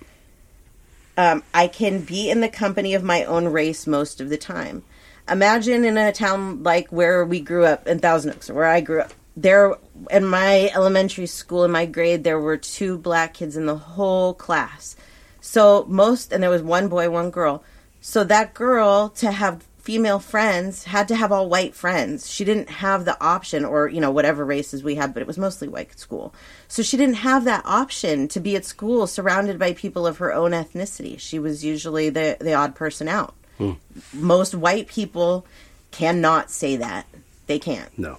Um, 1.17 1.43
I 1.55 1.67
can 1.67 2.03
be 2.03 2.31
in 2.31 2.41
the 2.41 2.49
company 2.49 2.95
of 2.95 3.03
my 3.03 3.25
own 3.25 3.47
race 3.47 3.87
most 3.87 4.21
of 4.21 4.29
the 4.29 4.37
time. 4.37 4.83
Imagine 5.29 5.85
in 5.85 5.97
a 5.97 6.13
town 6.13 6.63
like 6.63 6.89
where 6.89 7.25
we 7.25 7.41
grew 7.41 7.65
up 7.65 7.87
in 7.87 7.99
Thousand 7.99 8.33
Oaks, 8.33 8.51
where 8.51 8.67
I 8.67 8.81
grew 8.81 9.01
up. 9.01 9.13
There, 9.37 9.77
in 10.11 10.25
my 10.27 10.71
elementary 10.75 11.27
school, 11.27 11.65
in 11.65 11.71
my 11.71 11.85
grade, 11.85 12.25
there 12.25 12.41
were 12.41 12.57
two 12.57 12.97
black 12.97 13.35
kids 13.35 13.57
in 13.57 13.67
the 13.67 13.77
whole 13.77 14.35
class. 14.35 14.97
So 15.41 15.85
most, 15.89 16.33
and 16.33 16.43
there 16.43 16.51
was 16.51 16.63
one 16.63 16.89
boy, 16.89 17.11
one 17.11 17.31
girl. 17.31 17.63
So 18.01 18.25
that 18.25 18.55
girl 18.55 19.11
to 19.17 19.33
have 19.33 19.65
female 19.87 20.19
friends 20.19 20.83
had 20.83 21.07
to 21.07 21.15
have 21.15 21.31
all 21.31 21.49
white 21.49 21.73
friends. 21.73 22.29
She 22.29 22.45
didn't 22.45 22.69
have 22.69 23.05
the 23.05 23.17
option, 23.23 23.65
or 23.65 23.87
you 23.87 24.01
know 24.01 24.11
whatever 24.11 24.45
races 24.45 24.83
we 24.83 24.97
had, 24.97 25.15
but 25.15 25.21
it 25.21 25.29
was 25.29 25.39
mostly 25.39 25.69
white 25.69 25.97
school. 25.97 26.35
So 26.67 26.83
she 26.83 26.97
didn't 26.97 27.23
have 27.31 27.45
that 27.45 27.65
option 27.65 28.27
to 28.29 28.41
be 28.41 28.57
at 28.57 28.65
school 28.65 29.07
surrounded 29.07 29.61
by 29.61 29.75
people 29.75 30.05
of 30.05 30.19
her 30.19 30.35
own 30.35 30.51
ethnicity. 30.51 31.21
She 31.21 31.39
was 31.39 31.65
usually 31.65 32.11
the 32.11 32.37
the 32.41 32.53
odd 32.53 32.75
person 32.75 33.07
out. 33.07 33.37
Hmm. 33.59 33.75
Most 34.13 34.57
white 34.57 34.89
people 34.89 35.47
cannot 35.93 36.51
say 36.51 36.75
that. 36.75 37.07
They 37.47 37.61
can't. 37.61 37.97
No. 37.97 38.19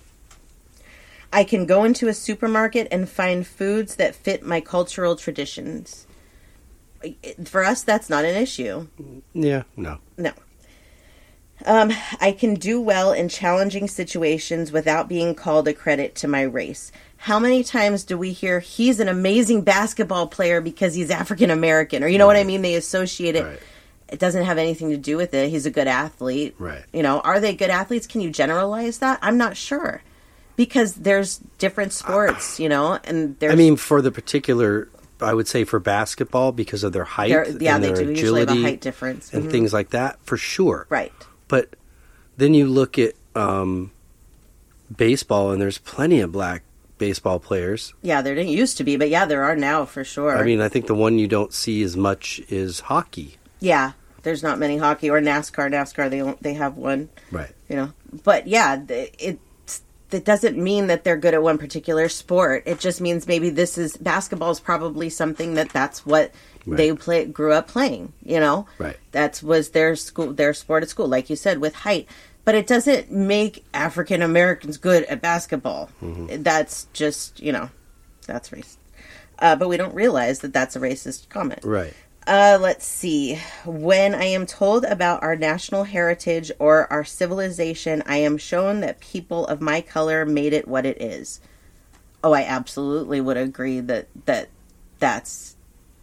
I 1.34 1.44
can 1.44 1.66
go 1.66 1.84
into 1.84 2.08
a 2.08 2.14
supermarket 2.14 2.88
and 2.92 3.10
find 3.10 3.46
foods 3.46 3.96
that 3.96 4.16
fit 4.16 4.42
my 4.42 4.62
cultural 4.62 5.18
traditions. 5.18 6.08
For 7.44 7.66
us, 7.66 7.84
that's 7.84 8.10
not 8.10 8.24
an 8.24 8.38
issue. 8.38 8.88
Yeah. 9.34 9.64
No. 9.76 9.98
No. 10.16 10.32
Um, 11.66 11.92
I 12.22 12.32
can 12.32 12.54
do 12.54 12.80
well 12.80 13.12
in 13.12 13.30
challenging 13.30 13.88
situations 13.88 14.72
without 14.72 15.10
being 15.10 15.34
called 15.36 15.68
a 15.68 15.74
credit 15.74 16.16
to 16.16 16.28
my 16.28 16.44
race. 16.44 16.92
How 17.18 17.40
many 17.40 17.64
times 17.64 18.04
do 18.04 18.18
we 18.18 18.32
hear 18.32 18.60
he's 18.60 19.00
an 19.00 19.08
amazing 19.08 19.62
basketball 19.64 20.28
player 20.28 20.62
because 20.62 20.94
he's 20.94 21.10
African 21.10 21.50
American? 21.50 22.04
Or 22.04 22.08
you 22.08 22.20
know 22.20 22.28
what 22.28 22.36
I 22.36 22.44
mean? 22.44 22.62
They 22.62 22.76
associate 22.76 23.36
it. 23.36 23.44
Right. 23.44 23.60
It 24.10 24.20
doesn't 24.20 24.46
have 24.46 24.58
anything 24.58 24.92
to 24.92 24.98
do 24.98 25.18
with 25.18 25.34
it. 25.34 25.50
He's 25.50 25.66
a 25.66 25.72
good 25.72 25.88
athlete. 25.88 26.56
Right. 26.60 26.84
You 26.94 27.04
know, 27.04 27.20
are 27.22 27.40
they 27.40 27.56
good 27.56 27.72
athletes? 27.72 28.06
Can 28.08 28.22
you 28.22 28.30
generalize 28.30 29.00
that? 29.00 29.20
I'm 29.22 29.38
not 29.38 29.58
sure. 29.58 30.02
Because 30.56 30.94
there's 30.94 31.40
different 31.58 31.92
sports, 31.92 32.60
you 32.60 32.70
know, 32.70 33.00
and 33.04 33.38
there's 33.40 33.52
I 33.52 33.56
mean, 33.56 33.76
for 33.76 34.02
the 34.02 34.12
particular, 34.12 34.88
I 35.20 35.34
would 35.34 35.48
say 35.48 35.64
for 35.66 35.80
basketball 35.80 36.52
because 36.52 36.84
of 36.84 36.94
their 36.94 37.04
height, 37.04 37.30
yeah, 37.30 37.76
and 37.76 37.84
they 37.84 37.92
their 37.92 38.06
do 38.06 38.10
usually 38.12 38.40
have 38.42 38.50
a 38.50 38.62
height 38.62 38.80
difference. 38.82 39.34
and 39.34 39.46
Mhm. 39.46 39.52
things 39.52 39.74
like 39.74 39.90
that, 39.90 40.18
for 40.24 40.38
sure. 40.38 40.86
right. 40.90 41.12
But 41.48 41.70
then 42.38 42.54
you 42.54 42.68
look 42.68 42.98
at 43.00 43.14
um, 43.36 43.92
baseball, 44.96 45.52
and 45.52 45.62
there's 45.62 45.78
plenty 45.78 46.20
of 46.20 46.32
black 46.32 46.64
baseball 46.98 47.40
players. 47.40 47.94
Yeah, 48.02 48.22
there 48.22 48.36
didn't 48.36 48.52
used 48.52 48.78
to 48.78 48.84
be, 48.84 48.98
but 48.98 49.10
yeah, 49.10 49.26
there 49.26 49.44
are 49.44 49.56
now 49.56 49.86
for 49.86 50.04
sure. 50.04 50.38
I 50.38 50.44
mean, 50.44 50.62
I 50.62 50.70
think 50.70 50.88
the 50.88 50.96
one 50.96 51.20
you 51.20 51.28
don't 51.28 51.54
see 51.54 51.84
as 51.84 51.96
much 51.96 52.42
is 52.50 52.82
hockey. 52.82 53.38
Yeah, 53.60 53.94
there's 54.24 54.44
not 54.44 54.60
many 54.60 54.78
hockey 54.78 55.10
or 55.10 55.22
NASCAR. 55.22 55.72
NASCAR 55.72 56.10
they 56.10 56.36
they 56.42 56.54
have 56.56 56.76
one, 56.78 57.10
Right. 57.32 57.52
you 57.70 57.76
know. 57.76 57.94
But 58.24 58.48
yeah, 58.48 58.82
it 58.88 59.40
that 60.10 60.24
doesn't 60.24 60.58
mean 60.58 60.88
that 60.88 61.04
they're 61.04 61.18
good 61.18 61.34
at 61.34 61.44
one 61.44 61.58
particular 61.58 62.08
sport. 62.08 62.64
It 62.66 62.80
just 62.80 63.02
means 63.02 63.28
maybe 63.28 63.50
this 63.50 63.78
is 63.78 63.98
basketball 63.98 64.52
is 64.52 64.60
probably 64.60 65.10
something 65.10 65.56
that 65.56 65.70
that's 65.70 66.06
what 66.06 66.32
they 66.76 66.92
play 66.94 67.26
grew 67.26 67.54
up 67.54 67.68
playing. 67.68 68.14
You 68.24 68.40
know, 68.40 68.68
Right. 68.78 68.98
That 69.12 69.42
was 69.42 69.70
their 69.70 69.96
school, 69.96 70.34
their 70.34 70.54
sport 70.54 70.84
at 70.84 70.90
school, 70.90 71.08
like 71.08 71.30
you 71.30 71.36
said, 71.36 71.60
with 71.60 71.76
height. 71.76 72.08
But 72.46 72.56
it 72.56 72.68
doesn't 72.68 73.12
make 73.12 73.66
African 73.74 74.22
Americans 74.22 74.78
good 74.78 75.04
at 75.06 75.22
basketball. 75.22 75.90
Mm-hmm. 76.02 76.44
That's 76.44 76.88
just 76.94 77.42
you 77.42 77.52
know, 77.52 77.70
that's 78.26 78.50
racist. 78.50 78.78
Uh, 79.40 79.56
but 79.56 79.70
we 79.70 79.78
don't 79.78 79.94
realize 79.94 80.40
that 80.40 80.54
that's 80.54 80.76
a 80.76 80.80
racist 80.80 81.30
comment. 81.30 81.60
Right. 81.64 81.94
Uh, 82.26 82.58
let's 82.60 82.86
see. 82.86 83.40
When 83.66 84.14
I 84.14 84.26
am 84.26 84.46
told 84.46 84.84
about 84.84 85.24
our 85.24 85.38
national 85.38 85.86
heritage 85.86 86.52
or 86.60 86.92
our 86.92 87.06
civilization, 87.06 88.04
I 88.06 88.18
am 88.18 88.38
shown 88.38 88.82
that 88.82 89.00
people 89.00 89.48
of 89.48 89.62
my 89.62 89.80
color 89.80 90.26
made 90.26 90.52
it 90.52 90.68
what 90.68 90.86
it 90.86 91.02
is. 91.02 91.40
Oh, 92.24 92.34
I 92.34 92.42
absolutely 92.42 93.22
would 93.22 93.38
agree 93.38 93.80
that 93.80 94.08
that 94.26 94.50
that's 95.00 95.56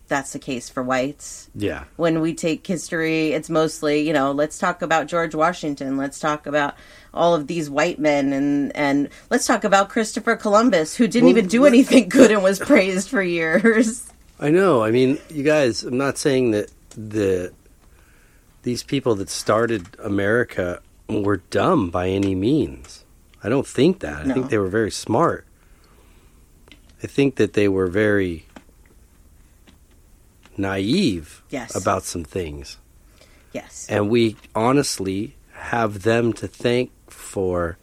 that's 0.09 0.33
the 0.33 0.39
case 0.39 0.69
for 0.69 0.83
whites. 0.83 1.49
Yeah. 1.55 1.85
When 1.97 2.21
we 2.21 2.35
take 2.35 2.67
history, 2.67 3.33
it's 3.33 3.49
mostly, 3.49 4.07
you 4.07 4.13
know, 4.13 4.33
let's 4.33 4.59
talk 4.59 4.83
about 4.83 5.07
George 5.07 5.35
Washington, 5.35 5.97
let's 5.97 6.19
talk 6.19 6.47
about 6.47 6.75
all 7.13 7.35
of 7.35 7.47
these 7.47 7.71
white 7.71 7.99
men 7.99 8.33
and 8.33 8.75
and 8.77 9.09
let's 9.31 9.47
talk 9.47 9.65
about 9.65 9.89
Christopher 9.89 10.37
Columbus 10.37 10.97
who 10.97 11.07
didn't 11.07 11.29
Well, 11.29 11.39
even 11.39 11.49
do 11.49 11.65
anything 11.65 12.09
good 12.09 12.31
and 12.31 12.43
was 12.43 12.59
praised 12.59 13.09
for 13.09 13.23
years. 13.23 14.11
I 14.41 14.51
know. 14.51 14.83
I 14.83 14.91
mean, 14.91 15.19
you 15.31 15.43
guys. 15.45 15.85
I'm 15.85 15.97
not 15.97 16.19
saying 16.19 16.51
that 16.51 16.71
the 16.91 17.53
these 18.63 18.83
people 18.83 19.15
that 19.17 19.31
started 19.31 19.97
America 20.03 20.81
were 21.09 21.39
dumb 21.51 21.91
by 21.91 22.09
any 22.09 22.35
means. 22.35 23.05
I 23.43 23.49
don't 23.49 23.67
think 23.67 24.01
that. 24.01 24.27
I 24.27 24.33
think 24.33 24.51
they 24.51 24.59
were 24.59 24.69
very 24.69 24.91
smart. 24.91 25.47
I 27.03 27.07
think 27.07 27.37
that 27.37 27.53
they 27.53 27.69
were 27.69 27.87
very 27.87 28.47
naive 30.57 31.43
Yes. 31.51 31.75
about 31.75 32.05
some 32.05 32.25
things. 32.25 32.79
Yes. 33.53 33.87
And 33.89 34.09
we 34.11 34.37
honestly 34.55 35.37
have 35.53 36.03
them 36.03 36.33
to 36.35 36.49
thank 36.49 36.91
for 37.09 37.79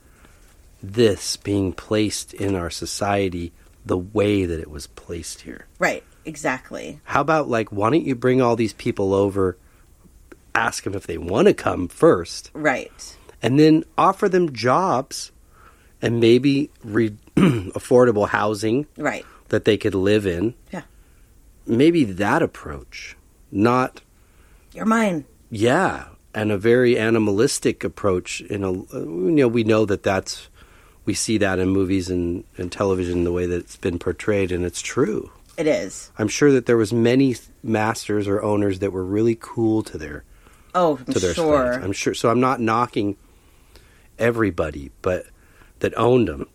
this 0.84 1.38
being 1.38 1.72
placed 1.74 2.34
in 2.34 2.56
our 2.56 2.70
society 2.70 3.52
the 3.86 3.98
way 3.98 4.46
that 4.46 4.60
it 4.60 4.70
was 4.70 4.88
placed 4.88 5.42
here. 5.42 5.66
Right. 5.80 6.04
Exactly. 6.26 7.00
How 7.04 7.22
about 7.22 7.50
like 7.50 7.72
why 7.72 7.90
don't 7.90 8.06
you 8.06 8.16
bring 8.16 8.42
all 8.42 8.56
these 8.56 8.74
people 8.74 9.14
over 9.14 9.58
ask 10.54 10.84
them 10.84 10.94
if 10.94 11.08
they 11.08 11.18
want 11.18 11.48
to 11.48 11.54
come 11.54 11.88
first 11.88 12.52
Right. 12.54 13.18
and 13.42 13.58
then 13.60 13.84
offer 13.98 14.28
them 14.30 14.54
jobs 14.54 15.32
and 16.02 16.20
maybe 16.20 16.70
re- 16.84 17.16
affordable 17.38 18.28
housing 18.28 18.86
Right. 18.98 19.26
that 19.50 19.66
they 19.66 19.78
could 19.78 19.96
live 19.96 20.28
in. 20.28 20.54
Yeah. 20.72 20.82
Maybe 21.66 22.04
that 22.04 22.42
approach, 22.42 23.16
not 23.52 24.02
You're 24.74 24.86
mine. 24.86 25.26
yeah, 25.50 26.06
and 26.34 26.52
a 26.52 26.58
very 26.58 26.98
animalistic 26.98 27.84
approach. 27.84 28.42
In 28.42 28.64
a 28.64 28.72
you 28.72 29.32
know 29.32 29.48
we 29.48 29.64
know 29.64 29.86
that 29.86 30.04
that's 30.04 30.50
we 31.06 31.14
see 31.14 31.38
that 31.40 31.60
in 31.60 31.70
movies 31.70 32.10
and, 32.10 32.44
and 32.58 32.72
television 32.72 33.24
the 33.24 33.32
way 33.32 33.46
that 33.46 33.56
it's 33.58 33.78
been 33.78 34.00
portrayed, 34.00 34.52
and 34.52 34.66
it's 34.66 34.82
true. 34.82 35.32
It 35.58 35.68
is. 35.68 36.12
I'm 36.18 36.28
sure 36.30 36.52
that 36.54 36.66
there 36.66 36.78
was 36.78 36.94
many 36.94 37.36
masters 37.62 38.28
or 38.28 38.42
owners 38.42 38.80
that 38.80 38.92
were 38.92 39.04
really 39.04 39.38
cool 39.40 39.84
to 39.84 39.98
their 39.98 40.24
Oh, 40.74 40.98
I'm 40.98 41.14
to 41.14 41.20
their 41.20 41.34
sure. 41.34 41.74
slaves. 41.74 41.86
I'm 41.86 41.92
sure. 41.92 42.14
So 42.14 42.30
I'm 42.30 42.40
not 42.40 42.60
knocking 42.62 43.18
everybody, 44.18 44.92
but 45.02 45.26
that 45.80 45.98
owned 45.98 46.28
them. 46.28 46.48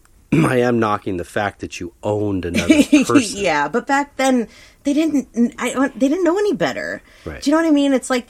I 0.44 0.56
am 0.58 0.78
knocking 0.78 1.16
the 1.16 1.24
fact 1.24 1.60
that 1.60 1.80
you 1.80 1.94
owned 2.02 2.44
another 2.44 2.82
person. 3.04 3.40
yeah, 3.40 3.68
but 3.68 3.86
back 3.86 4.16
then 4.16 4.48
they 4.84 4.92
didn't. 4.92 5.54
I 5.58 5.72
uh, 5.72 5.88
they 5.94 6.08
didn't 6.08 6.24
know 6.24 6.38
any 6.38 6.52
better. 6.52 7.02
Right. 7.24 7.42
Do 7.42 7.50
you 7.50 7.56
know 7.56 7.62
what 7.62 7.68
I 7.68 7.72
mean? 7.72 7.92
It's 7.92 8.10
like 8.10 8.28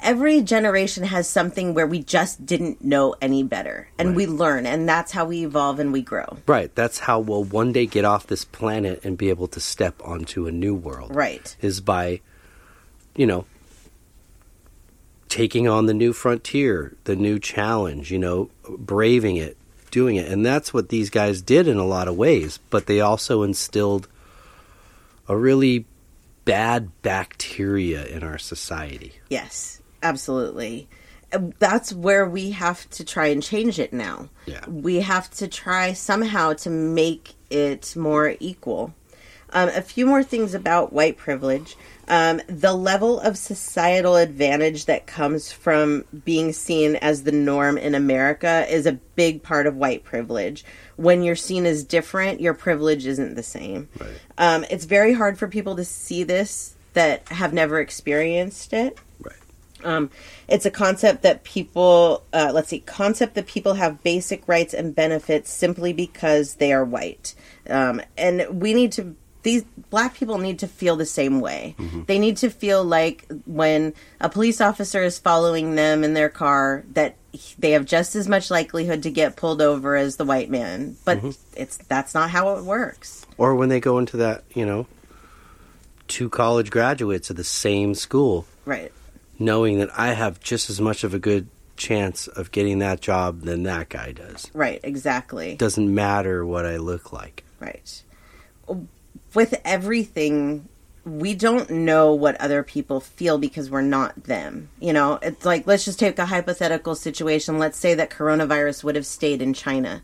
every 0.00 0.42
generation 0.42 1.02
has 1.04 1.28
something 1.28 1.74
where 1.74 1.86
we 1.86 2.00
just 2.02 2.46
didn't 2.46 2.84
know 2.84 3.14
any 3.20 3.42
better, 3.42 3.88
and 3.98 4.14
we 4.14 4.26
learn, 4.26 4.64
and 4.66 4.88
that's 4.88 5.12
how 5.12 5.24
we 5.24 5.44
evolve 5.44 5.80
and 5.80 5.92
we 5.92 6.02
grow. 6.02 6.38
Right. 6.46 6.74
That's 6.74 7.00
how 7.00 7.18
we'll 7.20 7.44
one 7.44 7.72
day 7.72 7.86
get 7.86 8.04
off 8.04 8.26
this 8.26 8.44
planet 8.44 9.04
and 9.04 9.18
be 9.18 9.28
able 9.28 9.48
to 9.48 9.60
step 9.60 10.00
onto 10.04 10.46
a 10.46 10.52
new 10.52 10.74
world. 10.74 11.14
Right. 11.14 11.56
Is 11.60 11.80
by, 11.80 12.20
you 13.16 13.26
know, 13.26 13.44
taking 15.28 15.68
on 15.68 15.86
the 15.86 15.94
new 15.94 16.12
frontier, 16.12 16.96
the 17.04 17.16
new 17.16 17.38
challenge, 17.38 18.10
you 18.10 18.18
know, 18.18 18.50
braving 18.68 19.36
it, 19.36 19.56
doing 19.90 20.16
it. 20.16 20.30
And 20.30 20.44
that's 20.44 20.72
what 20.72 20.88
these 20.88 21.10
guys 21.10 21.42
did 21.42 21.68
in 21.68 21.76
a 21.76 21.86
lot 21.86 22.08
of 22.08 22.16
ways. 22.16 22.58
But 22.70 22.86
they 22.86 23.00
also 23.00 23.42
instilled 23.42 24.08
a 25.28 25.36
really 25.36 25.86
bad 26.44 26.90
bacteria 27.02 28.06
in 28.06 28.22
our 28.22 28.38
society. 28.38 29.12
Yes, 29.28 29.82
absolutely. 30.02 30.88
That's 31.58 31.92
where 31.92 32.26
we 32.26 32.52
have 32.52 32.88
to 32.90 33.04
try 33.04 33.26
and 33.26 33.42
change 33.42 33.78
it 33.78 33.92
now. 33.92 34.30
Yeah. 34.46 34.66
We 34.66 35.00
have 35.00 35.30
to 35.32 35.46
try 35.46 35.92
somehow 35.92 36.54
to 36.54 36.70
make 36.70 37.34
it 37.50 37.94
more 37.94 38.34
equal. 38.40 38.94
Um, 39.50 39.68
a 39.68 39.82
few 39.82 40.06
more 40.06 40.22
things 40.22 40.54
about 40.54 40.92
white 40.92 41.18
privilege. 41.18 41.76
Um, 42.08 42.40
the 42.48 42.72
level 42.72 43.20
of 43.20 43.36
societal 43.36 44.16
advantage 44.16 44.86
that 44.86 45.06
comes 45.06 45.52
from 45.52 46.04
being 46.24 46.52
seen 46.52 46.96
as 46.96 47.22
the 47.22 47.32
norm 47.32 47.76
in 47.76 47.94
America 47.94 48.66
is 48.68 48.86
a 48.86 48.92
big 48.92 49.42
part 49.42 49.66
of 49.66 49.76
white 49.76 50.04
privilege. 50.04 50.64
When 50.96 51.22
you're 51.22 51.36
seen 51.36 51.66
as 51.66 51.84
different, 51.84 52.40
your 52.40 52.54
privilege 52.54 53.06
isn't 53.06 53.34
the 53.34 53.42
same. 53.42 53.88
Right. 54.00 54.10
Um, 54.38 54.64
it's 54.70 54.86
very 54.86 55.12
hard 55.12 55.38
for 55.38 55.48
people 55.48 55.76
to 55.76 55.84
see 55.84 56.24
this 56.24 56.74
that 56.94 57.28
have 57.28 57.52
never 57.52 57.78
experienced 57.78 58.72
it. 58.72 58.98
Right. 59.20 59.36
Um, 59.84 60.10
it's 60.48 60.66
a 60.66 60.70
concept 60.70 61.22
that 61.22 61.44
people, 61.44 62.24
uh, 62.32 62.50
let's 62.54 62.70
see, 62.70 62.80
concept 62.80 63.34
that 63.34 63.46
people 63.46 63.74
have 63.74 64.02
basic 64.02 64.48
rights 64.48 64.72
and 64.72 64.94
benefits 64.94 65.52
simply 65.52 65.92
because 65.92 66.54
they 66.54 66.72
are 66.72 66.84
white. 66.84 67.34
Um, 67.68 68.00
and 68.16 68.60
we 68.60 68.72
need 68.72 68.92
to, 68.92 69.14
these 69.42 69.64
black 69.90 70.14
people 70.14 70.38
need 70.38 70.58
to 70.60 70.68
feel 70.68 70.96
the 70.96 71.06
same 71.06 71.40
way. 71.40 71.76
They 72.06 72.18
need 72.18 72.38
to 72.38 72.50
feel 72.50 72.84
like 72.84 73.26
when 73.46 73.94
a 74.20 74.28
police 74.28 74.60
officer 74.60 75.02
is 75.02 75.18
following 75.18 75.74
them 75.74 76.04
in 76.04 76.14
their 76.14 76.28
car, 76.28 76.84
that 76.92 77.16
they 77.58 77.72
have 77.72 77.84
just 77.84 78.16
as 78.16 78.28
much 78.28 78.50
likelihood 78.50 79.02
to 79.04 79.10
get 79.10 79.36
pulled 79.36 79.62
over 79.62 79.96
as 79.96 80.16
the 80.16 80.24
white 80.24 80.50
man. 80.50 80.96
But 81.04 81.18
mm-hmm. 81.18 81.30
it's 81.56 81.76
that's 81.76 82.14
not 82.14 82.30
how 82.30 82.56
it 82.56 82.64
works. 82.64 83.26
Or 83.36 83.54
when 83.54 83.68
they 83.68 83.80
go 83.80 83.98
into 83.98 84.16
that, 84.18 84.44
you 84.54 84.66
know, 84.66 84.86
two 86.08 86.28
college 86.28 86.70
graduates 86.70 87.30
of 87.30 87.36
the 87.36 87.44
same 87.44 87.94
school, 87.94 88.46
Right. 88.64 88.92
knowing 89.38 89.78
that 89.78 89.90
I 89.96 90.14
have 90.14 90.40
just 90.40 90.68
as 90.68 90.80
much 90.80 91.04
of 91.04 91.14
a 91.14 91.18
good 91.18 91.48
chance 91.76 92.26
of 92.26 92.50
getting 92.50 92.80
that 92.80 93.00
job 93.00 93.42
than 93.42 93.62
that 93.62 93.88
guy 93.88 94.12
does. 94.12 94.50
Right. 94.52 94.80
Exactly. 94.82 95.54
Doesn't 95.54 95.94
matter 95.94 96.44
what 96.44 96.66
I 96.66 96.78
look 96.78 97.12
like. 97.12 97.44
Right. 97.60 98.02
With 99.34 99.60
everything, 99.64 100.68
we 101.04 101.34
don't 101.34 101.70
know 101.70 102.12
what 102.12 102.40
other 102.40 102.62
people 102.62 103.00
feel 103.00 103.38
because 103.38 103.70
we're 103.70 103.82
not 103.82 104.24
them. 104.24 104.68
You 104.80 104.92
know, 104.92 105.18
it's 105.22 105.44
like, 105.44 105.66
let's 105.66 105.84
just 105.84 105.98
take 105.98 106.18
a 106.18 106.26
hypothetical 106.26 106.94
situation. 106.94 107.58
Let's 107.58 107.78
say 107.78 107.94
that 107.94 108.10
coronavirus 108.10 108.84
would 108.84 108.96
have 108.96 109.06
stayed 109.06 109.42
in 109.42 109.54
China 109.54 110.02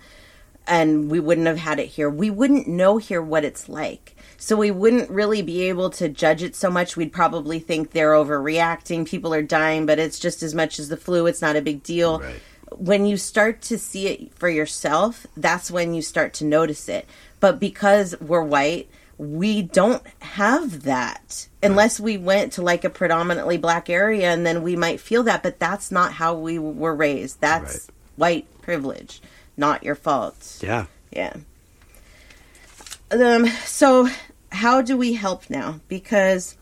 and 0.67 1.11
we 1.11 1.21
wouldn't 1.21 1.47
have 1.47 1.59
had 1.59 1.79
it 1.79 1.89
here. 1.89 2.09
We 2.09 2.31
wouldn't 2.31 2.67
know 2.67 2.97
here 2.97 3.21
what 3.21 3.45
it's 3.45 3.69
like. 3.69 4.17
So 4.39 4.57
we 4.57 4.71
wouldn't 4.71 5.11
really 5.11 5.43
be 5.43 5.63
able 5.69 5.91
to 5.91 6.09
judge 6.09 6.43
it 6.43 6.57
so 6.57 6.71
much. 6.71 6.97
We'd 6.97 7.13
probably 7.13 7.59
think 7.59 7.91
they're 7.91 8.13
overreacting. 8.13 9.07
People 9.07 9.35
are 9.35 9.43
dying, 9.43 9.85
but 9.85 9.99
it's 9.99 10.19
just 10.19 10.43
as 10.43 10.55
much 10.55 10.79
as 10.79 10.89
the 10.89 10.97
flu. 10.97 11.27
It's 11.27 11.43
not 11.43 11.57
a 11.57 11.63
big 11.63 11.83
deal 11.83 12.21
Right. 12.21 12.41
when 12.77 13.05
you 13.05 13.17
start 13.19 13.61
to 13.63 13.79
see 13.79 14.09
it 14.09 14.35
for 14.35 14.49
yourself, 14.49 15.27
that's 15.37 15.71
when 15.71 15.93
you 15.95 16.01
start 16.03 16.33
to 16.35 16.45
notice 16.45 16.89
it. 16.89 17.07
But 17.41 17.61
because 17.61 18.19
we're 18.21 18.43
white, 18.43 18.89
we 19.19 19.63
don't 19.63 20.03
have 20.21 20.83
that 20.83 21.49
unless 21.63 22.01
we 22.01 22.17
went 22.17 22.53
to 22.55 22.63
like 22.63 22.85
a 22.85 22.91
predominantly 22.91 23.57
black 23.57 23.89
area 23.89 24.31
and 24.31 24.47
then 24.47 24.63
we 24.63 24.77
might 24.77 25.01
feel 25.01 25.23
that, 25.25 25.43
but 25.43 25.59
that's 25.59 25.91
not 25.91 26.13
how 26.13 26.35
we 26.35 26.59
were 26.59 26.95
raised. 26.95 27.41
That's 27.41 27.89
white 28.17 28.47
privilege, 28.63 29.21
not 29.57 29.83
your 29.83 29.95
fault. 29.95 30.59
Yeah. 30.63 30.87
Yeah. 31.11 31.37
Um, 33.11 33.47
so 33.65 34.09
how 34.51 34.83
do 34.83 34.97
we 34.97 35.15
help 35.15 35.49
now? 35.49 35.81
Because 35.89 36.57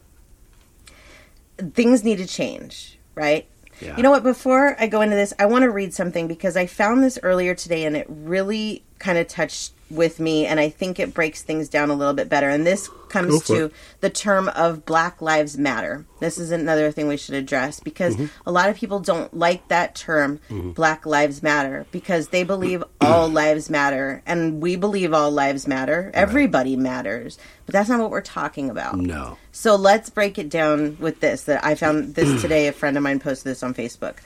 things 1.74 2.04
need 2.04 2.18
to 2.18 2.26
change, 2.26 2.98
right? 3.14 3.46
Yeah. 3.80 3.96
You 3.96 4.02
know 4.02 4.10
what? 4.10 4.22
Before 4.22 4.76
I 4.78 4.86
go 4.86 5.00
into 5.00 5.16
this, 5.16 5.32
I 5.38 5.46
want 5.46 5.62
to 5.62 5.70
read 5.70 5.92
something 5.92 6.28
because 6.28 6.56
I 6.56 6.66
found 6.66 7.02
this 7.02 7.18
earlier 7.22 7.54
today 7.54 7.84
and 7.84 7.96
it 7.96 8.06
really 8.08 8.84
kind 8.98 9.18
of 9.18 9.26
touched 9.26 9.72
with 9.92 10.18
me 10.20 10.46
and 10.46 10.58
I 10.58 10.68
think 10.68 10.98
it 10.98 11.12
breaks 11.14 11.42
things 11.42 11.68
down 11.68 11.90
a 11.90 11.94
little 11.94 12.14
bit 12.14 12.28
better. 12.28 12.48
And 12.48 12.66
this 12.66 12.88
comes 13.08 13.42
to 13.44 13.66
it. 13.66 13.72
the 14.00 14.08
term 14.10 14.48
of 14.48 14.84
Black 14.86 15.20
Lives 15.20 15.58
Matter. 15.58 16.06
This 16.20 16.38
is 16.38 16.50
another 16.50 16.90
thing 16.90 17.08
we 17.08 17.16
should 17.16 17.34
address 17.34 17.78
because 17.80 18.16
Mm-hmm. 18.16 18.26
a 18.48 18.52
lot 18.52 18.68
of 18.70 18.76
people 18.76 19.00
don't 19.00 19.32
like 19.36 19.68
that 19.68 19.94
term, 19.94 20.40
Black 20.50 21.04
Lives 21.06 21.42
Matter, 21.42 21.86
because 21.92 22.28
they 22.28 22.42
believe 22.42 22.82
all 23.00 23.28
lives 23.42 23.68
matter. 23.70 24.22
And 24.26 24.60
we 24.62 24.76
believe 24.76 25.12
all 25.12 25.30
lives 25.30 25.68
matter. 25.68 26.10
Everybody 26.14 26.76
matters. 26.76 27.38
But 27.66 27.74
that's 27.74 27.88
not 27.88 28.00
what 28.00 28.10
we're 28.10 28.20
talking 28.22 28.70
about. 28.70 28.96
No. 28.98 29.36
So 29.52 29.76
let's 29.76 30.08
break 30.10 30.38
it 30.38 30.48
down 30.48 30.96
with 30.98 31.20
this. 31.20 31.44
That 31.44 31.64
I 31.64 31.74
found 31.74 32.14
this 32.14 32.40
today. 32.42 32.66
A 32.68 32.72
friend 32.72 32.96
of 32.96 33.02
mine 33.02 33.20
posted 33.20 33.50
this 33.50 33.62
on 33.62 33.74
Facebook. 33.74 34.16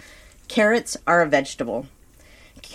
Carrots 0.49 0.97
are 1.07 1.23
a 1.23 1.27
vegetable. 1.29 1.87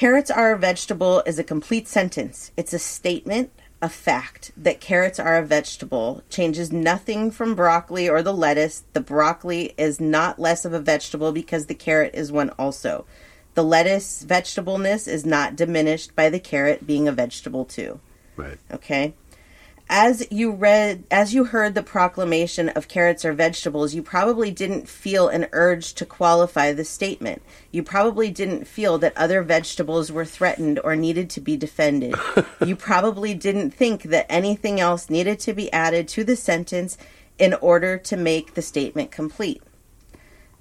Carrots 0.02 0.32
are 0.32 0.52
a 0.52 0.58
vegetable 0.58 1.22
is 1.28 1.38
a 1.38 1.44
complete 1.44 1.88
sentence. 1.88 2.52
It's 2.58 2.74
a 2.74 2.80
statement, 2.80 3.52
a 3.84 3.88
fact 3.88 4.52
that 4.58 4.82
carrots 4.82 5.20
are 5.20 5.38
a 5.38 5.46
vegetable 5.46 6.24
changes 6.28 6.72
nothing 6.72 7.30
from 7.30 7.54
broccoli 7.54 8.10
or 8.10 8.24
the 8.24 8.34
lettuce. 8.34 8.84
The 8.94 9.00
broccoli 9.00 9.76
is 9.78 10.00
not 10.00 10.40
less 10.40 10.66
of 10.66 10.74
a 10.74 10.80
vegetable 10.80 11.32
because 11.32 11.68
the 11.68 11.76
carrot 11.76 12.16
is 12.16 12.32
one 12.32 12.50
also. 12.58 13.06
The 13.54 13.64
lettuce 13.64 14.26
vegetableness 14.28 15.08
is 15.08 15.24
not 15.24 15.56
diminished 15.56 16.16
by 16.16 16.32
the 16.32 16.40
carrot 16.40 16.88
being 16.88 17.08
a 17.08 17.12
vegetable 17.12 17.66
too. 17.66 18.00
Right. 18.36 18.58
Okay. 18.74 19.14
As 19.94 20.26
you 20.32 20.54
read, 20.54 21.04
as 21.12 21.34
you 21.34 21.44
heard 21.44 21.76
the 21.76 21.84
proclamation 21.84 22.70
of 22.70 22.88
carrots 22.88 23.26
are 23.26 23.34
vegetables, 23.34 23.94
you 23.94 24.02
probably 24.02 24.50
didn't 24.50 24.88
feel 24.88 25.28
an 25.28 25.48
urge 25.52 25.94
to 25.96 26.06
qualify 26.06 26.72
the 26.72 26.86
statement. 26.86 27.42
You 27.72 27.84
probably 27.84 28.32
didn't 28.32 28.68
feel 28.68 28.98
that 29.00 29.18
other 29.18 29.44
vegetables 29.44 30.10
were 30.10 30.24
threatened 30.24 30.80
or 30.82 30.96
needed 30.96 31.30
to 31.32 31.42
be 31.42 31.58
defended. 31.58 32.16
you 32.66 32.78
probably 32.78 33.34
didn't 33.34 33.72
think 33.72 34.04
that 34.04 34.28
anything 34.30 34.80
else 34.80 35.10
needed 35.10 35.40
to 35.42 35.54
be 35.54 35.70
added 35.74 36.08
to 36.08 36.24
the 36.24 36.38
sentence 36.38 36.98
in 37.38 37.54
order 37.56 37.98
to 37.98 38.16
make 38.16 38.54
the 38.54 38.62
statement 38.62 39.12
complete. 39.12 39.62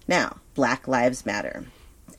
Now, 0.08 0.38
Black 0.54 0.88
Lives 0.88 1.24
Matter. 1.24 1.66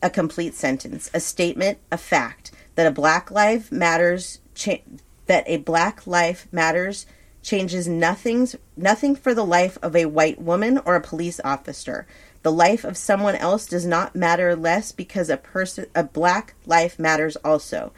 A 0.01 0.09
complete 0.09 0.53
sentence, 0.53 1.11
a 1.13 1.19
statement, 1.19 1.79
a 1.91 1.97
fact 1.97 2.51
that 2.75 2.87
a 2.87 2.91
Black 2.91 3.29
Life 3.29 3.69
Matters 3.69 4.39
cha- 4.55 4.77
that 5.27 5.43
a 5.47 5.57
Black 5.57 6.05
Life 6.05 6.47
Matters 6.51 7.05
changes 7.41 7.87
nothing's 7.87 8.55
nothing 8.77 9.15
for 9.15 9.33
the 9.33 9.45
life 9.45 9.77
of 9.81 9.95
a 9.95 10.05
white 10.05 10.41
woman 10.41 10.79
or 10.85 10.95
a 10.95 11.01
police 11.01 11.39
officer. 11.43 12.05
The 12.43 12.51
life 12.51 12.83
of 12.83 12.97
someone 12.97 13.35
else 13.35 13.65
does 13.65 13.85
not 13.85 14.15
matter 14.15 14.55
less 14.55 14.91
because 14.91 15.29
a 15.29 15.37
person 15.37 15.85
a 15.93 16.03
black 16.03 16.55
life 16.65 16.97
matters 16.97 17.35
also. 17.37 17.93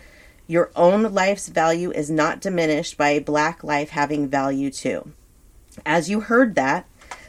Your 0.47 0.69
own 0.75 1.13
life's 1.13 1.47
value 1.47 1.91
is 1.91 2.09
not 2.09 2.41
diminished 2.41 2.97
by 2.97 3.09
a 3.09 3.21
black 3.21 3.63
life 3.63 3.89
having 3.89 4.27
value 4.27 4.69
too. 4.69 5.13
As 5.85 6.09
you 6.09 6.21
heard 6.21 6.55
that, 6.55 6.85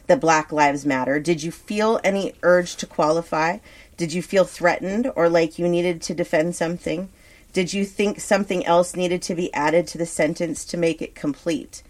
that 0.07 0.20
Black 0.20 0.53
Lives 0.53 0.84
Matter, 0.84 1.18
did 1.18 1.42
you 1.42 1.51
feel 1.51 2.01
any 2.05 2.34
urge 2.42 2.76
to 2.76 2.86
qualify? 2.86 3.59
Did 3.97 4.12
you 4.12 4.22
feel 4.22 4.45
threatened 4.45 5.11
or 5.16 5.28
like 5.28 5.59
you 5.59 5.68
needed 5.68 6.03
to 6.03 6.14
defend 6.14 6.57
something? 6.57 7.09
Did 7.55 7.73
you 7.73 7.85
think 7.87 8.21
something 8.21 8.67
else 8.67 8.95
needed 8.97 9.23
to 9.23 9.35
be 9.35 9.55
added 9.55 9.87
to 9.87 9.99
the 9.99 10.07
sentence 10.07 10.65
to 10.67 10.77
make 10.77 11.01
it 11.01 11.15
complete? 11.15 11.83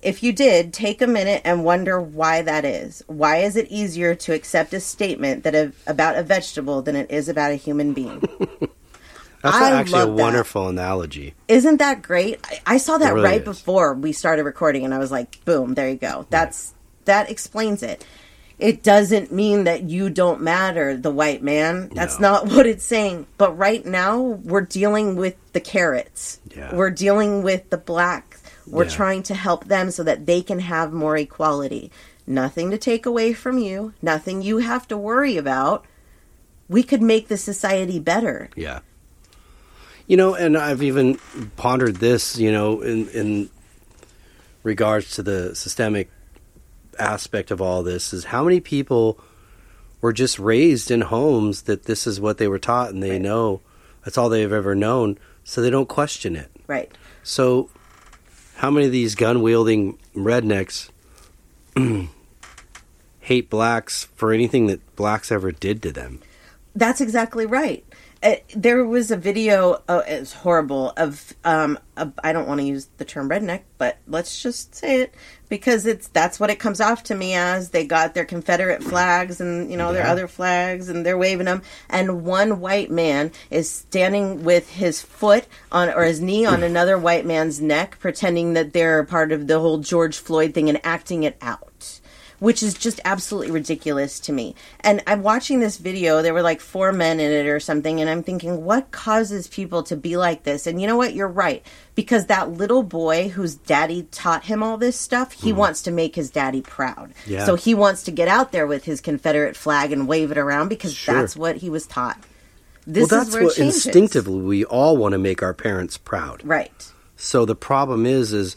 If 0.00 0.22
you 0.22 0.32
did, 0.32 0.72
take 0.72 1.00
a 1.00 1.06
minute 1.06 1.42
and 1.44 1.64
wonder 1.64 2.00
why 2.00 2.42
that 2.42 2.64
is. 2.64 3.04
Why 3.06 3.36
is 3.36 3.54
it 3.54 3.68
easier 3.70 4.14
to 4.16 4.32
accept 4.32 4.72
a 4.72 4.80
statement 4.80 5.44
that 5.44 5.54
a, 5.54 5.72
about 5.86 6.16
a 6.16 6.22
vegetable 6.24 6.82
than 6.82 6.96
it 6.96 7.10
is 7.10 7.28
about 7.28 7.52
a 7.52 7.56
human 7.56 7.92
being? 7.92 8.20
That's 9.42 9.56
I 9.56 9.72
actually 9.72 10.00
a 10.00 10.06
love 10.06 10.16
that. 10.16 10.22
wonderful 10.22 10.68
analogy. 10.68 11.34
Isn't 11.46 11.76
that 11.76 12.00
great? 12.02 12.40
I, 12.44 12.74
I 12.74 12.76
saw 12.78 12.96
that 12.98 13.12
really 13.12 13.24
right 13.28 13.40
is. 13.40 13.44
before 13.44 13.92
we 13.94 14.12
started 14.12 14.44
recording, 14.44 14.84
and 14.84 14.94
I 14.94 14.98
was 14.98 15.10
like, 15.10 15.44
"Boom! 15.44 15.74
There 15.74 15.88
you 15.90 15.96
go. 15.96 16.26
That's 16.30 16.74
that 17.04 17.28
explains 17.28 17.82
it." 17.82 18.04
It 18.62 18.82
doesn't 18.82 19.32
mean 19.32 19.64
that 19.64 19.84
you 19.84 20.08
don't 20.10 20.40
matter, 20.40 20.96
the 20.96 21.10
white 21.10 21.42
man. 21.42 21.90
That's 21.94 22.18
No. 22.20 22.32
not 22.32 22.46
what 22.52 22.66
it's 22.66 22.84
saying. 22.84 23.26
But 23.38 23.56
right 23.58 23.84
now, 23.84 24.20
we're 24.20 24.60
dealing 24.62 25.16
with 25.16 25.34
the 25.52 25.60
carrots. 25.60 26.38
Yeah. 26.56 26.74
We're 26.74 26.90
dealing 26.90 27.42
with 27.42 27.70
the 27.70 27.76
blacks. 27.78 28.40
We're 28.66 28.84
Yeah. 28.84 28.90
trying 28.90 29.22
to 29.24 29.34
help 29.34 29.64
them 29.66 29.90
so 29.90 30.02
that 30.04 30.26
they 30.26 30.42
can 30.42 30.60
have 30.60 30.92
more 30.92 31.16
equality. 31.16 31.90
Nothing 32.26 32.70
to 32.70 32.78
take 32.78 33.04
away 33.04 33.32
from 33.32 33.58
you. 33.58 33.94
Nothing 34.00 34.42
you 34.42 34.58
have 34.58 34.86
to 34.88 34.96
worry 34.96 35.36
about. 35.36 35.84
We 36.68 36.82
could 36.84 37.02
make 37.02 37.26
the 37.28 37.36
society 37.36 37.98
better. 37.98 38.48
Yeah. 38.54 38.80
You 40.06 40.16
know, 40.16 40.34
and 40.34 40.56
I've 40.56 40.82
even 40.82 41.18
pondered 41.56 41.96
this, 41.96 42.38
you 42.38 42.52
know, 42.52 42.80
in 42.80 43.08
in 43.08 43.50
regards 44.62 45.10
to 45.16 45.22
the 45.22 45.54
systemic 45.56 46.08
aspect 46.98 47.50
of 47.50 47.60
all 47.60 47.82
this 47.82 48.12
is 48.12 48.24
how 48.26 48.44
many 48.44 48.60
people 48.60 49.18
were 50.00 50.12
just 50.12 50.38
raised 50.38 50.90
in 50.90 51.02
homes 51.02 51.62
that 51.62 51.84
this 51.84 52.06
is 52.06 52.20
what 52.20 52.38
they 52.38 52.48
were 52.48 52.58
taught 52.58 52.90
and 52.90 53.02
they 53.02 53.12
Right. 53.12 53.20
know 53.22 53.60
that's 54.04 54.18
all 54.18 54.28
they've 54.28 54.52
ever 54.52 54.74
known, 54.74 55.16
so 55.44 55.60
they 55.62 55.70
don't 55.70 55.88
question 55.88 56.34
it. 56.34 56.50
Right. 56.66 56.90
So, 57.22 57.70
how 58.56 58.70
many 58.70 58.86
of 58.86 58.92
these 58.92 59.14
gun 59.14 59.42
wielding 59.42 59.96
rednecks 60.16 60.88
hate 63.20 63.48
blacks 63.50 64.08
for 64.16 64.32
anything 64.32 64.66
that 64.66 64.96
blacks 64.96 65.30
ever 65.30 65.52
did 65.52 65.82
to 65.82 65.92
them? 65.92 66.20
That's 66.74 67.00
exactly 67.00 67.46
right. 67.46 67.84
Uh, 68.22 68.36
there 68.54 68.84
was 68.84 69.10
a 69.10 69.16
video. 69.16 69.82
Oh, 69.88 69.98
it's 70.06 70.32
horrible. 70.32 70.92
Of 70.96 71.34
um, 71.42 71.76
a, 71.96 72.12
I 72.22 72.32
don't 72.32 72.46
want 72.46 72.60
to 72.60 72.66
use 72.66 72.88
the 72.98 73.04
term 73.04 73.28
redneck, 73.28 73.62
but 73.78 73.98
let's 74.06 74.40
just 74.40 74.76
say 74.76 75.00
it 75.00 75.14
because 75.48 75.86
it's 75.86 76.06
that's 76.06 76.38
what 76.38 76.48
it 76.48 76.60
comes 76.60 76.80
off 76.80 77.02
to 77.04 77.16
me 77.16 77.34
as. 77.34 77.70
They 77.70 77.84
got 77.84 78.14
their 78.14 78.24
Confederate 78.24 78.84
flags 78.84 79.40
and 79.40 79.68
you 79.72 79.76
know 79.76 79.92
their 79.92 80.06
other 80.06 80.28
flags 80.28 80.88
and 80.88 81.04
they're 81.04 81.18
waving 81.18 81.46
them, 81.46 81.62
and 81.88 82.24
one 82.24 82.60
white 82.60 82.92
man 82.92 83.32
is 83.50 83.68
standing 83.68 84.44
with 84.44 84.70
his 84.70 85.02
foot 85.02 85.48
on 85.72 85.88
or 85.88 86.04
his 86.04 86.20
knee 86.20 86.46
on 86.46 86.62
another 86.62 86.96
white 86.96 87.26
man's 87.26 87.60
neck, 87.60 87.98
pretending 87.98 88.52
that 88.52 88.72
they're 88.72 89.02
part 89.02 89.32
of 89.32 89.48
the 89.48 89.58
whole 89.58 89.78
George 89.78 90.16
Floyd 90.16 90.54
thing 90.54 90.68
and 90.68 90.80
acting 90.84 91.24
it 91.24 91.36
out 91.40 92.00
which 92.42 92.60
is 92.60 92.74
just 92.74 93.00
absolutely 93.04 93.52
ridiculous 93.52 94.18
to 94.18 94.32
me. 94.32 94.52
And 94.80 95.00
I'm 95.06 95.22
watching 95.22 95.60
this 95.60 95.76
video, 95.76 96.22
there 96.22 96.34
were 96.34 96.42
like 96.42 96.60
four 96.60 96.90
men 96.90 97.20
in 97.20 97.30
it 97.30 97.46
or 97.46 97.60
something, 97.60 98.00
and 98.00 98.10
I'm 98.10 98.24
thinking, 98.24 98.64
what 98.64 98.90
causes 98.90 99.46
people 99.46 99.84
to 99.84 99.96
be 99.96 100.16
like 100.16 100.42
this? 100.42 100.66
And 100.66 100.80
you 100.80 100.88
know 100.88 100.96
what? 100.96 101.14
You're 101.14 101.28
right. 101.28 101.64
Because 101.94 102.26
that 102.26 102.50
little 102.50 102.82
boy 102.82 103.28
whose 103.28 103.54
daddy 103.54 104.08
taught 104.10 104.46
him 104.46 104.60
all 104.60 104.76
this 104.76 104.98
stuff, 104.98 105.30
he 105.30 105.52
mm. 105.52 105.56
wants 105.56 105.82
to 105.82 105.92
make 105.92 106.16
his 106.16 106.30
daddy 106.30 106.62
proud. 106.62 107.12
Yeah. 107.26 107.44
So 107.44 107.54
he 107.54 107.74
wants 107.74 108.02
to 108.04 108.10
get 108.10 108.26
out 108.26 108.50
there 108.50 108.66
with 108.66 108.82
his 108.86 109.00
Confederate 109.00 109.56
flag 109.56 109.92
and 109.92 110.08
wave 110.08 110.32
it 110.32 110.38
around 110.38 110.66
because 110.66 110.92
Sure. 110.92 111.14
that's 111.14 111.36
what 111.36 111.58
he 111.58 111.70
was 111.70 111.86
taught. 111.86 112.18
This 112.88 113.08
well, 113.08 113.20
that's 113.20 113.28
is 113.28 113.34
where 113.36 113.44
what 113.44 113.54
changes. 113.54 113.86
instinctively 113.86 114.42
we 114.42 114.64
all 114.64 114.96
want 114.96 115.12
to 115.12 115.18
make 115.18 115.44
our 115.44 115.54
parents 115.54 115.96
proud. 115.96 116.44
Right. 116.44 116.90
So 117.14 117.44
the 117.44 117.54
problem 117.54 118.04
is, 118.04 118.32
is 118.32 118.56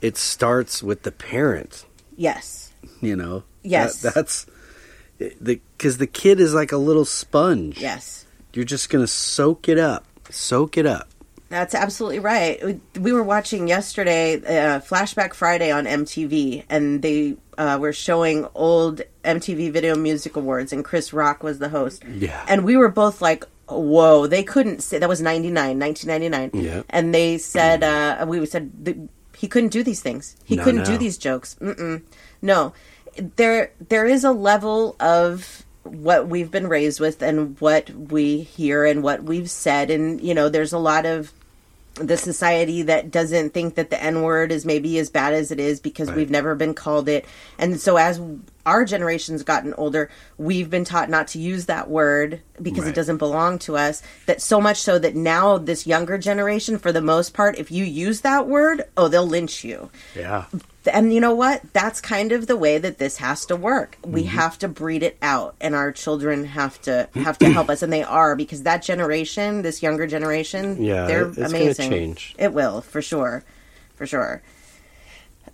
it 0.00 0.16
starts 0.16 0.82
with 0.82 1.02
the 1.02 1.12
parent. 1.12 1.84
Yes. 2.16 2.63
You 3.04 3.16
know. 3.16 3.44
Yes. 3.62 4.02
That, 4.02 4.14
that's 4.14 4.46
the 5.18 5.60
because 5.78 5.98
the 5.98 6.06
kid 6.06 6.40
is 6.40 6.54
like 6.54 6.72
a 6.72 6.76
little 6.76 7.04
sponge. 7.04 7.78
Yes. 7.80 8.26
You're 8.52 8.64
just 8.64 8.88
gonna 8.90 9.06
soak 9.06 9.68
it 9.68 9.78
up, 9.78 10.04
soak 10.30 10.76
it 10.78 10.86
up. 10.86 11.08
That's 11.50 11.74
absolutely 11.74 12.18
right. 12.20 12.62
We- 12.64 12.80
We 13.00 13.12
were 13.12 13.22
watching 13.22 13.68
yesterday 13.68 14.36
uh, 14.36 14.80
Flashback 14.80 15.34
Friday 15.34 15.70
on 15.70 15.84
MTV, 15.86 16.64
and 16.68 17.00
they 17.02 17.36
uh, 17.58 17.78
were 17.80 17.92
showing 17.92 18.46
old 18.54 19.02
MTV 19.24 19.70
Video 19.72 19.94
Music 19.94 20.34
Awards, 20.36 20.72
and 20.72 20.84
Chris 20.84 21.12
Rock 21.12 21.42
was 21.44 21.58
the 21.60 21.68
host. 21.68 22.02
Yeah. 22.08 22.44
And 22.48 22.64
we 22.64 22.76
were 22.76 22.88
both 22.88 23.20
like, 23.22 23.44
whoa, 23.68 24.26
they 24.26 24.42
couldn't 24.42 24.82
say, 24.82 24.98
that 24.98 25.08
was 25.08 25.20
99, 25.20 25.78
1999. 25.78 26.50
Yeah. 26.64 26.82
And 26.90 27.14
they 27.14 27.38
said, 27.38 27.84
uh, 27.84 28.24
we 28.26 28.44
said, 28.46 29.08
he 29.36 29.46
couldn't 29.46 29.70
do 29.70 29.82
these 29.84 30.00
things. 30.02 30.36
He 30.44 30.56
No, 30.56 30.64
couldn't 30.64 30.84
do 30.86 30.96
these 30.98 31.18
jokes. 31.18 31.56
Mm-mm. 31.60 32.02
No. 32.42 32.72
There, 33.36 33.70
there 33.88 34.06
is 34.06 34.24
a 34.24 34.32
level 34.32 34.96
of 35.00 35.64
what 35.84 36.28
we've 36.28 36.50
been 36.50 36.66
raised 36.66 36.98
with 37.00 37.22
and 37.22 37.58
what 37.60 37.90
we 37.90 38.40
hear 38.40 38.84
and 38.84 39.02
what 39.02 39.22
we've 39.22 39.50
said 39.50 39.90
and 39.90 40.18
you 40.22 40.32
know 40.34 40.48
there's 40.48 40.72
a 40.72 40.78
lot 40.78 41.04
of 41.04 41.30
the 41.96 42.16
society 42.16 42.82
that 42.82 43.10
doesn't 43.12 43.50
think 43.54 43.76
that 43.76 43.90
the 43.90 44.02
N 44.02 44.22
word 44.22 44.50
is 44.50 44.64
maybe 44.64 44.98
as 44.98 45.10
bad 45.10 45.32
as 45.32 45.52
it 45.52 45.60
is 45.60 45.78
because 45.78 46.08
Right. 46.08 46.16
we've 46.16 46.30
never 46.30 46.56
been 46.56 46.74
called 46.74 47.08
it. 47.08 47.24
And 47.56 47.80
so 47.80 47.96
as 47.98 48.20
our 48.66 48.84
generation's 48.84 49.44
gotten 49.44 49.72
older, 49.74 50.10
we've 50.36 50.68
been 50.70 50.84
taught 50.84 51.08
not 51.08 51.28
to 51.28 51.38
use 51.38 51.66
that 51.66 51.88
word 51.88 52.40
because 52.60 52.84
Right. 52.84 52.88
it 52.90 52.96
doesn't 52.96 53.18
belong 53.18 53.60
to 53.60 53.76
us. 53.76 54.02
That 54.26 54.42
so 54.42 54.60
much 54.60 54.78
so 54.80 54.98
that 54.98 55.14
now 55.14 55.56
this 55.56 55.86
younger 55.86 56.18
generation, 56.18 56.78
for 56.78 56.90
the 56.90 57.00
most 57.00 57.32
part, 57.32 57.58
if 57.60 57.70
you 57.70 57.84
use 57.84 58.22
that 58.22 58.48
word, 58.48 58.82
oh, 58.96 59.06
they'll 59.06 59.24
lynch 59.28 59.62
you. 59.62 59.90
Yeah. 60.16 60.46
And 60.92 61.14
you 61.14 61.20
know 61.20 61.34
what? 61.34 61.62
That's 61.72 62.00
kind 62.00 62.30
of 62.32 62.46
the 62.46 62.56
way 62.56 62.76
that 62.78 62.98
this 62.98 63.16
has 63.18 63.46
to 63.46 63.56
work. 63.56 63.96
We 64.04 64.22
Mm-hmm. 64.22 64.28
have 64.36 64.58
to 64.58 64.68
breed 64.68 65.02
it 65.02 65.16
out, 65.22 65.54
and 65.60 65.74
our 65.74 65.90
children 65.92 66.44
have 66.44 66.80
to 66.82 67.08
have 67.14 67.38
to 67.38 67.48
help 67.50 67.70
us, 67.70 67.82
and 67.82 67.92
they 67.92 68.02
are 68.02 68.36
because 68.36 68.62
that 68.64 68.82
generation, 68.82 69.62
this 69.62 69.82
younger 69.82 70.06
generation, 70.06 70.82
Yeah, 70.82 71.06
they're 71.06 71.24
amazing. 71.28 71.90
change. 71.90 72.34
It 72.38 72.52
will 72.52 72.80
for 72.82 73.00
sure, 73.00 73.44
for 73.96 74.06
sure. 74.06 74.42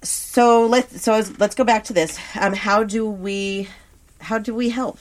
So 0.02 0.66
let's 0.66 1.02
so 1.02 1.22
let's 1.38 1.54
go 1.54 1.64
back 1.64 1.84
to 1.84 1.92
this. 1.92 2.18
Um, 2.38 2.54
how 2.54 2.84
do 2.84 3.08
we 3.08 3.68
how 4.20 4.38
do 4.38 4.54
we 4.54 4.70
help? 4.70 4.98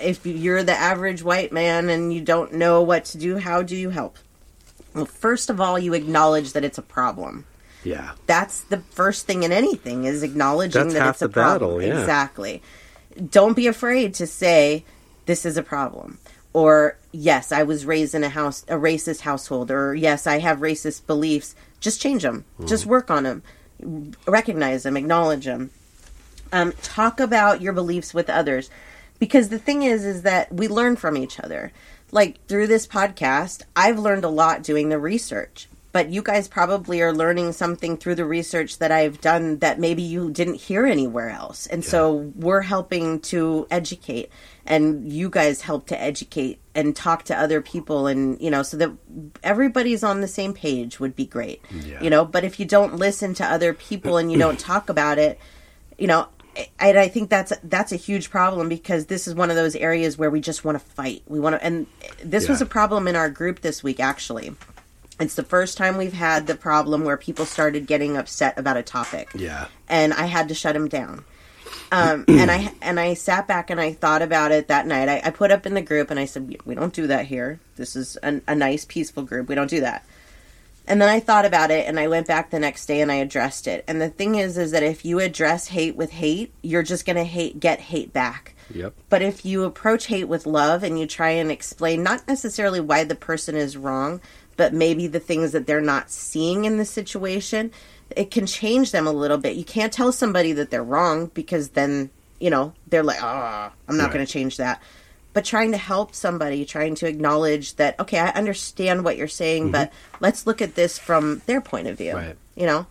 If 0.00 0.26
you're 0.26 0.62
the 0.62 0.72
average 0.72 1.22
white 1.22 1.52
man 1.52 1.88
and 1.88 2.12
you 2.12 2.20
don't 2.20 2.52
know 2.54 2.82
what 2.82 3.04
to 3.06 3.18
do, 3.18 3.38
how 3.38 3.62
do 3.62 3.76
you 3.76 3.90
help? 3.90 4.18
Well, 4.92 5.04
first 5.06 5.50
of 5.50 5.60
all, 5.60 5.78
you 5.78 5.94
acknowledge 5.94 6.52
that 6.52 6.64
it's 6.64 6.78
a 6.78 6.82
problem 6.82 7.46
Yeah. 7.84 8.12
that's 8.26 8.62
the 8.62 8.78
first 8.90 9.26
thing 9.26 9.42
in 9.42 9.52
anything 9.52 10.04
is 10.04 10.22
acknowledging 10.22 10.82
That's 10.82 10.94
that 10.94 11.08
it's 11.10 11.22
a 11.22 11.28
the 11.28 11.34
battle, 11.34 11.68
problem. 11.72 11.82
yeah. 11.86 12.00
Exactly. 12.00 12.62
Don't 13.30 13.54
be 13.54 13.66
afraid 13.66 14.14
to 14.14 14.26
say 14.26 14.84
this 15.26 15.44
is 15.46 15.56
a 15.56 15.62
problem. 15.62 16.18
Or 16.52 16.96
yes, 17.12 17.52
I 17.52 17.62
was 17.64 17.84
raised 17.86 18.14
in 18.14 18.24
a 18.24 18.28
house 18.28 18.64
a 18.68 18.74
racist 18.74 19.20
household 19.20 19.70
or 19.70 19.94
yes, 19.94 20.26
I 20.26 20.38
have 20.38 20.58
racist 20.58 21.06
beliefs. 21.06 21.54
Just 21.80 22.00
change 22.00 22.22
them. 22.22 22.44
Hmm. 22.56 22.66
Just 22.66 22.86
work 22.86 23.10
on 23.10 23.24
them. 23.24 23.42
Recognize 24.26 24.84
them, 24.84 24.96
acknowledge 24.96 25.44
them. 25.44 25.70
Um, 26.52 26.72
talk 26.82 27.20
about 27.20 27.60
your 27.60 27.72
beliefs 27.72 28.14
with 28.14 28.30
others 28.30 28.70
because 29.18 29.48
the 29.48 29.58
thing 29.58 29.82
is 29.82 30.04
is 30.04 30.22
that 30.22 30.52
we 30.52 30.68
learn 30.68 30.94
from 30.96 31.16
each 31.16 31.40
other 31.40 31.72
like 32.12 32.44
through 32.46 32.66
this 32.68 32.86
podcast 32.86 33.62
i've 33.74 33.98
learned 33.98 34.24
a 34.24 34.28
lot 34.28 34.62
doing 34.62 34.88
the 34.88 34.98
research 34.98 35.68
but 35.94 36.10
you 36.10 36.22
guys 36.22 36.48
probably 36.48 37.00
are 37.00 37.12
learning 37.12 37.52
something 37.52 37.96
through 37.96 38.16
the 38.16 38.24
research 38.24 38.78
that 38.78 38.90
i've 38.90 39.20
done 39.20 39.58
that 39.60 39.78
maybe 39.78 40.02
you 40.02 40.28
didn't 40.30 40.56
hear 40.56 40.84
anywhere 40.84 41.30
else 41.30 41.66
and 41.68 41.84
so 41.84 42.32
we're 42.34 42.62
helping 42.62 43.20
to 43.20 43.66
educate 43.70 44.28
and 44.66 45.10
you 45.10 45.30
guys 45.30 45.62
help 45.62 45.86
to 45.86 45.98
educate 45.98 46.58
and 46.74 46.96
talk 46.96 47.22
to 47.22 47.38
other 47.38 47.62
people 47.62 48.06
and 48.08 48.40
you 48.40 48.50
know 48.50 48.62
so 48.62 48.76
that 48.76 48.90
everybody's 49.42 50.02
on 50.02 50.20
the 50.20 50.28
same 50.28 50.52
page 50.52 50.98
would 51.00 51.14
be 51.16 51.24
great 51.24 51.62
Yeah. 51.70 52.02
you 52.02 52.10
know 52.10 52.24
but 52.24 52.44
if 52.44 52.58
you 52.58 52.66
don't 52.66 52.96
listen 52.96 53.32
to 53.34 53.44
other 53.46 53.72
people 53.72 54.16
and 54.18 54.30
you 54.32 54.38
don't 54.38 54.58
talk 54.70 54.88
about 54.90 55.18
it 55.18 55.38
you 55.96 56.08
know 56.08 56.28
and 56.78 56.96
I 56.98 57.08
think 57.08 57.30
that's 57.30 57.52
that's 57.64 57.90
a 57.90 57.96
huge 57.96 58.30
problem 58.30 58.68
because 58.68 59.06
this 59.06 59.26
is 59.26 59.34
one 59.34 59.50
of 59.50 59.56
those 59.56 59.74
areas 59.74 60.16
where 60.16 60.30
we 60.30 60.40
just 60.40 60.64
want 60.64 60.78
to 60.78 60.84
fight. 60.84 61.24
We 61.26 61.40
want 61.40 61.56
to, 61.56 61.64
and 61.64 61.88
this 62.22 62.48
was 62.48 62.60
a 62.60 62.66
problem 62.66 63.08
in 63.08 63.16
our 63.16 63.28
group 63.28 63.60
this 63.60 63.82
week. 63.82 63.98
Actually, 63.98 64.54
it's 65.20 65.34
the 65.34 65.44
first 65.44 65.76
time 65.76 65.96
we've 65.96 66.12
had 66.12 66.46
the 66.46 66.54
problem 66.56 67.04
where 67.04 67.16
people 67.16 67.44
started 67.46 67.86
getting 67.86 68.16
upset 68.16 68.58
about 68.58 68.76
a 68.76 68.82
topic, 68.82 69.28
Yeah. 69.34 69.66
and 69.88 70.12
I 70.12 70.26
had 70.26 70.48
to 70.48 70.54
shut 70.54 70.74
them 70.74 70.88
down. 70.88 71.24
Um, 71.92 72.24
and 72.28 72.50
I 72.50 72.72
and 72.82 72.98
I 72.98 73.14
sat 73.14 73.46
back 73.46 73.70
and 73.70 73.80
I 73.80 73.92
thought 73.92 74.22
about 74.22 74.52
it 74.52 74.68
that 74.68 74.86
night. 74.86 75.08
I, 75.08 75.22
I 75.24 75.30
put 75.30 75.50
up 75.52 75.66
in 75.66 75.74
the 75.74 75.82
group 75.82 76.10
and 76.10 76.18
I 76.18 76.24
said, 76.24 76.56
"We 76.64 76.74
don't 76.74 76.92
do 76.92 77.06
that 77.08 77.26
here. 77.26 77.60
This 77.76 77.94
is 77.96 78.16
an, 78.16 78.42
a 78.48 78.54
nice, 78.54 78.84
peaceful 78.84 79.22
group. 79.22 79.48
We 79.48 79.54
don't 79.54 79.70
do 79.70 79.80
that." 79.80 80.04
And 80.86 81.00
then 81.00 81.08
I 81.08 81.18
thought 81.18 81.46
about 81.46 81.70
it 81.70 81.88
and 81.88 81.98
I 81.98 82.08
went 82.08 82.26
back 82.26 82.50
the 82.50 82.58
next 82.60 82.84
day 82.84 83.00
and 83.00 83.10
I 83.10 83.14
addressed 83.14 83.66
it. 83.66 83.84
And 83.88 84.02
the 84.02 84.10
thing 84.10 84.34
is, 84.34 84.58
is 84.58 84.72
that 84.72 84.82
if 84.82 85.02
you 85.02 85.18
address 85.18 85.68
hate 85.68 85.96
with 85.96 86.10
hate, 86.10 86.52
you're 86.60 86.82
just 86.82 87.06
going 87.06 87.16
to 87.16 87.24
hate 87.24 87.58
get 87.58 87.80
hate 87.80 88.12
back. 88.12 88.54
Yep. 88.70 88.92
But 89.08 89.22
if 89.22 89.46
you 89.46 89.64
approach 89.64 90.06
hate 90.06 90.24
with 90.28 90.44
love 90.44 90.82
and 90.82 90.98
you 91.00 91.06
try 91.06 91.30
and 91.30 91.50
explain 91.50 92.02
not 92.02 92.28
necessarily 92.28 92.80
why 92.80 93.04
the 93.04 93.14
person 93.14 93.54
is 93.56 93.78
wrong, 93.78 94.20
but 94.56 94.72
maybe 94.72 95.06
the 95.06 95.20
things 95.20 95.52
that 95.52 95.66
they're 95.66 95.80
not 95.80 96.10
seeing 96.10 96.64
in 96.64 96.78
the 96.78 96.84
situation, 96.84 97.70
it 98.16 98.30
can 98.30 98.46
change 98.46 98.90
them 98.92 99.06
a 99.06 99.12
little 99.12 99.38
bit. 99.38 99.56
You 99.56 99.64
can't 99.64 99.92
tell 99.92 100.12
somebody 100.12 100.52
that 100.52 100.70
they're 100.70 100.84
wrong 100.84 101.30
because 101.34 101.70
then, 101.70 102.10
you 102.40 102.50
know, 102.50 102.72
they're 102.88 103.02
like, 103.02 103.22
"Ah, 103.22 103.72
I'm 103.88 103.96
not 103.96 104.04
Right. 104.04 104.12
going 104.14 104.26
to 104.26 104.32
change 104.32 104.56
that." 104.58 104.80
But 105.32 105.44
trying 105.44 105.72
to 105.72 105.78
help 105.78 106.14
somebody, 106.14 106.64
trying 106.64 106.94
to 106.96 107.08
acknowledge 107.08 107.74
that, 107.76 107.98
okay, 107.98 108.20
I 108.20 108.28
understand 108.28 109.04
what 109.04 109.16
you're 109.16 109.26
saying, 109.26 109.72
but 109.72 109.92
let's 110.20 110.46
look 110.46 110.62
at 110.62 110.76
this 110.76 110.96
from 110.96 111.42
their 111.46 111.60
point 111.60 111.88
of 111.88 111.98
view. 111.98 112.12
Mm-hmm. 112.14 112.26
Right. 112.26 112.36
You 112.54 112.66
know, 112.66 112.86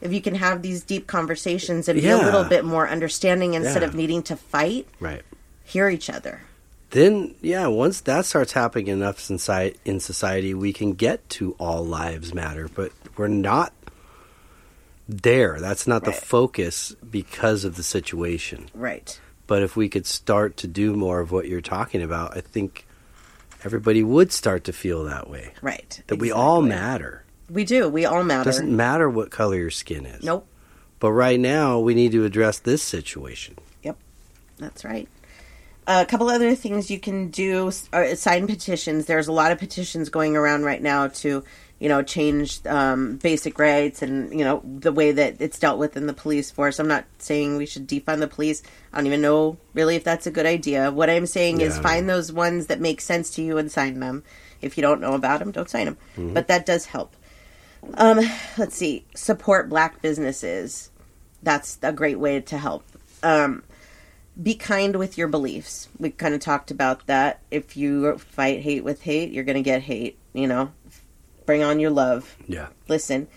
if 0.00 0.12
you 0.12 0.20
can 0.20 0.36
have 0.36 0.62
these 0.62 0.82
deep 0.84 1.08
conversations 1.08 1.88
and 1.88 2.00
be 2.00 2.08
a 2.08 2.16
little 2.16 2.44
bit 2.44 2.64
more 2.64 2.88
understanding 2.88 3.54
instead 3.54 3.82
Yeah. 3.82 3.88
of 3.88 3.96
needing 3.96 4.22
to 4.24 4.36
fight, 4.36 4.86
Right. 5.00 5.22
hear 5.64 5.88
each 5.88 6.08
other. 6.08 6.42
Then, 6.90 7.34
yeah, 7.42 7.66
once 7.66 8.00
that 8.02 8.24
starts 8.24 8.52
happening 8.52 8.88
enough 8.88 9.28
in, 9.30 9.38
si- 9.38 9.74
in 9.84 10.00
society, 10.00 10.54
we 10.54 10.72
can 10.72 10.94
get 10.94 11.28
to 11.30 11.54
all 11.58 11.84
lives 11.84 12.32
matter. 12.32 12.68
But 12.68 12.92
we're 13.16 13.28
not 13.28 13.72
there. 15.08 15.60
That's 15.60 15.86
not 15.86 16.04
the 16.04 16.12
focus 16.12 16.94
because 17.10 17.64
of 17.64 17.76
the 17.76 17.82
situation. 17.82 18.68
Right. 18.74 19.18
But 19.46 19.62
if 19.62 19.76
we 19.76 19.88
could 19.88 20.06
start 20.06 20.56
to 20.58 20.66
do 20.66 20.94
more 20.94 21.20
of 21.20 21.30
what 21.32 21.46
you're 21.48 21.60
talking 21.60 22.02
about, 22.02 22.36
I 22.36 22.40
think 22.40 22.86
everybody 23.64 24.02
would 24.02 24.32
start 24.32 24.64
to 24.64 24.72
feel 24.72 25.04
that 25.04 25.28
way. 25.28 25.52
Right. 25.62 26.02
That 26.06 26.18
we 26.18 26.30
all 26.30 26.62
matter. 26.62 27.24
We 27.50 27.64
do. 27.64 27.88
We 27.88 28.04
all 28.04 28.24
matter. 28.24 28.42
It 28.42 28.52
doesn't 28.52 28.76
matter 28.76 29.08
what 29.08 29.30
color 29.30 29.56
your 29.56 29.70
skin 29.70 30.04
is. 30.04 30.22
Nope. 30.22 30.46
But 31.00 31.12
right 31.12 31.40
now, 31.40 31.78
we 31.78 31.94
need 31.94 32.12
to 32.12 32.24
address 32.24 32.58
this 32.58 32.82
situation. 32.82 33.56
Yep. 33.82 33.96
That's 34.58 34.84
right. 34.84 35.08
A 35.88 36.04
couple 36.04 36.28
other 36.28 36.54
things 36.54 36.90
you 36.90 37.00
can 37.00 37.28
do 37.28 37.72
are 37.92 38.14
sign 38.14 38.46
petitions. 38.46 39.06
There's 39.06 39.26
a 39.26 39.32
lot 39.32 39.52
of 39.52 39.58
petitions 39.58 40.10
going 40.10 40.36
around 40.36 40.64
right 40.64 40.82
now 40.82 41.08
to, 41.08 41.42
you 41.78 41.88
know, 41.88 42.02
change 42.02 42.64
um, 42.66 43.16
basic 43.16 43.58
rights 43.58 44.02
and 44.02 44.30
you 44.38 44.44
know 44.44 44.62
the 44.64 44.92
way 44.92 45.12
that 45.12 45.36
it's 45.40 45.58
dealt 45.58 45.78
with 45.78 45.96
in 45.96 46.06
the 46.06 46.12
police 46.12 46.50
force. 46.50 46.78
I'm 46.78 46.88
not 46.88 47.06
saying 47.16 47.56
we 47.56 47.64
should 47.64 47.88
defund 47.88 48.18
the 48.18 48.28
police. 48.28 48.62
I 48.92 48.98
don't 48.98 49.06
even 49.06 49.22
know 49.22 49.56
really 49.72 49.96
if 49.96 50.04
that's 50.04 50.26
a 50.26 50.30
good 50.30 50.44
idea. 50.46 50.90
What 50.92 51.08
I'm 51.08 51.26
saying 51.26 51.62
is 51.62 51.78
find 51.78 52.08
those 52.08 52.30
ones 52.30 52.66
that 52.66 52.80
make 52.80 53.00
sense 53.00 53.30
to 53.36 53.42
you 53.42 53.56
and 53.56 53.72
sign 53.72 53.98
them. 54.00 54.24
If 54.60 54.76
you 54.76 54.82
don't 54.82 55.00
know 55.00 55.14
about 55.14 55.38
them, 55.38 55.52
don't 55.52 55.70
sign 55.70 55.86
them. 55.86 55.96
But 56.34 56.48
that 56.48 56.66
does 56.66 56.84
help. 56.84 57.14
Um, 57.94 58.20
let's 58.58 58.74
see. 58.74 59.06
Support 59.14 59.70
black 59.70 60.02
businesses. 60.02 60.90
That's 61.42 61.78
a 61.82 61.92
great 61.92 62.18
way 62.18 62.40
to 62.40 62.58
help. 62.58 62.84
Um, 63.22 63.62
be 64.40 64.54
kind 64.54 64.96
with 64.96 65.18
your 65.18 65.28
beliefs. 65.28 65.88
We 65.98 66.10
kind 66.10 66.34
of 66.34 66.40
talked 66.40 66.70
about 66.70 67.06
that. 67.06 67.40
If 67.50 67.76
you 67.76 68.18
fight 68.18 68.60
hate 68.60 68.84
with 68.84 69.02
hate, 69.02 69.32
you're 69.32 69.44
going 69.44 69.56
to 69.56 69.62
get 69.62 69.82
hate. 69.82 70.18
You 70.32 70.46
know, 70.46 70.72
bring 71.46 71.62
on 71.62 71.80
your 71.80 71.90
love. 71.90 72.36
Yeah. 72.46 72.68
Listen. 72.88 73.28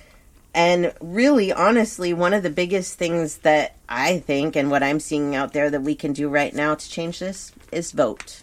And 0.54 0.93
really, 0.99 1.54
honestly, 1.54 2.14
one 2.14 2.34
of 2.34 2.43
the 2.43 2.49
biggest 2.49 2.97
things 2.97 3.38
that 3.38 3.78
I 3.88 4.20
think 4.20 4.56
and 4.56 4.70
what 4.70 4.84
I'm 4.84 4.99
seeing 4.99 5.34
out 5.34 5.54
there 5.54 5.70
that 5.70 5.82
we 5.82 5.95
can 5.95 6.12
do 6.12 6.28
right 6.28 6.54
now 6.54 6.76
to 6.76 6.89
change 6.89 7.20
this 7.20 7.54
is 7.72 7.91
vote. 7.91 8.41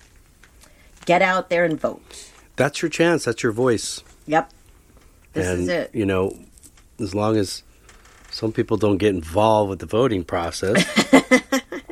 Get 1.04 1.20
out 1.20 1.50
there 1.50 1.64
and 1.64 1.78
vote. 1.78 2.30
That's 2.56 2.80
your 2.80 2.88
chance. 2.88 3.26
That's 3.26 3.42
your 3.42 3.52
voice. 3.52 4.02
Yep. 4.26 4.50
This 5.34 5.46
and, 5.46 5.60
is 5.62 5.68
it. 5.68 5.94
You 5.94 6.06
know, 6.06 6.36
as 6.98 7.14
long 7.14 7.36
as 7.36 7.62
some 8.30 8.52
people 8.52 8.78
don't 8.78 8.98
get 8.98 9.14
involved 9.14 9.70
with 9.70 9.78
the 9.78 9.86
voting 9.86 10.24
process, 10.24 10.82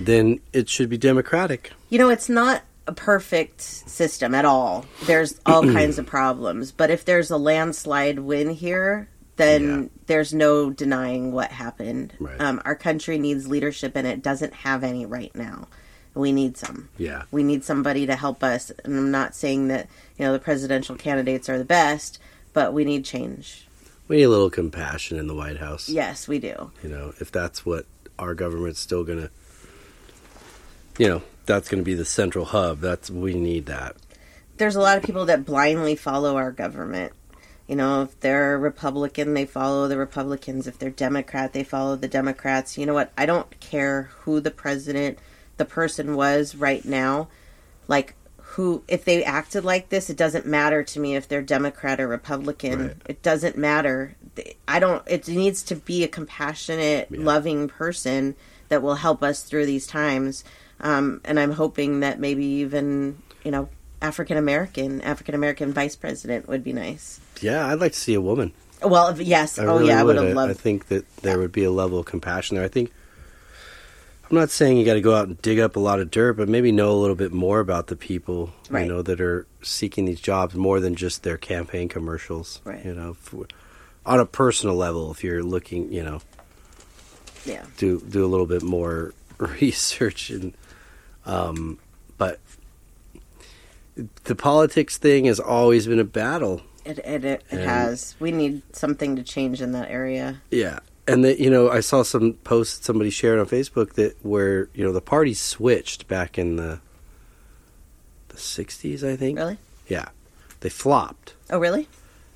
then 0.00 0.40
it 0.52 0.68
should 0.68 0.88
be 0.88 0.98
democratic. 0.98 1.72
You 1.90 1.98
know, 1.98 2.08
it's 2.10 2.28
not 2.28 2.62
a 2.86 2.92
perfect 2.92 3.60
system 3.60 4.34
at 4.34 4.44
all. 4.44 4.86
There's 5.04 5.38
all 5.46 5.62
kinds 5.72 5.98
of 5.98 6.06
problems. 6.06 6.72
But 6.72 6.90
if 6.90 7.04
there's 7.04 7.30
a 7.30 7.36
landslide 7.36 8.18
win 8.20 8.50
here, 8.50 9.08
then 9.36 9.82
Yeah. 9.82 9.88
there's 10.06 10.32
no 10.34 10.70
denying 10.70 11.32
what 11.32 11.50
happened. 11.50 12.14
Right. 12.18 12.40
Um, 12.40 12.60
our 12.64 12.74
country 12.74 13.18
needs 13.18 13.46
leadership, 13.46 13.92
and 13.94 14.06
it 14.06 14.22
doesn't 14.22 14.52
have 14.54 14.82
any 14.84 15.04
right 15.06 15.34
now. 15.34 15.68
We 16.14 16.32
need 16.32 16.56
some. 16.56 16.88
Yeah. 16.96 17.24
We 17.30 17.42
need 17.42 17.62
somebody 17.62 18.06
to 18.06 18.16
help 18.16 18.42
us. 18.42 18.72
And 18.84 18.96
I'm 18.96 19.10
not 19.10 19.34
saying 19.36 19.68
that, 19.68 19.88
you 20.18 20.24
know, 20.24 20.32
the 20.32 20.38
presidential 20.40 20.96
candidates 20.96 21.48
are 21.48 21.58
the 21.58 21.64
best, 21.64 22.18
but 22.52 22.72
we 22.72 22.84
need 22.84 23.04
change. 23.04 23.66
We 24.08 24.16
need 24.16 24.22
a 24.24 24.28
little 24.30 24.50
compassion 24.50 25.18
in 25.18 25.26
the 25.28 25.34
White 25.34 25.58
House. 25.58 25.88
Yes, 25.88 26.26
we 26.26 26.38
do. 26.38 26.72
You 26.82 26.88
know, 26.88 27.12
if 27.20 27.30
that's 27.30 27.64
what 27.66 27.84
our 28.18 28.34
government's 28.34 28.80
still 28.80 29.04
going 29.04 29.18
to, 29.20 29.30
you 30.98 31.08
know, 31.08 31.22
that's 31.46 31.68
going 31.68 31.80
to 31.80 31.84
be 31.84 31.94
the 31.94 32.04
central 32.04 32.44
hub. 32.44 32.80
That's 32.80 33.10
we 33.10 33.34
need 33.34 33.66
that. 33.66 33.96
there's 34.58 34.76
a 34.76 34.80
lot 34.80 34.96
of 34.98 35.04
people 35.04 35.26
that 35.26 35.44
blindly 35.44 35.96
follow 35.96 36.36
our 36.36 36.52
government. 36.52 37.12
You 37.68 37.76
know, 37.76 38.02
if 38.02 38.18
they're 38.20 38.58
Republican, 38.58 39.34
they 39.34 39.44
follow 39.44 39.88
the 39.88 39.98
Republicans. 39.98 40.66
If 40.66 40.78
they're 40.78 40.90
Democrat, 40.90 41.52
they 41.52 41.64
follow 41.64 41.96
the 41.96 42.08
Democrats. 42.08 42.78
You 42.78 42.86
know 42.86 42.94
what? 42.94 43.12
I 43.16 43.26
don't 43.26 43.60
care 43.60 44.10
who 44.20 44.40
the 44.40 44.50
president, 44.50 45.18
the 45.58 45.66
person 45.66 46.16
was 46.16 46.54
right 46.54 46.82
now. 46.84 47.28
Like, 47.86 48.14
who, 48.52 48.82
if 48.88 49.04
they 49.04 49.22
acted 49.22 49.64
like 49.64 49.90
this, 49.90 50.08
it 50.08 50.16
doesn't 50.16 50.46
matter 50.46 50.82
to 50.82 50.98
me 50.98 51.14
if 51.14 51.28
they're 51.28 51.42
Democrat 51.42 52.00
or 52.00 52.08
Republican. 52.08 52.86
Right. 52.88 52.96
It 53.06 53.22
doesn't 53.22 53.58
matter. 53.58 54.16
I 54.66 54.78
don't, 54.78 55.02
it 55.06 55.28
needs 55.28 55.62
to 55.64 55.76
be 55.76 56.02
a 56.04 56.08
compassionate, 56.08 57.08
Yeah. 57.10 57.18
loving 57.20 57.68
person 57.68 58.34
that 58.70 58.82
will 58.82 58.94
help 58.96 59.22
us 59.22 59.42
through 59.42 59.66
these 59.66 59.86
times. 59.86 60.42
Um, 60.80 61.20
and 61.24 61.38
I'm 61.40 61.52
hoping 61.52 62.00
that 62.00 62.20
maybe 62.20 62.44
even, 62.44 63.20
you 63.44 63.50
know, 63.50 63.68
African 64.00 64.36
American, 64.36 65.00
African 65.00 65.34
American 65.34 65.72
vice 65.72 65.96
president 65.96 66.48
would 66.48 66.62
be 66.62 66.72
nice. 66.72 67.20
Yeah, 67.40 67.66
I'd 67.66 67.80
like 67.80 67.92
to 67.92 67.98
see 67.98 68.14
a 68.14 68.20
woman. 68.20 68.52
Well, 68.82 69.08
if- 69.08 69.20
yes. 69.20 69.58
I 69.58 69.64
oh, 69.64 69.74
really 69.78 69.88
yeah, 69.88 70.00
I 70.00 70.04
would 70.04 70.18
I, 70.18 70.24
have 70.26 70.36
I 70.36 70.52
think 70.52 70.86
that 70.88 71.10
there 71.22 71.38
would 71.38 71.52
be 71.52 71.64
a 71.64 71.70
level 71.70 71.98
of 71.98 72.06
compassion 72.06 72.56
there. 72.56 72.64
I 72.64 72.68
think 72.68 72.92
I'm 74.30 74.36
not 74.36 74.50
saying 74.50 74.76
you 74.76 74.84
got 74.84 74.94
to 74.94 75.00
go 75.00 75.14
out 75.14 75.26
and 75.28 75.40
dig 75.40 75.58
up 75.58 75.76
a 75.76 75.80
lot 75.80 76.00
of 76.00 76.10
dirt, 76.10 76.34
but 76.34 76.48
maybe 76.48 76.70
know 76.70 76.92
a 76.92 77.00
little 77.00 77.16
bit 77.16 77.32
more 77.32 77.60
about 77.60 77.86
the 77.86 77.96
people 77.96 78.52
Right. 78.68 78.82
you 78.86 78.92
know 78.92 79.02
that 79.02 79.20
are 79.20 79.46
seeking 79.62 80.04
these 80.04 80.20
jobs 80.20 80.54
more 80.54 80.80
than 80.80 80.94
just 80.94 81.22
their 81.22 81.38
campaign 81.38 81.88
commercials. 81.88 82.60
Right. 82.64 82.84
You 82.84 82.94
know, 82.94 83.10
f 83.10 83.34
on 84.04 84.20
a 84.20 84.26
personal 84.26 84.76
level, 84.76 85.10
if 85.10 85.24
you're 85.24 85.42
looking, 85.42 85.92
you 85.92 86.02
know, 86.02 86.20
yeah. 87.44 87.64
do 87.78 88.00
do 88.00 88.24
a 88.24 88.28
little 88.28 88.46
bit 88.46 88.62
more 88.62 89.14
research 89.38 90.30
and 90.30 90.54
um 91.28 91.78
but 92.16 92.40
the 94.24 94.34
politics 94.34 94.96
thing 94.96 95.24
has 95.24 95.40
always 95.40 95.86
been 95.86 95.98
a 96.00 96.04
battle 96.04 96.62
It, 96.84 96.98
it, 97.00 97.24
it, 97.24 97.44
it 97.50 97.60
has. 97.60 98.14
We 98.18 98.32
need 98.32 98.62
something 98.74 99.16
to 99.16 99.22
change 99.22 99.60
in 99.60 99.72
that 99.72 99.90
area. 99.90 100.40
Yeah, 100.50 100.78
and 101.06 101.24
that 101.24 101.40
you 101.40 101.50
know, 101.50 101.70
I 101.70 101.80
saw 101.80 102.02
some 102.02 102.34
posts 102.44 102.86
somebody 102.86 103.10
shared 103.10 103.38
on 103.38 103.46
Facebook 103.46 103.94
that 103.94 104.16
where 104.24 104.68
you 104.74 104.84
know 104.84 104.92
the 104.92 105.00
party 105.00 105.34
switched 105.34 106.06
back 106.08 106.38
in 106.38 106.56
the 106.56 106.80
the 108.28 108.36
'60s, 108.36 109.02
I 109.02 109.16
think. 109.16 109.38
Really? 109.38 109.58
Yeah, 109.88 110.08
they 110.60 110.68
flopped. 110.68 111.34
Oh, 111.50 111.58
really? 111.58 111.88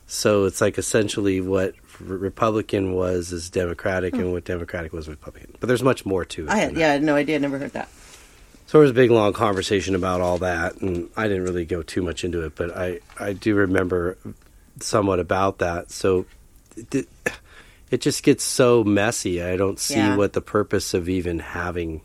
So 0.07 0.45
it's 0.45 0.61
like 0.61 0.77
essentially 0.79 1.41
what 1.41 1.75
Republican 2.01 2.93
was 2.93 3.33
is 3.33 3.49
Democratic, 3.49 4.15
and 4.15 4.33
what 4.33 4.45
Democratic 4.45 4.93
was 4.93 5.09
Republican. 5.09 5.55
But 5.61 5.69
there's 5.69 5.83
much 5.83 6.05
more 6.05 6.25
to 6.27 6.43
it. 6.43 6.47
Hmm. 6.47 6.51
I 6.51 6.57
had, 6.57 6.77
yeah, 6.77 6.99
no 6.99 7.15
idea. 7.15 7.39
Never 7.39 7.59
heard 7.59 7.73
that. 7.73 7.89
So 8.73 8.79
there 8.79 8.85
was 8.85 8.93
a 8.93 8.95
big 8.95 9.11
long 9.11 9.35
conversation 9.35 9.95
about 9.95 10.23
all 10.23 10.39
that, 10.39 10.81
and 10.81 11.11
I 11.15 11.29
didn't 11.29 11.43
really 11.45 11.67
go 11.67 11.83
too 11.83 12.01
much 12.01 12.25
into 12.25 12.43
it, 12.47 12.55
but 12.57 12.75
I 12.75 13.01
I 13.21 13.35
do 13.35 13.55
remember 13.55 14.17
somewhat 14.81 15.21
about 15.21 15.59
that. 15.59 15.91
So 15.91 16.25
it, 16.91 17.07
it 17.91 18.01
just 18.01 18.23
gets 18.23 18.43
so 18.43 18.83
messy. 18.83 19.43
I 19.43 19.59
don't 19.59 19.79
see 19.79 19.97
Yeah. 19.97 20.17
what 20.17 20.33
the 20.33 20.41
purpose 20.41 20.95
of 20.95 21.11
even 21.11 21.39
having 21.41 22.01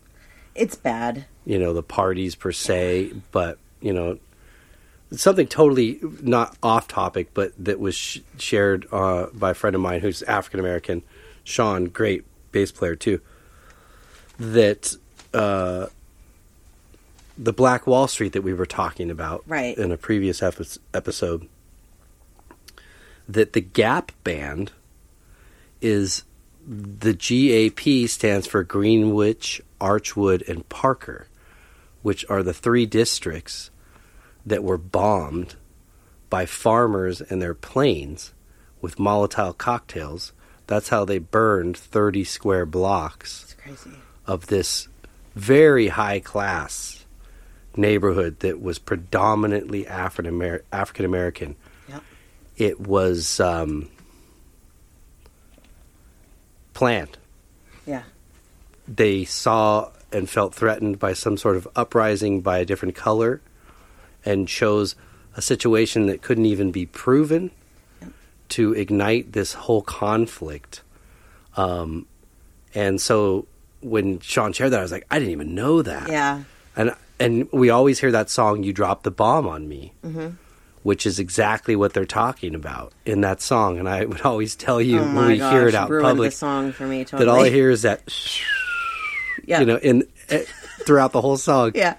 It's 0.55 0.75
bad. 0.75 1.23
you 1.45 1.57
know 1.57 1.71
the 1.73 1.81
parties 1.81 2.35
per 2.35 2.51
se, 2.51 3.13
but 3.31 3.59
you 3.79 3.93
know 3.93 4.19
something 5.11 5.47
totally 5.47 6.01
not 6.21 6.57
off 6.61 6.89
topic, 6.89 7.29
but 7.33 7.53
that 7.57 7.79
was 7.79 7.95
sh- 7.95 8.19
shared 8.39 8.87
uh, 8.91 9.27
by 9.33 9.51
a 9.51 9.53
friend 9.53 9.73
of 9.73 9.81
mine 9.81 10.01
who's 10.01 10.21
African 10.23 10.59
American, 10.59 11.01
Sean, 11.45 11.85
great 11.85 12.25
bass 12.51 12.73
player 12.73 12.97
too. 12.97 13.21
That 14.37 14.97
uh, 15.33 15.87
the 17.37 17.53
Black 17.53 17.85
Wall 17.85 18.07
Street 18.07 18.33
that 18.33 18.41
we 18.41 18.53
were 18.53 18.65
talking 18.65 19.09
about 19.11 19.43
Right. 19.47 19.77
in 19.77 19.91
a 19.91 19.97
previous 19.97 20.41
epi- 20.41 20.79
episode, 20.93 21.47
that 23.29 23.53
the 23.53 23.61
Gap 23.61 24.11
band 24.23 24.71
is 25.81 26.23
the 26.67 27.13
GAP 27.13 28.07
stands 28.09 28.47
for 28.47 28.63
Greenwich, 28.63 29.61
Archwood, 29.79 30.47
and 30.49 30.67
Parker, 30.69 31.27
which 32.01 32.25
are 32.29 32.43
the 32.43 32.53
three 32.53 32.85
districts 32.85 33.69
that 34.45 34.63
were 34.63 34.77
bombed 34.77 35.55
by 36.29 36.45
farmers 36.45 37.21
and 37.21 37.41
their 37.41 37.53
planes 37.53 38.33
with 38.81 38.97
Molotov 38.97 39.57
cocktails. 39.57 40.33
That's 40.67 40.89
how 40.89 41.05
they 41.05 41.19
burned 41.19 41.77
30 41.77 42.23
square 42.25 42.65
blocks 42.65 43.55
of 44.25 44.47
this 44.47 44.87
very 45.35 45.87
high 45.89 46.19
class 46.19 46.96
neighborhood 47.77 48.39
that 48.39 48.61
was 48.61 48.79
predominantly 48.79 49.87
African 49.87 50.61
African 50.71 51.05
American. 51.05 51.55
Yep. 51.89 52.03
It 52.57 52.79
was 52.79 53.39
um, 53.39 53.89
planned. 56.73 57.17
Yeah. 57.85 58.03
They 58.87 59.25
saw 59.25 59.91
and 60.11 60.29
felt 60.29 60.55
threatened 60.55 60.99
by 60.99 61.13
some 61.13 61.37
sort 61.37 61.57
of 61.57 61.67
uprising 61.75 62.41
by 62.41 62.59
a 62.59 62.65
different 62.65 62.95
color 62.95 63.41
and 64.23 64.47
chose 64.47 64.95
a 65.35 65.41
situation 65.41 66.07
that 66.07 66.21
couldn't 66.21 66.45
even 66.45 66.71
be 66.71 66.85
proven 66.85 67.51
to 68.49 68.73
ignite 68.73 69.33
this 69.33 69.53
whole 69.53 69.81
conflict. 69.81 70.81
Um, 71.55 72.05
and 72.73 73.01
so 73.01 73.47
when 73.81 74.19
Sean 74.19 74.53
shared 74.53 74.71
that, 74.71 74.79
I 74.79 74.83
was 74.83 74.91
like, 74.91 75.05
I 75.11 75.19
didn't 75.19 75.31
even 75.31 75.55
know 75.55 75.81
that. 75.81 76.09
Yeah. 76.09 76.43
And 76.75 76.93
and 77.19 77.51
we 77.51 77.69
always 77.69 77.99
hear 77.99 78.11
that 78.11 78.29
song, 78.29 78.63
"You 78.63 78.73
Dropped 78.73 79.03
the 79.03 79.11
Bomb 79.11 79.47
on 79.47 79.67
Me," 79.67 79.93
Mm-hmm. 80.03 80.29
which 80.83 81.05
is 81.05 81.19
exactly 81.19 81.75
what 81.75 81.93
they're 81.93 82.05
talking 82.05 82.55
about 82.55 82.93
in 83.05 83.21
that 83.21 83.41
song. 83.41 83.77
And 83.79 83.87
I 83.89 84.05
would 84.05 84.21
always 84.21 84.55
tell 84.55 84.81
you 84.81 84.99
Oh 84.99 85.15
when 85.15 85.27
we 85.27 85.37
gosh, 85.37 85.51
hear 85.53 85.67
it 85.67 85.75
out 85.75 85.89
public 85.89 86.31
song 86.31 86.71
for 86.71 86.85
me 86.87 87.03
totally. 87.05 87.25
that 87.25 87.31
all 87.31 87.43
I 87.43 87.49
hear 87.49 87.69
is 87.69 87.81
that, 87.83 88.01
yeah. 89.45 89.59
you 89.61 89.65
know, 89.65 89.77
in 89.77 90.03
eh, 90.29 90.43
throughout 90.85 91.11
the 91.11 91.21
whole 91.21 91.37
song, 91.37 91.71
Yeah. 91.75 91.95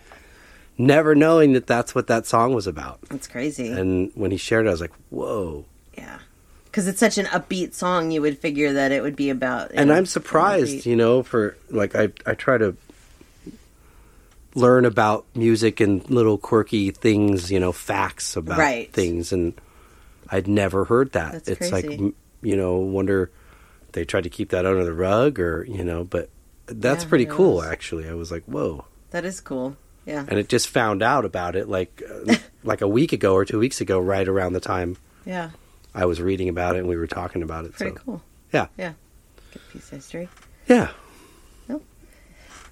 never 0.78 1.14
knowing 1.14 1.52
that 1.54 1.66
that's 1.66 1.94
what 1.94 2.06
that 2.06 2.26
song 2.26 2.54
was 2.54 2.66
about. 2.66 3.00
It's 3.10 3.26
crazy. 3.26 3.68
And 3.68 4.10
when 4.14 4.30
he 4.30 4.36
shared 4.36 4.66
it, 4.66 4.68
I 4.68 4.72
was 4.72 4.80
like, 4.80 4.92
"Whoa!" 5.10 5.64
yeah. 5.96 6.18
Because 6.66 6.86
it's 6.86 7.00
such 7.00 7.18
an 7.18 7.26
upbeat 7.26 7.74
song, 7.74 8.10
you 8.12 8.20
would 8.22 8.38
figure 8.38 8.72
that 8.74 8.92
it 8.92 9.02
would 9.02 9.16
be 9.16 9.30
about. 9.30 9.70
and 9.74 9.88
know, 9.88 9.94
I'm 9.96 10.06
surprised, 10.06 10.86
you 10.86 10.94
know, 10.96 11.22
for 11.22 11.56
like 11.70 11.96
I 11.96 12.10
I 12.26 12.34
try 12.34 12.58
to 12.58 12.76
learn 14.54 14.84
about 14.84 15.26
music 15.34 15.80
and 15.80 16.08
little 16.10 16.38
quirky 16.38 16.90
things, 16.90 17.50
you 17.50 17.60
know, 17.60 17.72
facts 17.72 18.36
about 18.36 18.58
Right. 18.58 18.92
things, 18.92 19.32
and 19.32 19.52
I'd 20.30 20.48
never 20.48 20.84
heard 20.84 21.12
that. 21.12 21.32
That's 21.32 21.48
it's 21.48 21.72
like 21.72 21.86
crazy. 21.86 22.02
m- 22.04 22.14
you 22.42 22.56
know, 22.56 22.76
wonder 22.76 23.30
they 23.92 24.04
tried 24.04 24.24
to 24.24 24.30
keep 24.30 24.50
that 24.50 24.66
under 24.66 24.84
the 24.84 24.92
rug, 24.92 25.38
or 25.40 25.64
you 25.68 25.84
know, 25.84 26.04
but 26.04 26.28
that's 26.66 27.04
Yeah, 27.04 27.08
pretty 27.08 27.26
cool. 27.26 27.62
Actually, 27.62 28.08
I 28.08 28.14
was 28.14 28.30
like, 28.30 28.44
whoa. 28.44 28.84
That 29.10 29.24
is 29.24 29.40
cool. 29.40 29.76
Yeah. 30.06 30.24
And 30.28 30.38
it 30.38 30.48
just 30.48 30.68
found 30.68 31.02
out 31.02 31.24
about 31.24 31.56
it 31.56 31.68
like 31.68 32.02
uh, 32.08 32.34
like 32.64 32.80
a 32.80 32.88
week 32.88 33.12
ago 33.12 33.34
or 33.34 33.44
two 33.44 33.58
weeks 33.58 33.80
ago, 33.80 33.98
right 33.98 34.26
around 34.28 34.52
the 34.54 34.60
time 34.60 34.96
Yeah. 35.24 35.50
I 35.94 36.04
was 36.06 36.20
reading 36.20 36.48
about 36.48 36.76
it 36.76 36.80
and 36.80 36.88
we 36.88 36.96
were 36.96 37.06
talking 37.06 37.42
about 37.42 37.64
it. 37.64 37.72
Pretty 37.72 37.96
so 37.96 38.02
cool. 38.04 38.22
yeah, 38.52 38.66
Yeah. 38.78 38.92
Good 39.52 39.62
piece 39.72 39.84
of 39.84 39.98
history. 39.98 40.28
yeah, 40.68 40.88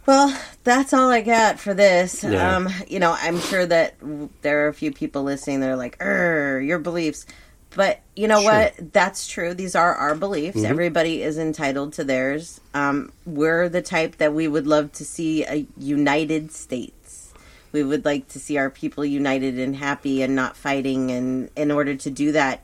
Well, 0.06 0.36
that's 0.62 0.92
all 0.92 1.10
I 1.10 1.20
got 1.20 1.58
for 1.58 1.74
this. 1.74 2.22
Yeah. 2.22 2.56
Um, 2.56 2.68
you 2.86 3.00
know, 3.00 3.16
I'm 3.20 3.40
sure 3.40 3.66
that 3.66 3.94
there 4.42 4.64
are 4.64 4.68
a 4.68 4.74
few 4.74 4.92
people 4.92 5.24
listening 5.24 5.60
that 5.60 5.70
are 5.70 5.76
like, 5.76 5.96
"Er, 6.02 6.60
your 6.60 6.78
beliefs." 6.78 7.26
But 7.74 8.00
you 8.14 8.26
know 8.28 8.40
Sure. 8.40 8.52
what? 8.52 8.92
That's 8.92 9.26
true. 9.26 9.52
These 9.52 9.74
are 9.74 9.94
our 9.94 10.14
beliefs. 10.14 10.62
Everybody 10.62 11.22
is 11.22 11.36
entitled 11.36 11.92
to 11.94 12.04
theirs. 12.04 12.60
Um, 12.72 13.12
we're 13.26 13.68
the 13.68 13.82
type 13.82 14.16
that 14.16 14.32
we 14.32 14.48
would 14.48 14.66
love 14.66 14.92
to 14.92 15.04
see 15.04 15.44
a 15.44 15.66
united 15.76 16.52
states. 16.52 17.32
We 17.72 17.82
would 17.82 18.04
like 18.06 18.28
to 18.28 18.38
see 18.38 18.56
our 18.56 18.70
people 18.70 19.04
united 19.04 19.58
and 19.58 19.76
happy 19.76 20.22
and 20.22 20.34
not 20.34 20.56
fighting. 20.56 21.10
And 21.10 21.50
in 21.54 21.70
order 21.70 21.94
to 21.96 22.10
do 22.10 22.32
that, 22.32 22.62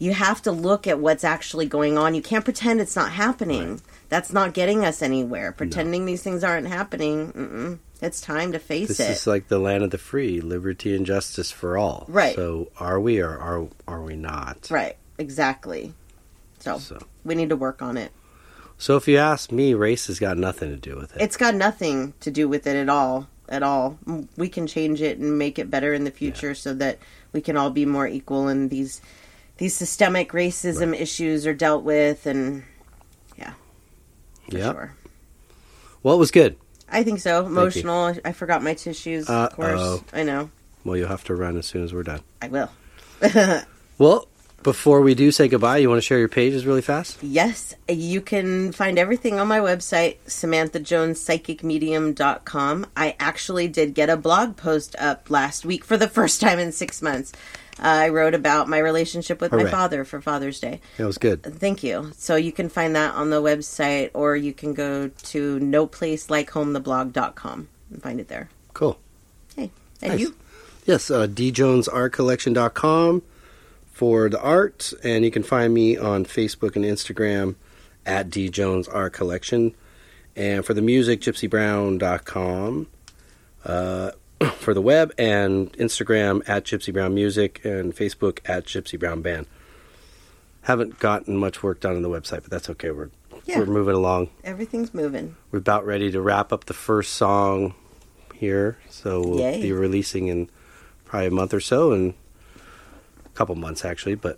you 0.00 0.12
have 0.14 0.42
to 0.42 0.50
look 0.50 0.88
at 0.88 0.98
what's 0.98 1.22
actually 1.22 1.66
going 1.66 1.96
on. 1.96 2.14
You 2.16 2.22
can't 2.22 2.44
pretend 2.44 2.80
it's 2.80 2.96
not 2.96 3.12
happening. 3.12 3.80
That's 4.08 4.32
not 4.32 4.54
getting 4.54 4.84
us 4.84 5.02
anywhere. 5.02 5.52
Pretending 5.52 6.06
these 6.06 6.22
things 6.22 6.42
aren't 6.42 6.66
happening. 6.66 7.32
Mm-mm. 7.32 7.78
It's 8.00 8.20
time 8.20 8.52
to 8.52 8.58
face 8.58 8.90
it. 8.90 8.96
this 8.96 9.00
it. 9.00 9.10
is 9.12 9.26
like 9.26 9.48
the 9.48 9.58
land 9.58 9.82
of 9.84 9.90
the 9.90 9.98
free, 9.98 10.40
liberty 10.40 10.94
and 10.94 11.04
justice 11.04 11.50
for 11.50 11.76
all. 11.76 12.06
Right. 12.08 12.34
So 12.34 12.70
are 12.78 12.98
we 13.00 13.20
or 13.20 13.36
are 13.36 13.66
are 13.86 14.02
we 14.02 14.16
not? 14.16 14.68
right. 14.70 14.96
Exactly. 15.18 15.92
So, 16.60 16.78
So 16.78 16.98
we 17.24 17.34
need 17.34 17.48
to 17.50 17.56
work 17.56 17.82
on 17.82 17.96
it. 17.96 18.12
so 18.78 18.96
if 18.96 19.08
you 19.08 19.16
ask 19.18 19.50
me, 19.52 19.74
race 19.74 20.06
has 20.06 20.18
got 20.20 20.38
nothing 20.38 20.70
to 20.70 20.76
do 20.76 20.96
with 20.96 21.14
it. 21.16 21.22
It's 21.22 21.36
got 21.36 21.54
nothing 21.54 22.14
to 22.20 22.30
do 22.30 22.48
with 22.48 22.66
it 22.66 22.76
at 22.76 22.88
all. 22.88 23.28
At 23.48 23.62
all. 23.62 23.98
We 24.36 24.48
can 24.48 24.66
change 24.66 25.02
it 25.02 25.18
and 25.18 25.38
make 25.38 25.58
it 25.58 25.70
better 25.70 25.92
in 25.92 26.04
the 26.04 26.10
future 26.10 26.54
so 26.54 26.72
that 26.74 26.98
we 27.32 27.40
can 27.40 27.56
all 27.56 27.70
be 27.70 27.84
more 27.84 28.06
equal 28.06 28.46
and 28.48 28.70
these 28.70 29.00
these 29.56 29.74
systemic 29.74 30.30
racism 30.32 30.94
issues 30.94 31.46
are 31.46 31.54
dealt 31.54 31.82
with 31.82 32.26
and 32.26 32.58
yeah. 32.58 32.62
Yeah. 34.48 34.72
sure. 34.72 34.94
Well, 36.02 36.14
it 36.14 36.18
was 36.18 36.30
good. 36.30 36.56
I 36.90 37.02
think 37.02 37.20
so. 37.20 37.44
Emotional. 37.44 38.14
I 38.24 38.32
forgot 38.32 38.62
my 38.62 38.74
tissues, 38.74 39.28
of 39.28 39.52
course. 39.52 39.80
Uh-oh. 39.80 40.04
I 40.12 40.22
know. 40.22 40.50
Well, 40.84 40.96
you'll 40.96 41.08
have 41.08 41.24
to 41.24 41.34
run 41.34 41.56
as 41.58 41.66
soon 41.66 41.84
as 41.84 41.92
we're 41.92 42.02
done. 42.02 42.20
I 42.40 42.48
will. 42.48 42.70
Well, 43.98 44.28
before 44.62 45.00
we 45.00 45.14
do 45.14 45.30
say 45.30 45.48
goodbye, 45.48 45.78
you 45.78 45.88
want 45.88 45.96
to 45.98 46.02
share 46.06 46.18
your 46.18 46.28
pages 46.28 46.66
really 46.66 46.82
fast? 46.82 47.16
Yes, 47.22 47.74
you 47.88 48.20
can 48.20 48.72
find 48.72 48.98
everything 48.98 49.38
on 49.38 49.46
my 49.48 49.60
website, 49.60 50.16
SamanthaJonesPsychicMedium.com. 50.26 52.86
I 52.96 53.14
actually 53.20 53.68
did 53.68 53.94
get 53.94 54.10
a 54.10 54.16
blog 54.16 54.56
post 54.56 54.96
up 54.98 55.30
last 55.30 55.64
week 55.64 55.84
for 55.84 55.96
the 55.96 56.08
first 56.08 56.40
time 56.40 56.58
in 56.58 56.72
six 56.72 57.00
months. 57.00 57.32
Uh, 57.78 57.82
I 57.86 58.08
wrote 58.08 58.34
about 58.34 58.68
my 58.68 58.78
relationship 58.78 59.40
with 59.40 59.52
my 59.52 59.66
father 59.66 60.04
for 60.04 60.20
Father's 60.20 60.58
Day. 60.58 60.80
That 60.96 61.06
was 61.06 61.16
good. 61.16 61.44
Thank 61.44 61.84
you. 61.84 62.10
So 62.16 62.34
you 62.34 62.50
can 62.50 62.68
find 62.68 62.96
that 62.96 63.14
on 63.14 63.30
the 63.30 63.40
website, 63.40 64.10
or 64.14 64.34
you 64.34 64.52
can 64.52 64.74
go 64.74 65.06
to 65.08 65.60
noplacelikehometheblog.com 65.60 67.68
and 67.90 68.02
find 68.02 68.18
it 68.18 68.26
there. 68.26 68.48
Cool. 68.74 68.98
Hey, 69.54 69.70
and 70.02 70.10
Nice. 70.12 70.20
you? 70.20 70.34
Yes, 70.86 71.08
uh, 71.08 71.28
djonesartcollection.com 71.28 73.22
for 73.98 74.28
the 74.28 74.40
art, 74.40 74.92
and 75.02 75.24
you 75.24 75.30
can 75.32 75.42
find 75.42 75.74
me 75.74 75.96
on 75.96 76.24
Facebook 76.24 76.76
and 76.76 76.84
Instagram 76.84 77.56
at 78.06 78.30
D 78.30 78.48
Jones 78.48 78.86
Art 78.86 79.12
Collection. 79.12 79.74
And 80.36 80.64
for 80.64 80.72
the 80.72 80.80
music, 80.80 81.20
gypsybrowne.com 81.20 82.86
uh, 83.64 84.10
for 84.58 84.72
the 84.72 84.80
web, 84.80 85.12
and 85.18 85.72
Instagram 85.72 86.48
at 86.48 86.62
Gypsy 86.62 86.92
Browne 86.92 87.12
Music, 87.12 87.60
and 87.64 87.92
Facebook 87.92 88.38
at 88.48 88.66
Gypsy 88.66 88.96
Browne 88.96 89.20
Band. 89.20 89.46
Haven't 90.62 91.00
gotten 91.00 91.36
much 91.36 91.64
work 91.64 91.80
done 91.80 91.96
on 91.96 92.02
the 92.02 92.08
website, 92.08 92.42
but 92.42 92.50
that's 92.50 92.70
okay. 92.70 92.92
We're 92.92 93.10
Yeah. 93.46 93.58
we're 93.58 93.66
moving 93.66 93.96
along. 93.96 94.30
Everything's 94.44 94.94
moving. 94.94 95.34
We're 95.50 95.58
about 95.58 95.84
ready 95.84 96.12
to 96.12 96.20
wrap 96.20 96.52
up 96.52 96.66
the 96.66 96.72
first 96.74 97.14
song 97.14 97.74
here, 98.32 98.78
so 98.88 99.20
we'll 99.22 99.40
Yay. 99.40 99.60
be 99.60 99.72
releasing 99.72 100.28
in 100.28 100.50
probably 101.04 101.26
a 101.26 101.30
month 101.32 101.52
or 101.52 101.58
so, 101.60 101.90
and 101.90 102.14
couple 103.38 103.54
months 103.54 103.84
actually, 103.84 104.16
but 104.16 104.36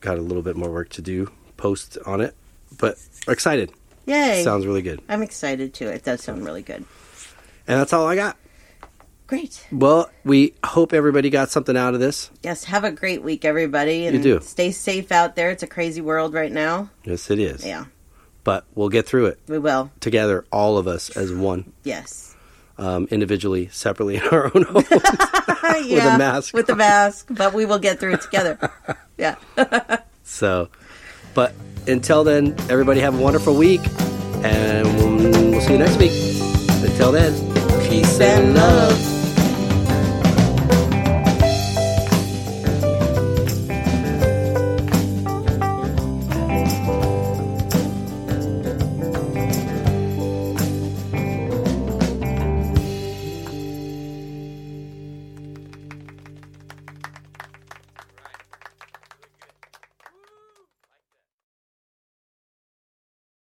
got 0.00 0.16
a 0.18 0.22
little 0.22 0.42
bit 0.42 0.56
more 0.56 0.70
work 0.70 0.88
to 0.90 1.02
do 1.02 1.30
post 1.58 1.98
on 2.06 2.20
it. 2.22 2.34
But 2.78 2.96
excited. 3.28 3.70
Yay. 4.06 4.42
Sounds 4.42 4.64
really 4.64 4.80
good. 4.82 5.00
I'm 5.08 5.22
excited 5.22 5.74
too. 5.74 5.88
It 5.88 6.02
does 6.04 6.22
sound 6.22 6.44
really 6.44 6.62
good. 6.62 6.84
And 7.66 7.78
that's 7.80 7.92
all 7.92 8.06
I 8.06 8.14
got. 8.14 8.36
Great. 9.26 9.66
Well, 9.70 10.08
we 10.24 10.54
hope 10.64 10.94
everybody 10.94 11.28
got 11.28 11.50
something 11.50 11.76
out 11.76 11.92
of 11.92 12.00
this. 12.00 12.30
Yes, 12.42 12.64
have 12.64 12.84
a 12.84 12.90
great 12.90 13.22
week, 13.22 13.44
everybody. 13.44 14.06
And 14.06 14.16
You 14.16 14.22
do. 14.22 14.40
Stay 14.40 14.70
safe 14.70 15.12
out 15.12 15.36
there. 15.36 15.50
It's 15.50 15.62
a 15.62 15.66
crazy 15.66 16.00
world 16.00 16.32
right 16.32 16.50
now. 16.50 16.88
Yes, 17.04 17.30
it 17.30 17.38
is. 17.38 17.66
Yeah, 17.66 17.84
But 18.44 18.64
we'll 18.74 18.88
get 18.88 19.04
through 19.04 19.26
it 19.26 19.38
we 19.46 19.58
will. 19.58 19.90
together, 20.00 20.46
all 20.50 20.78
of 20.78 20.88
us 20.88 21.10
as 21.14 21.30
one, 21.30 21.70
Yes. 21.84 22.34
um, 22.78 23.06
individually, 23.10 23.68
separately 23.70 24.16
in 24.20 24.22
our 24.28 24.50
own 24.54 24.62
home. 24.62 24.84
yeah, 25.48 25.80
with 25.94 26.04
a 26.04 26.18
mask 26.18 26.54
With 26.54 26.66
the 26.66 26.76
mask. 26.76 27.26
But 27.30 27.54
we 27.54 27.64
will 27.64 27.78
get 27.78 27.98
through 27.98 28.14
it 28.14 28.22
together. 28.22 28.58
yeah. 29.18 29.36
So, 30.30 30.68
but 31.32 31.54
until 31.86 32.22
then, 32.22 32.54
everybody 32.68 33.00
have 33.00 33.18
a 33.18 33.22
wonderful 33.22 33.56
week, 33.56 33.80
and 34.44 34.86
we'll, 34.98 35.50
we'll 35.52 35.60
see 35.62 35.72
you 35.72 35.78
next 35.78 35.96
week. 35.96 36.12
Until 36.84 37.12
then, 37.12 37.32
peace 37.88 38.20
and 38.20 38.54
love. 38.54 39.17